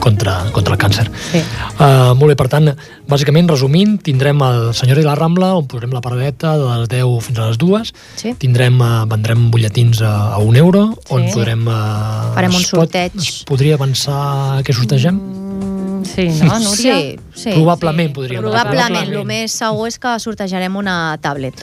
contra, 0.00 0.34
contra 0.52 0.74
el 0.74 0.80
càncer. 0.80 1.06
Sí. 1.32 1.40
Uh, 1.78 2.14
molt 2.18 2.32
bé, 2.32 2.36
per 2.38 2.48
tant, 2.52 2.70
bàsicament, 3.08 3.48
resumint, 3.50 3.96
tindrem 4.04 4.40
el 4.46 4.70
Senyor 4.76 5.00
i 5.02 5.06
la 5.06 5.14
Rambla, 5.18 5.52
on 5.58 5.66
posarem 5.70 5.92
la 5.94 6.02
paradeta 6.04 6.54
de 6.58 6.68
les 6.82 6.88
10 6.92 7.18
fins 7.28 7.38
a 7.42 7.48
les 7.50 7.58
2. 7.60 7.92
Sí. 8.20 8.34
Tindrem, 8.38 8.78
uh, 8.80 9.04
vendrem 9.10 9.48
butlletins 9.52 10.02
a, 10.02 10.12
a 10.34 10.38
un 10.38 10.56
euro, 10.56 10.86
on 11.10 11.26
Sí. 11.28 11.34
podrem... 11.34 11.66
Uh, 11.66 12.32
Farem 12.38 12.54
un 12.54 12.62
pot- 12.62 12.70
sorteig. 12.86 13.18
Es 13.18 13.42
podria 13.48 13.74
avançar 13.80 14.62
què 14.66 14.74
sortegem? 14.76 15.18
Mm, 15.18 16.04
Sí, 16.08 16.28
no, 16.46 16.54
Núria? 16.62 16.94
Sí, 16.96 17.18
sí. 17.34 17.50
Probablement 17.52 18.12
podríem. 18.14 18.40
Probablement, 18.42 19.10
el 19.12 19.24
més 19.28 19.52
segur 19.52 19.88
és 19.90 19.98
que 20.00 20.14
sortejarem 20.22 20.76
una 20.78 21.18
tablet. 21.20 21.58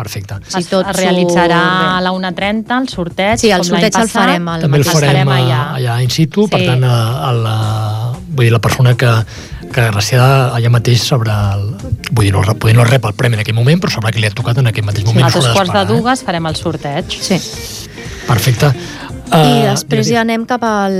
Perfecte. 0.00 0.38
Si 0.48 0.58
es, 0.62 0.68
tot 0.70 0.88
es 0.88 0.96
realitzarà 0.96 1.60
surt 1.60 1.84
a 1.90 2.00
la 2.06 2.12
1.30 2.16 2.78
el 2.80 2.88
sorteig, 2.88 3.38
Sí, 3.42 3.50
el 3.52 3.60
com 3.60 3.68
sorteig 3.74 3.98
el 4.00 4.08
farem 4.08 4.48
al 4.48 4.64
També 4.64 4.80
el 4.80 4.84
farem 4.88 5.28
allà, 5.36 5.60
allà. 5.76 5.98
in 6.02 6.10
situ, 6.10 6.46
per 6.48 6.60
Sí. 6.62 6.66
tant, 6.70 6.84
a, 6.88 6.96
a 7.28 7.32
la, 7.36 7.56
vull 8.30 8.46
dir, 8.46 8.52
la 8.54 8.60
persona 8.64 8.94
que, 8.96 9.10
que 9.72 9.80
agraciada 9.84 10.54
allà 10.56 10.70
mateix 10.72 11.04
sabrà, 11.04 11.36
el, 11.58 11.74
vull 12.10 12.24
dir, 12.30 12.32
no, 12.32 12.42
potser 12.56 12.76
no 12.78 12.84
rep 12.88 13.04
el 13.04 13.14
premi 13.18 13.36
en 13.36 13.44
aquell 13.44 13.58
moment, 13.58 13.80
però 13.82 13.92
sabrà 13.92 14.12
que 14.14 14.22
li 14.22 14.26
ha 14.30 14.32
tocat 14.32 14.58
en 14.62 14.66
aquell 14.72 14.84
mateix 14.88 15.04
moment. 15.04 15.26
A 15.26 15.28
no 15.28 15.34
dos 15.36 15.52
quarts 15.52 15.72
de 15.76 15.84
dues 15.92 16.24
farem 16.24 16.46
el 16.46 16.56
sorteig. 16.56 17.04
Sí. 17.20 17.34
Eh? 17.34 17.40
Perfecte. 18.26 18.72
I 19.30 19.30
Uh, 19.30 19.62
després 19.68 20.08
ja 20.10 20.24
anem 20.24 20.42
cap 20.48 20.64
al 20.66 20.96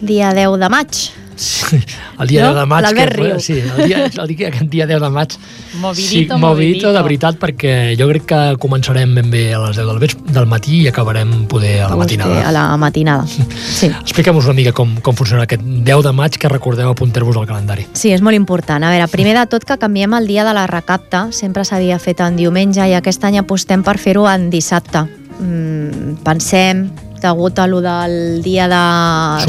dia 0.00 0.30
10 0.32 0.54
de 0.62 0.68
maig. 0.72 1.00
Sí, 1.36 1.80
el 2.20 2.28
dia 2.28 2.44
No? 2.44 2.52
10 2.52 2.60
de 2.60 2.66
maig... 2.66 2.84
L'Albert 2.84 3.16
riu. 3.16 3.40
Sí, 3.40 3.56
el 3.58 3.88
dia, 3.88 4.04
el 4.06 4.28
dia, 4.28 4.48
aquest 4.48 4.70
dia 4.70 4.86
10 4.86 5.00
de 5.00 5.10
maig... 5.10 5.36
Movidito, 5.84 6.08
sí, 6.08 6.18
movidito, 6.26 6.38
movidito. 6.38 6.92
de 6.92 7.02
veritat, 7.02 7.38
perquè 7.40 7.72
jo 7.98 8.06
crec 8.12 8.26
que 8.30 8.40
començarem 8.62 9.14
ben 9.16 9.30
bé 9.32 9.44
a 9.54 9.60
les 9.64 9.78
10 9.80 9.88
del, 9.88 9.98
vespre, 10.02 10.34
del 10.36 10.46
matí 10.50 10.82
i 10.84 10.88
acabarem 10.88 11.32
poder 11.50 11.80
a 11.82 11.88
la 11.90 11.98
matinada. 11.98 12.42
A 12.46 12.52
la 12.54 12.64
matinada. 12.78 13.26
Sí. 13.26 13.90
Expliquem-nos 13.90 14.46
una 14.46 14.54
mica 14.54 14.74
com, 14.76 14.94
com 15.02 15.18
funciona 15.18 15.48
aquest 15.48 15.64
10 15.64 16.04
de 16.06 16.12
maig 16.14 16.38
que 16.38 16.50
recordeu 16.52 16.92
apuntar-vos 16.92 17.40
al 17.40 17.48
calendari. 17.50 17.88
Sí, 17.92 18.12
és 18.14 18.22
molt 18.22 18.38
important. 18.38 18.84
A 18.86 18.92
veure, 18.94 19.08
primer 19.10 19.34
de 19.40 19.46
tot 19.50 19.66
que 19.66 19.78
canviem 19.80 20.14
el 20.20 20.30
dia 20.30 20.46
de 20.46 20.54
la 20.54 20.68
recapta. 20.70 21.26
Sempre 21.34 21.66
s'havia 21.66 21.98
fet 21.98 22.22
en 22.24 22.38
diumenge 22.38 22.86
i 22.86 22.94
aquest 22.94 23.24
any 23.26 23.40
apostem 23.42 23.82
per 23.82 23.98
fer-ho 23.98 24.28
en 24.30 24.48
dissabte. 24.52 25.04
Mm, 25.40 26.20
pensem, 26.24 26.86
degut 27.22 27.58
a 27.58 27.66
lo 27.66 27.80
del 27.84 28.42
dia 28.42 28.66
de 28.68 28.82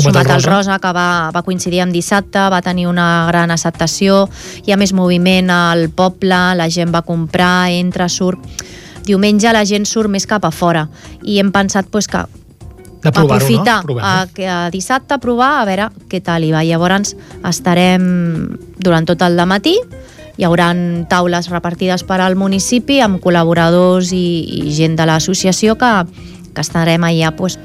Sumat 0.01 0.23
al 0.23 0.41
Rosa. 0.41 0.51
Rosa, 0.51 0.79
que 0.79 0.91
va, 0.95 1.31
va 1.35 1.43
coincidir 1.43 1.81
amb 1.83 1.93
dissabte, 1.95 2.47
va 2.51 2.61
tenir 2.65 2.87
una 2.87 3.25
gran 3.27 3.51
acceptació, 3.51 4.25
hi 4.65 4.73
ha 4.73 4.77
més 4.79 4.93
moviment 4.93 5.51
al 5.51 5.89
poble, 5.89 6.39
la 6.55 6.69
gent 6.69 6.93
va 6.93 7.05
comprar, 7.05 7.69
entra, 7.71 8.09
surt... 8.09 8.63
Diumenge 9.05 9.51
la 9.53 9.61
gent 9.69 9.83
surt 9.85 10.09
més 10.09 10.23
cap 10.25 10.47
a 10.47 10.49
fora 10.49 10.87
i 11.21 11.35
hem 11.37 11.51
pensat 11.53 11.85
pues, 11.93 12.07
que 12.09 12.23
De 13.03 13.11
provar-ho, 13.11 13.35
aprofitar 13.35 13.83
no? 13.85 13.99
A, 14.01 14.25
que 14.33 14.47
a 14.49 14.71
dissabte 14.73 15.13
a 15.13 15.19
provar 15.21 15.59
a 15.59 15.67
veure 15.69 15.91
què 16.09 16.23
tal 16.25 16.41
hi 16.41 16.49
va. 16.49 16.63
Llavors 16.65 17.13
estarem 17.45 18.07
durant 18.81 19.05
tot 19.05 19.21
el 19.21 19.37
matí 19.45 19.75
hi 20.37 20.43
haurà 20.43 20.71
taules 21.09 21.49
repartides 21.51 22.03
per 22.03 22.19
al 22.21 22.35
municipi 22.35 22.99
amb 23.03 23.21
col·laboradors 23.23 24.11
i, 24.15 24.25
i 24.65 24.73
gent 24.75 24.97
de 24.99 25.07
l'associació 25.07 25.77
que, 25.79 25.91
que 26.55 26.61
estarem 26.63 27.03
allà 27.03 27.33
pues, 27.35 27.59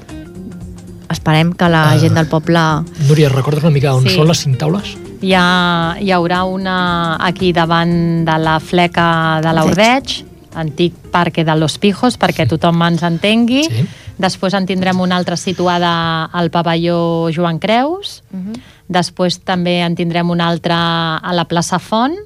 esperem 1.11 1.53
que 1.55 1.69
la 1.69 1.93
Ah. 1.93 1.99
gent 1.99 2.15
del 2.15 2.27
poble 2.29 2.61
Núria, 3.09 3.29
recordes 3.31 3.63
una 3.65 3.73
mica 3.73 3.95
on 3.95 4.05
Sí. 4.07 4.15
són 4.17 4.29
les 4.29 4.39
cinc 4.39 4.59
taules? 4.59 4.97
Hi, 5.23 5.35
ha, 5.35 5.97
hi 6.01 6.11
haurà 6.13 6.45
una 6.45 7.17
aquí 7.21 7.53
davant 7.53 8.25
de 8.25 8.39
la 8.39 8.59
fleca 8.61 9.41
de 9.43 9.53
l'Ordeig, 9.53 10.25
antic 10.55 10.95
parque 11.13 11.45
de 11.45 11.57
Los 11.57 11.79
Pijos, 11.79 12.19
perquè 12.19 12.47
tothom 12.49 12.81
ens 12.83 13.03
entengui. 13.03 13.65
Sí. 13.65 13.87
Després 14.19 14.55
en 14.55 14.67
tindrem 14.67 14.99
una 15.01 15.17
altra 15.17 15.37
situada 15.37 16.25
al 16.25 16.51
pavelló 16.51 17.31
Joan 17.35 17.59
Creus. 17.59 18.23
Després 18.89 19.41
també 19.41 19.81
en 19.83 19.95
tindrem 19.95 20.29
una 20.31 20.49
altra 20.49 21.17
a 21.19 21.33
la 21.35 21.45
plaça 21.47 21.79
Font. 21.79 22.17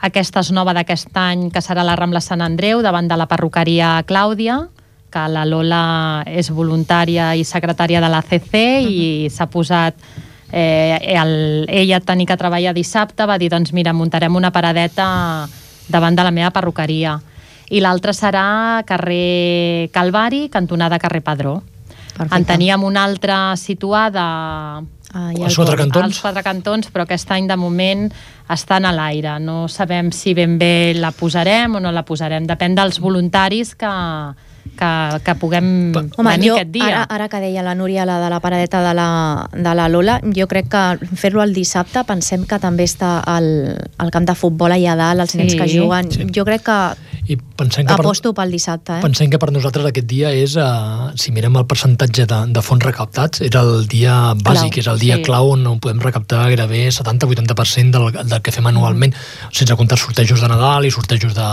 Aquesta 0.00 0.40
és 0.40 0.50
nova 0.52 0.74
d'aquest 0.74 1.14
any, 1.16 1.50
que 1.50 1.60
serà 1.64 1.84
la 1.84 1.96
Rambla 1.96 2.20
Sant 2.20 2.42
Andreu, 2.44 2.82
davant 2.82 3.08
de 3.08 3.16
la 3.16 3.26
perruqueria 3.26 4.02
Clàudia, 4.06 4.68
que 5.14 5.24
la 5.30 5.44
Lola 5.46 6.24
és 6.26 6.50
voluntària 6.50 7.32
i 7.38 7.44
secretària 7.46 8.02
de 8.02 8.10
la 8.10 8.22
CC 8.26 8.62
i 8.82 9.04
s'ha 9.30 9.46
posat 9.52 9.94
eh, 10.50 10.98
el, 11.14 11.66
ella 11.68 12.00
tenir 12.02 12.26
que 12.26 12.38
treballar 12.38 12.74
dissabte, 12.74 13.26
va 13.26 13.38
dir, 13.38 13.52
doncs 13.52 13.72
mira, 13.72 13.94
muntarem 13.94 14.34
una 14.34 14.50
paradeta 14.54 15.06
davant 15.88 16.18
de 16.18 16.26
la 16.26 16.34
meva 16.34 16.50
perruqueria. 16.54 17.14
I 17.70 17.80
l'altra 17.80 18.12
serà 18.12 18.82
carrer 18.86 19.88
Calvari, 19.94 20.48
cantonada 20.52 20.98
carrer 20.98 21.22
Padró. 21.24 21.60
Perfecte. 22.14 22.36
En 22.36 22.44
teníem 22.46 22.84
una 22.86 23.02
altra 23.08 23.56
situada 23.58 24.82
Ah, 25.14 25.30
el 25.30 25.54
quatre 25.54 25.76
cantons? 25.78 26.04
als 26.04 26.20
quatre 26.20 26.42
cantons, 26.42 26.88
però 26.90 27.04
aquest 27.06 27.30
any 27.30 27.46
de 27.46 27.54
moment 27.56 28.08
estan 28.50 28.84
a 28.84 28.90
l'aire. 28.92 29.36
No 29.38 29.68
sabem 29.70 30.10
si 30.10 30.34
ben 30.34 30.58
bé 30.58 30.92
la 30.98 31.12
posarem 31.14 31.76
o 31.78 31.80
no 31.80 31.92
la 31.94 32.02
posarem. 32.02 32.48
Depèn 32.50 32.74
dels 32.74 32.98
voluntaris 32.98 33.76
que, 33.78 33.92
que, 34.78 35.20
que 35.24 35.34
puguem 35.40 35.92
Home, 35.96 36.30
venir 36.30 36.50
jo, 36.50 36.56
aquest 36.56 36.70
dia. 36.74 36.86
ara, 36.86 37.02
ara 37.08 37.28
que 37.28 37.40
deia 37.40 37.62
la 37.62 37.74
Núria 37.74 38.04
la 38.06 38.18
de 38.20 38.30
la 38.30 38.40
paradeta 38.40 38.82
de 38.86 38.94
la, 38.94 39.48
de 39.52 39.74
la 39.74 39.88
Lola, 39.88 40.20
jo 40.36 40.46
crec 40.50 40.68
que 40.68 41.16
fer-lo 41.16 41.42
el 41.42 41.54
dissabte, 41.54 42.04
pensem 42.04 42.44
que 42.46 42.58
també 42.58 42.84
està 42.84 43.22
el, 43.36 43.76
el 43.98 44.10
camp 44.10 44.26
de 44.28 44.34
futbol 44.34 44.72
allà 44.74 44.96
dalt, 44.96 45.20
els 45.20 45.30
Sí. 45.34 45.38
nens 45.38 45.54
que 45.54 45.68
juguen. 45.68 46.10
Sí. 46.10 46.26
Jo 46.34 46.44
crec 46.44 46.62
que 46.62 46.78
I 47.26 47.36
pensem 47.56 47.86
que 47.86 47.94
per, 47.94 48.04
aposto 48.04 48.32
pel 48.36 48.50
dissabte. 48.52 48.98
Eh? 48.98 49.02
pensem 49.02 49.30
que 49.30 49.38
per 49.38 49.50
nosaltres 49.52 49.86
aquest 49.88 50.06
dia 50.06 50.30
és, 50.34 50.56
uh, 50.60 51.10
si 51.16 51.32
mirem 51.32 51.54
el 51.56 51.64
percentatge 51.66 52.26
de, 52.28 52.40
de 52.52 52.62
fons 52.62 52.82
recaptats, 52.84 53.40
és 53.40 53.54
el 53.56 53.86
dia 53.88 54.34
bàsic, 54.34 54.74
Clau. 54.74 54.80
és 54.82 54.86
el 54.92 54.98
dia 54.98 55.16
Sí. 55.16 55.22
clau 55.22 55.50
on 55.54 55.64
podem 55.80 56.00
recaptar 56.00 56.44
gairebé 56.50 56.90
70-80% 56.92 57.90
del, 57.94 58.28
del 58.28 58.42
que 58.42 58.52
fem 58.52 58.66
anualment, 58.66 59.14
sense 59.52 59.74
comptar 59.76 59.98
sortejos 59.98 60.40
de 60.40 60.48
Nadal 60.48 60.84
i 60.86 60.90
sortejos 60.90 61.34
de... 61.34 61.48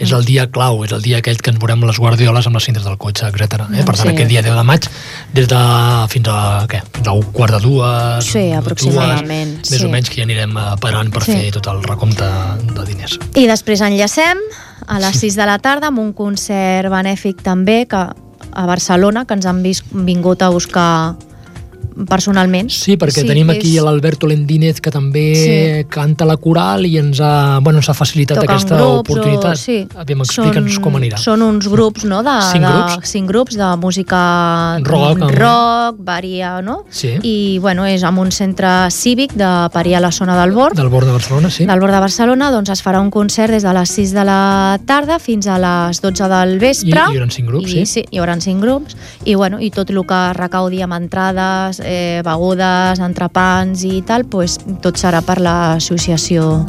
És 0.00 0.10
el 0.12 0.24
dia 0.24 0.48
clau, 0.50 0.82
és 0.84 0.92
el 0.92 1.02
dia 1.02 1.18
aquell 1.18 1.38
que 1.40 1.50
ens 1.52 1.60
veurem 1.60 1.84
les 1.86 1.98
guardioles 1.98 2.46
amb 2.46 2.56
les 2.58 2.64
cintes 2.64 2.84
del 2.84 2.96
cotxe, 2.98 3.28
etc. 3.28 3.68
Eh? 3.70 3.84
Per 3.84 3.94
tant, 3.94 4.08
Sí. 4.08 4.14
aquest 4.14 4.28
dia 4.30 4.42
10 4.42 4.56
de 4.56 4.64
maig, 4.66 4.88
des 5.32 5.46
de 5.48 5.60
fins 6.08 6.28
a, 6.28 6.66
què? 6.68 6.82
Fins 6.92 7.06
a 7.08 7.12
un 7.12 7.22
quart 7.32 7.54
de 7.54 7.60
dues, 7.60 8.24
Sí, 8.24 8.48
dues, 8.50 8.58
aproximadament, 8.58 9.56
més 9.70 9.80
sí. 9.80 9.84
o 9.84 9.88
menys 9.88 10.10
que 10.10 10.16
ja 10.22 10.26
anirem 10.26 10.56
eh, 10.56 10.66
parant 10.80 11.10
per 11.12 11.22
Sí. 11.24 11.32
fer 11.32 11.52
tot 11.52 11.66
el 11.72 11.82
recompte 11.84 12.24
de 12.74 12.84
diners. 12.84 13.18
I 13.36 13.46
després 13.46 13.80
enllacem 13.80 14.38
a 14.86 14.98
les 15.00 15.20
6 15.20 15.36
de 15.36 15.46
la 15.48 15.58
tarda 15.58 15.88
amb 15.90 16.02
un 16.02 16.12
concert 16.16 16.90
benèfic 16.92 17.42
també 17.44 17.84
que 17.88 18.02
a 18.54 18.66
Barcelona, 18.66 19.24
que 19.24 19.34
ens 19.34 19.46
han 19.46 19.62
vis, 19.64 19.82
vingut 19.92 20.42
a 20.42 20.50
buscar 20.54 21.16
personalment. 22.08 22.70
Sí, 22.70 22.96
perquè 22.96 23.22
sí, 23.22 23.26
tenim 23.26 23.50
aquí 23.50 23.76
és- 23.76 23.82
l'Alberto 23.84 24.26
Lendínez 24.26 24.80
que 24.80 24.90
també 24.90 25.24
Sí. 25.34 25.86
canta 25.88 26.24
la 26.24 26.36
coral 26.36 26.86
i 26.86 26.98
ens 26.98 27.20
ha, 27.20 27.58
bueno, 27.62 27.78
ens 27.78 27.88
ha 27.88 27.94
facilitat 27.94 28.38
toquen 28.38 28.50
aquesta 28.50 28.76
grups 28.76 28.98
oportunitat. 29.00 29.52
O, 29.52 29.56
sí. 29.56 29.86
Aviam, 29.96 30.20
explica'ns 30.22 30.78
com 30.80 30.94
anirà. 30.96 31.16
Són 31.18 31.42
uns 31.42 31.68
grups, 31.68 32.04
no?, 32.04 32.22
de, 32.22 32.30
Cinc 32.52 32.64
de, 32.64 32.72
grups? 32.72 33.08
cinc 33.10 33.28
grups 33.28 33.56
de 33.56 33.76
música 33.76 34.78
Rock, 34.82 35.20
amb- 35.22 35.30
rock 35.30 35.96
varia, 35.98 36.60
no? 36.62 36.84
Sí. 36.90 37.14
I, 37.22 37.58
bueno, 37.60 37.84
és 37.86 38.02
en 38.02 38.18
un 38.18 38.30
centre 38.32 38.90
cívic 38.90 39.32
de 39.34 39.68
Paria 39.72 39.98
a 39.98 40.00
la 40.00 40.12
zona 40.12 40.36
del 40.40 40.52
Bord, 40.52 40.76
Del 40.76 40.88
bord 40.88 41.06
de 41.06 41.12
Barcelona, 41.12 41.50
sí. 41.50 41.66
del 41.66 41.80
Bord 41.80 41.92
de 41.92 42.00
Barcelona, 42.00 42.50
doncs 42.50 42.70
es 42.70 42.82
farà 42.84 43.00
un 43.00 43.10
concert 43.10 43.50
des 43.52 43.62
de 43.62 43.72
les 43.72 43.88
6 43.90 44.12
de 44.12 44.24
la 44.24 44.78
tarda 44.86 45.18
fins 45.18 45.46
a 45.46 45.58
les 45.58 46.00
12 46.00 46.28
del 46.28 46.54
I, 46.56 46.58
vespre. 46.58 46.90
hi 47.12 47.16
haurà 47.18 47.30
cinc 47.30 47.48
grups, 47.48 47.68
I, 47.72 47.86
sí. 47.86 47.86
sí, 47.86 48.04
hi 48.10 48.18
haurà 48.18 48.40
cinc 48.40 48.60
grups 48.62 48.96
i, 49.24 49.34
bueno, 49.34 49.60
i 49.60 49.70
tot 49.70 49.90
el 49.90 50.04
que 50.06 50.32
recaudi 50.34 50.82
amb 50.82 50.94
entrades, 50.94 51.80
eh, 51.84 52.22
begudes, 52.24 52.98
entrepans 53.00 53.84
i 53.84 54.02
tal, 54.06 54.24
pues, 54.24 54.58
tot 54.82 54.96
serà 54.96 55.20
per 55.22 55.38
l'associació 55.40 56.64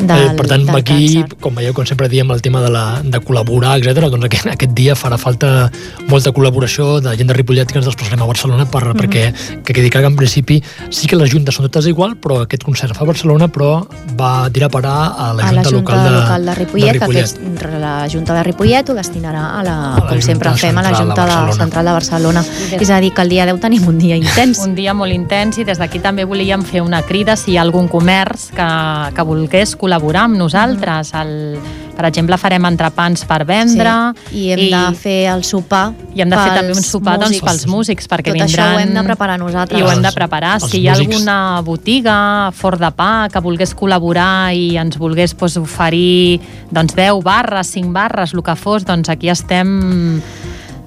del, 0.00 0.18
eh, 0.18 0.34
per 0.36 0.46
tant, 0.48 0.64
del 0.66 0.76
aquí, 0.76 1.18
càncer. 1.20 1.36
com 1.40 1.54
veieu, 1.54 1.72
com 1.76 1.86
sempre 1.86 2.08
diem, 2.08 2.30
el 2.32 2.42
tema 2.42 2.60
de, 2.62 2.70
la, 2.70 3.00
de 3.02 3.20
col·laborar, 3.20 3.76
etc. 3.78 4.08
doncs 4.10 4.24
aquest, 4.26 4.46
aquest 4.46 4.72
dia 4.76 4.94
farà 4.98 5.18
falta 5.18 5.70
molta 6.08 6.32
col·laboració 6.32 7.00
de 7.04 7.14
gent 7.16 7.28
de 7.30 7.34
Ripollet 7.36 7.70
que 7.70 7.78
ens 7.78 7.86
desplaçarem 7.86 8.22
a 8.22 8.26
Barcelona 8.26 8.66
per, 8.66 8.84
Mhm. 8.84 8.96
perquè 9.00 9.62
que 9.64 9.72
quedi 9.72 9.90
clar 9.90 10.02
que 10.02 10.08
en 10.08 10.16
principi 10.16 10.62
sí 10.90 11.06
que 11.06 11.16
les 11.16 11.30
juntes 11.30 11.54
són 11.54 11.66
totes 11.68 11.86
igual, 11.86 12.16
però 12.16 12.42
aquest 12.42 12.64
concert 12.64 12.94
fa 12.94 13.04
a 13.04 13.06
Barcelona, 13.06 13.48
però 13.48 13.86
va 14.18 14.48
tirar 14.50 14.66
a 14.66 14.70
parar 14.70 15.14
a 15.16 15.32
la 15.34 15.44
a 15.44 15.48
Junta, 15.48 15.54
la 15.54 15.62
Junta 15.64 15.70
local, 15.94 16.04
de, 16.04 16.10
local 16.20 16.46
de 16.46 16.54
Ripollet, 16.54 16.86
de 16.86 16.92
que 16.92 16.98
Ripollet. 17.06 17.24
aquest, 17.24 17.72
la 17.80 18.08
Junta 18.08 18.34
de 18.34 18.42
Ripollet 18.42 18.88
ho 18.90 18.94
destinarà 18.94 19.44
a 19.58 19.62
la, 19.62 19.94
A 19.94 20.00
la 20.00 20.06
com 20.08 20.20
sempre 20.20 20.50
fem, 20.54 20.76
a 20.78 20.82
la 20.82 20.88
Central 20.88 20.92
de 20.92 21.04
Junta 21.04 21.22
de 21.24 21.28
Barcelona. 21.28 21.64
Central 21.64 21.84
de 21.84 21.92
Barcelona. 21.92 22.44
És 22.80 22.90
a 22.90 23.00
dir, 23.00 23.12
que 23.14 23.22
el 23.22 23.28
dia 23.28 23.46
10 23.46 23.60
tenim 23.60 23.86
un 23.88 23.98
dia 23.98 24.16
intens. 24.16 24.53
Un 24.62 24.74
dia 24.76 24.94
molt 24.94 25.12
intens 25.12 25.58
i 25.58 25.64
des 25.64 25.78
d'aquí 25.80 25.98
també 26.02 26.24
volíem 26.24 26.62
fer 26.62 26.82
una 26.84 27.02
crida 27.02 27.34
si 27.36 27.52
hi 27.52 27.56
ha 27.58 27.62
algun 27.62 27.88
comerç 27.88 28.50
que, 28.54 28.68
que 29.16 29.22
volgués 29.26 29.74
col·laborar 29.78 30.28
amb 30.28 30.36
nosaltres. 30.38 31.10
El, 31.14 31.58
per 31.94 32.08
exemple, 32.08 32.34
farem 32.38 32.64
entrepans 32.66 33.22
per 33.24 33.44
vendre. 33.46 33.92
Sí, 34.28 34.40
I 34.40 34.48
hem 34.54 34.62
I... 34.64 34.70
de 34.72 34.82
fer 34.98 35.18
el 35.30 35.44
sopar 35.46 35.92
I 36.14 36.22
hem 36.24 36.30
de 36.32 36.38
fer 36.40 36.54
també 36.56 36.74
un 36.74 36.82
sopar 36.82 37.18
doncs, 37.22 37.38
pels 37.44 37.66
músics, 37.70 38.08
perquè 38.10 38.32
Tot 38.32 38.38
vindran... 38.40 38.50
això 38.50 38.66
ho 38.74 38.80
hem 38.82 38.94
de 38.94 39.04
preparar 39.06 39.38
nosaltres. 39.38 39.78
I 39.78 39.82
ho 39.86 39.90
hem 39.92 40.02
de 40.02 40.08
Els- 40.10 40.18
preparar. 40.18 40.54
els 40.60 40.70
Si 40.70 40.80
hi 40.82 40.88
ha 40.88 40.96
músics. 40.96 41.14
alguna 41.14 41.60
botiga, 41.62 42.16
fort 42.52 42.80
de 42.82 42.90
pa, 42.98 43.28
que 43.32 43.40
volgués 43.44 43.74
col·laborar 43.78 44.54
i 44.54 44.76
ens 44.80 44.98
volgués 44.98 45.34
doncs, 45.38 45.56
oferir 45.62 46.40
doncs, 46.70 46.94
10 46.98 47.22
barres, 47.22 47.70
5 47.74 47.92
barres, 47.94 48.34
el 48.34 48.42
que 48.42 48.56
fos, 48.56 48.84
doncs 48.84 49.08
aquí 49.08 49.30
estem 49.30 50.20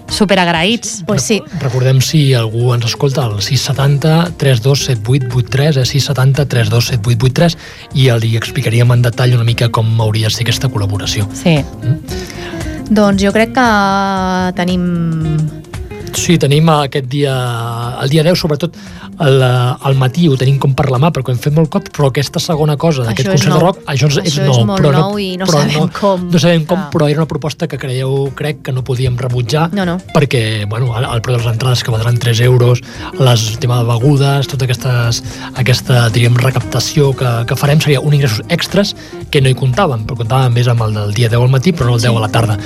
superagraïts. 0.10 1.04
Pues 1.08 1.24
sí. 1.24 1.42
Recordem 1.62 2.02
si 2.02 2.34
algú 2.38 2.74
ens 2.76 2.88
escolta 2.90 3.26
al 3.26 3.42
670 3.42 4.38
327883, 4.38 5.82
eh? 5.82 5.86
670 5.86 6.48
327883 6.48 7.58
i 7.98 8.10
li 8.24 8.36
explicaríem 8.40 8.92
en 8.96 9.06
detall 9.06 9.36
una 9.38 9.48
mica 9.48 9.70
com 9.70 9.90
hauria 10.02 10.32
de 10.32 10.36
ser 10.36 10.48
aquesta 10.48 10.72
col·laboració. 10.72 11.28
Sí. 11.38 11.60
Doncs 12.90 13.24
jo 13.24 13.34
crec 13.36 13.56
que 13.56 13.70
tenim... 14.60 14.86
Sí, 16.18 16.38
tenim 16.42 16.68
aquest 16.74 17.06
dia, 17.12 17.34
el 18.02 18.10
dia 18.10 18.24
10, 18.26 18.38
sobretot 18.40 18.76
al, 19.24 19.42
al 19.44 19.98
matí 20.00 20.28
ho 20.28 20.38
tenim 20.40 20.58
com 20.62 20.74
per 20.78 20.88
la 20.92 21.00
mà, 21.02 21.12
perquè 21.14 21.32
ho 21.32 21.36
hem 21.36 21.42
fet 21.42 21.56
molt 21.56 21.70
cop, 21.74 21.88
però 21.94 22.10
aquesta 22.12 22.42
segona 22.44 22.76
cosa 22.82 23.06
d'aquest 23.08 23.30
és 23.30 23.36
concert 23.36 23.56
de 23.56 23.62
rock, 23.64 23.84
això, 23.86 24.10
és, 24.10 24.18
Això 24.24 24.44
és 24.44 24.50
nou, 24.50 24.66
molt 24.72 24.82
però 24.82 24.92
nou 24.96 25.20
i 25.22 25.30
no 25.40 25.48
però 25.50 25.62
sabem 25.64 25.92
com. 25.96 26.28
No 26.34 26.42
sabem 26.42 26.66
com, 26.70 26.84
però 26.94 27.10
era 27.12 27.24
una 27.24 27.30
proposta 27.30 27.70
que 27.70 27.80
creieu, 27.82 28.32
crec 28.38 28.64
que 28.68 28.74
no 28.76 28.84
podíem 28.88 29.18
rebutjar, 29.18 29.70
No, 29.78 29.86
no. 29.88 29.98
perquè 30.14 30.66
bueno, 30.70 30.92
el, 30.98 31.08
el 31.08 31.24
preu 31.26 31.38
de 31.38 31.44
les 31.44 31.52
entrades 31.54 31.84
que 31.86 31.94
valdran 31.94 32.18
3 32.18 32.42
euros, 32.50 32.84
les, 33.20 33.48
el 33.54 33.60
tema 33.64 33.80
de 33.82 33.90
begudes, 33.90 34.50
tota 34.52 34.68
aquestes, 34.68 35.24
aquesta 35.56 36.08
diríem, 36.14 36.38
recaptació 36.42 37.14
que, 37.18 37.34
que 37.48 37.58
farem 37.60 37.82
seria 37.84 38.02
un 38.02 38.18
ingressos 38.18 38.44
extras 38.50 38.96
que 39.32 39.42
no 39.42 39.50
hi 39.50 39.58
comptàvem, 39.58 40.06
però 40.08 40.20
comptàvem 40.24 40.58
més 40.58 40.70
amb 40.72 40.88
el 40.88 40.98
del 40.98 41.14
dia 41.18 41.30
10 41.30 41.46
al 41.48 41.54
matí, 41.54 41.74
però 41.74 41.92
no 41.92 42.00
el 42.00 42.02
10 42.04 42.16
a 42.18 42.26
la 42.26 42.32
tarda. 42.34 42.58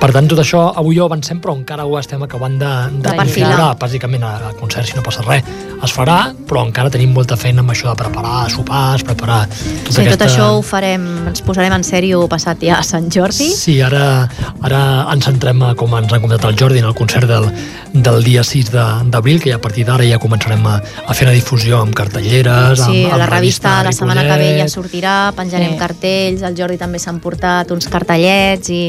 Per 0.00 0.08
tant, 0.16 0.24
tot 0.30 0.38
això 0.40 0.60
avui 0.80 0.96
ho 0.98 1.04
avancem, 1.04 1.40
però 1.44 1.52
encara 1.58 1.84
ho 1.84 1.98
estem 2.00 2.22
acabant 2.24 2.54
de, 2.58 2.68
de 2.96 3.02
De 3.04 3.12
perfilar. 3.18 3.74
Bàsicament, 3.80 4.22
al 4.24 4.54
concert, 4.56 4.86
si 4.88 4.94
no 4.96 5.02
passa 5.04 5.20
res, 5.26 5.44
es 5.84 5.92
farà, 5.92 6.30
però 6.48 6.62
encara 6.64 6.88
tenim 6.92 7.12
molta 7.12 7.36
feina 7.36 7.60
amb 7.60 7.72
això 7.74 7.90
de 7.90 7.96
preparar 8.00 8.46
sopars, 8.52 9.04
preparar 9.04 9.42
tota 9.50 9.92
Sí, 9.92 10.00
aquesta... 10.00 10.14
tot 10.16 10.24
això 10.26 10.46
ho 10.56 10.62
farem, 10.64 11.04
ens 11.28 11.42
posarem 11.44 11.72
en 11.76 11.84
sèrio 11.84 12.22
passat 12.32 12.64
ja 12.64 12.78
a 12.80 12.86
Sant 12.86 13.10
Jordi. 13.12 13.50
Sí, 13.52 13.76
ara, 13.84 14.24
ara 14.64 14.80
ens 15.12 15.28
centrem, 15.28 15.60
a, 15.68 15.74
com 15.76 15.92
ens 16.00 16.12
han 16.16 16.24
comentat 16.24 16.48
el 16.50 16.56
Jordi, 16.60 16.80
en 16.80 16.88
el 16.88 16.96
concert 16.96 17.28
del, 17.28 17.50
del 17.92 18.24
dia 18.24 18.44
6 18.44 18.72
de- 18.72 18.88
d'abril, 19.12 19.40
que 19.44 19.52
ja 19.52 19.60
a 19.60 19.64
partir 19.64 19.84
d'ara 19.88 20.08
ja 20.08 20.18
començarem 20.20 20.64
a, 20.68 20.78
a 20.80 21.12
fer 21.16 21.28
una 21.28 21.36
difusió 21.36 21.80
amb 21.84 21.92
cartelleres, 21.96 22.80
Sí, 22.86 23.04
amb, 23.04 23.12
amb 23.12 23.20
la 23.24 23.28
revista 23.36 23.76
la 23.84 23.92
setmana 23.92 24.24
que 24.24 24.40
ve 24.40 24.50
ja 24.62 24.68
sortirà, 24.72 25.18
penjarem 25.36 25.76
Sí. 25.76 25.80
cartells, 25.84 26.42
el 26.48 26.56
Jordi 26.56 26.80
també 26.80 26.98
s'han 26.98 27.20
portat 27.20 27.70
uns 27.76 27.88
cartellets 27.92 28.68
i, 28.72 28.82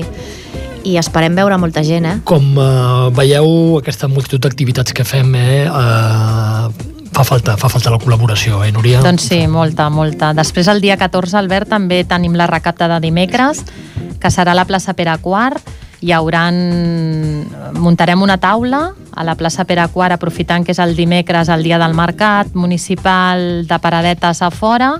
i 0.87 0.97
esperem 0.99 1.35
veure 1.37 1.57
molta 1.61 1.83
gent, 1.85 2.07
eh? 2.07 2.15
Com 2.27 2.55
eh, 2.55 3.09
veieu, 3.17 3.77
aquesta 3.79 4.09
multitud 4.11 4.41
d'activitats 4.43 4.95
que 4.95 5.05
fem, 5.07 5.33
eh, 5.37 5.65
eh, 5.67 7.01
fa 7.11 7.25
falta, 7.27 7.57
fa 7.59 7.69
falta 7.71 7.93
la 7.93 7.99
col·laboració, 8.01 8.63
eh, 8.65 8.71
Núria? 8.73 9.01
Doncs 9.05 9.27
sí, 9.31 9.43
molta, 9.51 9.89
molta. 9.93 10.31
Després, 10.37 10.69
el 10.71 10.81
dia 10.83 10.97
14, 10.97 11.37
Albert, 11.39 11.71
també 11.75 12.03
tenim 12.07 12.35
la 12.39 12.49
recapta 12.49 12.89
de 12.91 12.99
dimecres, 13.03 13.63
que 14.21 14.33
serà 14.33 14.55
a 14.55 14.57
la 14.57 14.67
plaça 14.69 14.95
Pere 14.97 15.17
Quart. 15.21 15.61
Hi 16.01 16.15
hauran... 16.17 16.55
Muntarem 17.77 18.21
una 18.25 18.39
taula 18.41 18.87
a 19.13 19.25
la 19.25 19.35
plaça 19.37 19.67
Pere 19.69 19.85
Quart, 19.93 20.15
aprofitant 20.17 20.65
que 20.65 20.73
és 20.73 20.79
el 20.81 20.95
dimecres, 20.97 21.49
el 21.53 21.61
dia 21.63 21.77
del 21.81 21.93
mercat 21.93 22.55
municipal 22.57 23.67
de 23.69 23.77
paradetes 23.81 24.41
a 24.41 24.49
fora, 24.49 24.95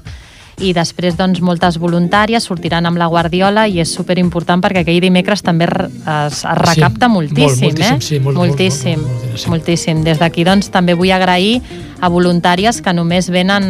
i 0.62 0.72
després 0.78 1.18
doncs, 1.18 1.41
moltes 1.41 1.78
voluntàries 1.82 2.45
sortiran 2.45 2.86
amb 2.86 2.99
la 3.01 3.07
Guardiola 3.12 3.68
i 3.68 3.80
és 3.82 3.91
super 3.91 4.18
important 4.22 4.62
perquè 4.62 4.84
aquell 4.86 5.01
dimecres 5.03 5.41
també 5.45 5.68
es, 5.68 6.41
es 6.41 6.43
recapta 6.62 7.09
Sí, 7.09 7.14
moltíssim, 7.14 7.45
molt, 7.45 7.72
moltíssim, 7.74 7.97
eh? 7.97 8.01
sí, 8.01 8.20
molt, 8.20 8.38
molt, 8.38 8.51
moltíssim, 8.51 8.99
molt, 8.99 9.07
molt, 9.07 9.24
moltíssim. 9.26 9.55
moltíssim. 9.55 10.03
Des 10.05 10.22
d'aquí 10.22 10.45
doncs, 10.47 10.70
també 10.74 10.95
vull 10.97 11.12
agrair 11.12 11.62
a 12.01 12.09
voluntàries 12.09 12.82
que 12.82 12.93
només 12.93 13.30
venen 13.30 13.66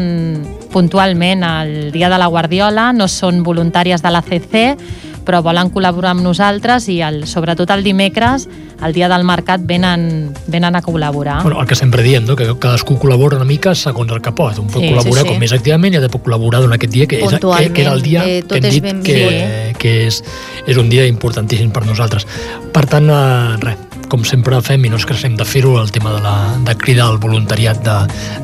puntualment 0.72 1.44
al 1.44 1.92
dia 1.92 2.10
de 2.10 2.20
la 2.20 2.30
Guardiola, 2.32 2.92
no 2.96 3.08
són 3.12 3.44
voluntàries 3.44 4.04
de 4.04 4.12
la 4.12 4.24
CC, 4.24 4.78
però 5.26 5.42
volen 5.46 5.72
col·laborar 5.74 6.16
amb 6.16 6.26
nosaltres 6.26 6.88
i 6.92 7.00
el, 7.06 7.24
sobretot 7.30 7.70
el 7.74 7.84
dimecres, 7.86 8.48
el 8.82 8.96
dia 8.96 9.10
del 9.12 9.24
mercat, 9.28 9.62
venen, 9.68 10.32
venen 10.48 10.76
a 10.76 10.82
col·laborar. 10.82 11.42
Bueno, 11.44 11.62
el 11.62 11.68
que 11.70 11.78
sempre 11.78 12.04
diem, 12.04 12.26
no? 12.26 12.36
que 12.36 12.48
cadascú 12.58 12.98
col·labora 13.02 13.38
una 13.38 13.46
mica 13.46 13.76
segons 13.78 14.12
el 14.12 14.22
que 14.22 14.34
pot. 14.36 14.58
Un 14.62 14.72
pot 14.72 14.82
Sí, 14.82 14.90
col·laborar 14.90 15.22
sí, 15.22 15.28
sí. 15.28 15.34
com 15.34 15.44
més 15.46 15.54
activament 15.54 15.94
i 15.94 16.02
altre 16.02 16.12
pot 16.14 16.26
col·laborar 16.26 16.64
durant 16.64 16.78
aquest 16.80 16.94
dia, 16.94 17.08
que, 17.08 17.22
és, 17.22 17.38
que, 17.38 17.70
que 17.76 17.86
era 17.86 17.94
el 17.94 18.02
dia 18.06 18.26
eh, 18.26 18.42
tot 18.42 18.58
que 18.58 18.64
hem 18.64 18.70
és 18.72 18.80
dit 18.80 19.06
que, 19.06 19.22
que 19.78 19.96
és, 20.08 20.22
és 20.66 20.82
un 20.82 20.90
dia 20.90 21.06
importantíssim 21.10 21.72
per 21.74 21.86
nosaltres. 21.86 22.28
Per 22.74 22.86
tant, 22.90 23.10
eh, 23.12 23.58
res, 23.62 23.88
com 24.12 24.26
sempre 24.28 24.59
fem 24.66 24.84
i 24.86 24.89
no 24.91 24.97
ens 24.99 25.05
cansem 25.07 25.38
de 25.39 25.45
fer-ho, 25.47 25.78
el 25.80 25.91
tema 25.95 26.12
de, 26.18 26.20
la, 26.26 26.34
de 26.68 26.76
cridar 26.78 27.07
al 27.07 27.18
voluntariat 27.24 27.80
de, 27.86 27.95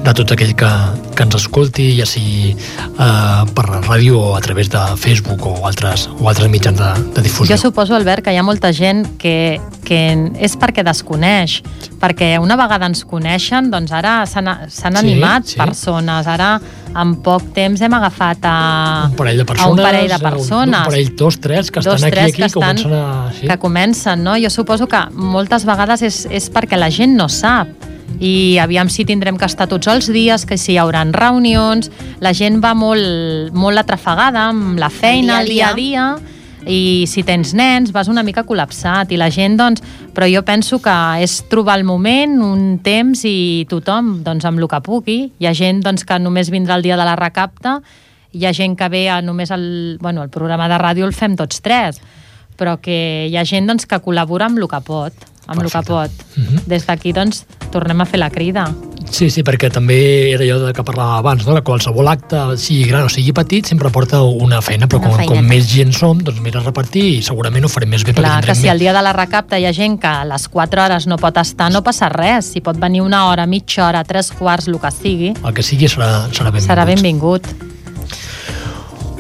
de 0.06 0.14
tot 0.16 0.32
aquell 0.32 0.54
que, 0.58 0.70
que 1.18 1.26
ens 1.28 1.36
escolti, 1.42 1.90
ja 2.00 2.06
sigui 2.08 2.54
eh, 2.54 3.44
per 3.58 3.66
la 3.70 3.82
ràdio 3.84 4.22
o 4.22 4.36
a 4.38 4.42
través 4.46 4.72
de 4.72 4.80
Facebook 5.02 5.44
o 5.50 5.56
altres, 5.68 6.08
o 6.20 6.30
altres 6.32 6.50
mitjans 6.54 6.80
de, 6.80 6.92
de 7.18 7.26
difusió. 7.28 7.52
Jo 7.56 7.60
suposo, 7.68 7.96
Albert, 7.98 8.24
que 8.26 8.34
hi 8.36 8.40
ha 8.40 8.46
molta 8.48 8.72
gent 8.74 9.04
que, 9.22 9.60
que 9.88 10.00
és 10.40 10.56
perquè 10.60 10.86
desconeix, 10.88 11.60
perquè 12.02 12.36
una 12.40 12.56
vegada 12.60 12.88
ens 12.90 13.04
coneixen, 13.08 13.70
doncs 13.74 13.92
ara 13.92 14.22
s'han 14.30 14.48
s'han 14.72 14.96
Sí, 14.98 15.04
animat 15.04 15.52
sí. 15.52 15.60
persones. 15.60 16.28
Ara, 16.32 16.56
en 17.02 17.16
poc 17.22 17.44
temps, 17.54 17.82
hem 17.82 17.94
agafat 17.94 18.46
a, 18.50 18.54
un 19.10 19.16
parell 19.16 19.38
de 19.38 19.44
a 19.44 19.46
persones, 19.46 19.72
un 19.72 19.84
parell 19.84 20.08
de 20.10 20.16
un- 20.16 20.22
persones. 20.22 20.80
un 20.80 20.86
parell, 20.86 21.16
dos, 21.16 21.40
tres, 21.40 21.72
que 21.72 21.80
Dos, 21.82 21.96
estan 21.96 22.12
tres 22.12 22.24
aquí, 22.32 22.38
que 22.38 22.44
aquí, 22.44 22.54
estan- 22.60 22.78
comencen 22.84 22.94
a... 22.94 23.32
Sí. 23.40 23.48
que 23.48 23.58
comencen, 23.58 24.24
no? 24.24 24.36
Jo 24.42 24.50
suposo 24.50 24.88
que 24.88 25.02
moltes 25.14 25.66
vegades 25.66 26.02
és, 26.02 26.24
és 26.32 26.50
perquè 26.52 26.78
la 26.78 26.90
gent 26.92 27.16
no 27.18 27.30
sap 27.30 27.68
i 28.20 28.58
aviam 28.58 28.90
si 28.90 29.04
tindrem 29.06 29.38
que 29.38 29.46
estar 29.46 29.68
tots 29.68 29.86
els 29.92 30.08
dies, 30.10 30.46
que 30.48 30.58
si 30.58 30.74
hi 30.74 30.78
haurà 30.82 31.04
reunions, 31.12 31.92
la 32.24 32.32
gent 32.34 32.62
va 32.64 32.74
molt, 32.74 33.52
molt 33.54 33.78
atrafegada 33.78 34.48
amb 34.50 34.80
la 34.80 34.90
feina, 34.90 35.42
el 35.42 35.50
dia 35.52 35.70
a 35.70 35.74
dia, 35.78 36.06
i 36.68 37.06
si 37.08 37.24
tens 37.24 37.54
nens 37.58 37.94
vas 37.96 38.10
una 38.12 38.24
mica 38.28 38.44
col·lapsat 38.48 39.12
i 39.16 39.20
la 39.20 39.30
gent, 39.34 39.56
doncs, 39.60 39.84
però 40.14 40.28
jo 40.30 40.44
penso 40.46 40.82
que 40.84 40.96
és 41.24 41.40
trobar 41.52 41.78
el 41.80 41.86
moment, 41.88 42.38
un 42.44 42.66
temps 42.84 43.24
i 43.28 43.66
tothom, 43.70 44.18
doncs, 44.26 44.46
amb 44.46 44.60
el 44.60 44.68
que 44.68 44.82
pugui. 44.84 45.18
Hi 45.40 45.48
ha 45.48 45.56
gent 45.58 45.82
doncs, 45.86 46.06
que 46.06 46.20
només 46.20 46.52
vindrà 46.54 46.78
el 46.78 46.86
dia 46.86 47.00
de 47.00 47.08
la 47.08 47.16
recapta, 47.20 47.80
hi 48.34 48.46
ha 48.46 48.54
gent 48.54 48.76
que 48.78 48.90
ve 48.92 49.08
a 49.10 49.22
només 49.22 49.52
el, 49.56 49.98
bueno, 50.02 50.24
el 50.24 50.30
programa 50.30 50.68
de 50.70 50.78
ràdio 50.82 51.08
el 51.08 51.16
fem 51.16 51.38
tots 51.40 51.64
tres, 51.64 52.02
però 52.58 52.78
que 52.82 53.28
hi 53.30 53.38
ha 53.38 53.46
gent 53.48 53.70
doncs, 53.70 53.88
que 53.88 54.02
col·labora 54.04 54.50
amb 54.50 54.60
el 54.60 54.68
que 54.70 54.84
pot, 54.86 55.28
amb 55.48 55.62
el 55.62 55.72
que 55.72 55.80
Perfecte. 55.80 55.94
pot. 55.94 56.38
Mhm. 56.38 56.62
Des 56.68 56.86
d'aquí, 56.86 57.14
doncs, 57.14 57.46
tornem 57.72 58.02
a 58.02 58.06
fer 58.06 58.20
la 58.20 58.30
crida. 58.30 58.68
Sí, 59.10 59.30
sí, 59.30 59.42
perquè 59.42 59.70
també 59.72 60.34
era 60.34 60.44
allò 60.44 60.66
de 60.66 60.74
que 60.74 60.84
parlàvem 60.84 61.20
abans, 61.20 61.46
no? 61.48 61.56
que 61.56 61.62
qualsevol 61.64 62.08
acte, 62.12 62.58
sigui 62.58 62.90
gran 62.90 63.06
o 63.08 63.10
sigui 63.10 63.32
petit, 63.32 63.66
sempre 63.66 63.90
porta 63.90 64.22
una 64.22 64.62
feina, 64.62 64.88
però 64.88 65.00
Una 65.00 65.24
com, 65.24 65.38
com 65.38 65.48
més 65.48 65.70
gent 65.72 65.94
som, 65.96 66.20
doncs 66.20 66.42
més 66.44 66.56
a 66.56 66.64
repartir 66.66 67.06
i 67.18 67.22
segurament 67.24 67.64
ho 67.64 67.70
farem 67.72 67.90
més 67.90 68.04
bé 68.04 68.14
Clar, 68.14 68.44
que 68.44 68.56
si 68.56 68.68
el 68.68 68.80
dia 68.80 68.94
de 68.94 69.02
la 69.02 69.14
recapta 69.14 69.58
hi 69.60 69.66
ha 69.66 69.72
gent 69.72 69.98
que 70.02 70.08
a 70.08 70.26
les 70.26 70.48
4 70.50 70.84
hores 70.84 71.08
no 71.08 71.18
pot 71.18 71.38
estar, 71.38 71.72
no 71.72 71.84
passa 71.84 72.10
res. 72.10 72.52
Si 72.52 72.62
pot 72.62 72.78
venir 72.78 73.02
una 73.02 73.28
hora, 73.30 73.46
mitja 73.48 73.88
hora, 73.88 74.04
tres 74.04 74.32
quarts, 74.32 74.68
el 74.68 74.80
que 74.80 74.92
sigui, 74.92 75.34
el 75.44 75.54
que 75.54 75.64
sigui 75.64 75.88
serà, 75.88 76.28
serà 76.32 76.52
benvingut. 76.52 76.68
serà 76.68 76.86
benvingut. 76.86 77.48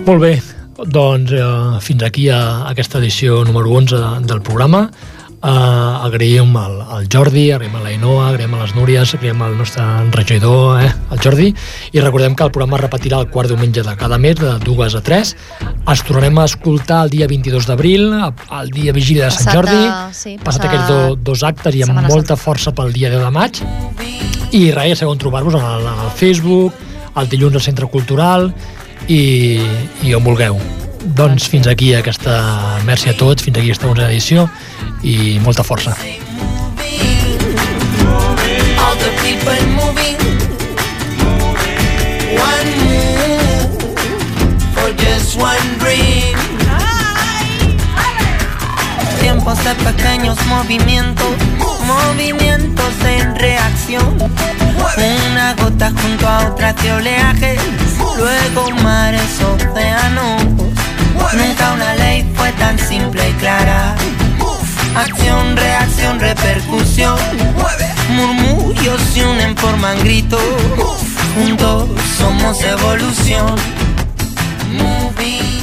Molt 0.07 0.21
bé, 0.21 0.41
doncs 0.85 1.31
eh, 1.35 1.79
fins 1.83 2.03
aquí 2.03 2.29
a 2.29 2.67
aquesta 2.69 2.99
edició 2.99 3.43
número 3.45 3.71
11 3.71 3.95
de, 3.97 4.11
del 4.27 4.41
programa. 4.41 4.89
Uh, 5.37 6.01
agraïm 6.07 6.55
al, 6.57 6.79
al 6.81 7.03
Jordi, 7.13 7.51
agraïm 7.53 7.75
a 7.77 7.81
la 7.83 7.91
Inoa, 7.93 8.31
agraïm 8.31 8.55
a 8.57 8.63
les 8.63 8.71
Núries, 8.73 9.11
agraïm 9.13 9.43
al 9.45 9.53
nostre 9.55 9.83
regidor, 10.15 10.79
eh, 10.81 10.87
el 11.13 11.19
Jordi, 11.21 11.51
i 11.93 12.01
recordem 12.01 12.33
que 12.35 12.41
el 12.47 12.49
programa 12.55 12.79
es 12.79 12.81
repetirà 12.87 13.19
el 13.21 13.27
quart 13.29 13.51
diumenge 13.51 13.83
de 13.85 13.93
cada 13.99 14.17
mes, 14.17 14.33
de 14.39 14.55
dues 14.65 14.95
a 14.97 15.01
tres. 15.05 15.35
Els 15.85 16.01
tornarem 16.07 16.39
a 16.41 16.47
escoltar 16.49 17.03
el 17.05 17.11
dia 17.13 17.27
22 17.29 17.67
d'abril, 17.69 18.07
el 18.17 18.71
dia 18.73 18.91
vigília 18.97 19.29
de 19.29 19.35
Sant 19.37 19.45
Passat, 19.45 19.59
Jordi, 19.59 19.77
eh, 19.85 20.17
sí, 20.17 20.33
passat 20.41 20.65
passat 20.65 20.65
aquests 20.71 20.89
do, 20.89 21.15
dos 21.29 21.43
actes 21.43 21.75
i 21.77 21.85
amb 21.85 21.93
molta 22.17 22.35
força 22.35 22.73
pel 22.73 22.91
dia 22.97 23.13
10 23.13 23.21
de 23.27 23.31
maig. 23.37 23.61
I 24.57 24.63
res, 24.73 24.89
ja 24.89 24.99
sabeu 25.03 25.13
on 25.13 25.21
trobar-vos 25.21 25.53
en, 25.53 25.61
el- 25.69 25.85
en 25.93 26.03
el 26.07 26.11
Facebook, 26.17 26.73
el 27.15 27.29
dilluns 27.29 27.61
al 27.61 27.61
Centre 27.69 27.85
Cultural 27.93 28.49
i, 29.07 29.61
i 30.01 30.15
on 30.17 30.25
vulgueu. 30.25 30.57
Doncs 31.03 31.47
fins 31.49 31.67
aquí 31.67 31.93
aquesta... 31.93 32.79
Merci 32.85 33.09
a 33.09 33.17
tots, 33.17 33.43
fins 33.43 33.57
aquí 33.57 33.71
aquesta 33.71 33.87
11 33.87 34.07
edició 34.09 34.47
i 35.03 35.39
molta 35.43 35.63
força. 35.63 35.95
One 45.37 45.77
dream. 45.77 46.35
Tiempos 49.21 49.63
de 49.63 49.75
pequeños 49.75 50.35
movimientos, 50.47 51.35
movimientos 51.85 52.93
en 53.05 53.35
reacción. 53.35 54.17
Una 55.31 55.53
gota 55.53 55.91
junto 55.91 56.27
a 56.27 56.47
otra 56.47 56.73
que 56.73 56.91
oleaje, 56.91 57.55
luego 58.17 58.71
mares, 58.81 59.39
océanos. 59.41 60.76
Nunca 61.33 61.73
una 61.73 61.95
ley 61.95 62.25
fue 62.35 62.51
tan 62.53 62.79
simple 62.79 63.29
y 63.29 63.33
clara. 63.33 63.95
Acción, 64.95 65.57
reacción, 65.57 66.19
repercusión. 66.19 67.17
Murmullos 68.09 69.01
se 69.13 69.25
unen, 69.25 69.55
forman 69.57 69.99
gritos. 69.99 70.41
Juntos 71.35 71.89
somos 72.17 72.61
evolución. 72.63 73.55
Moving. 74.71 75.56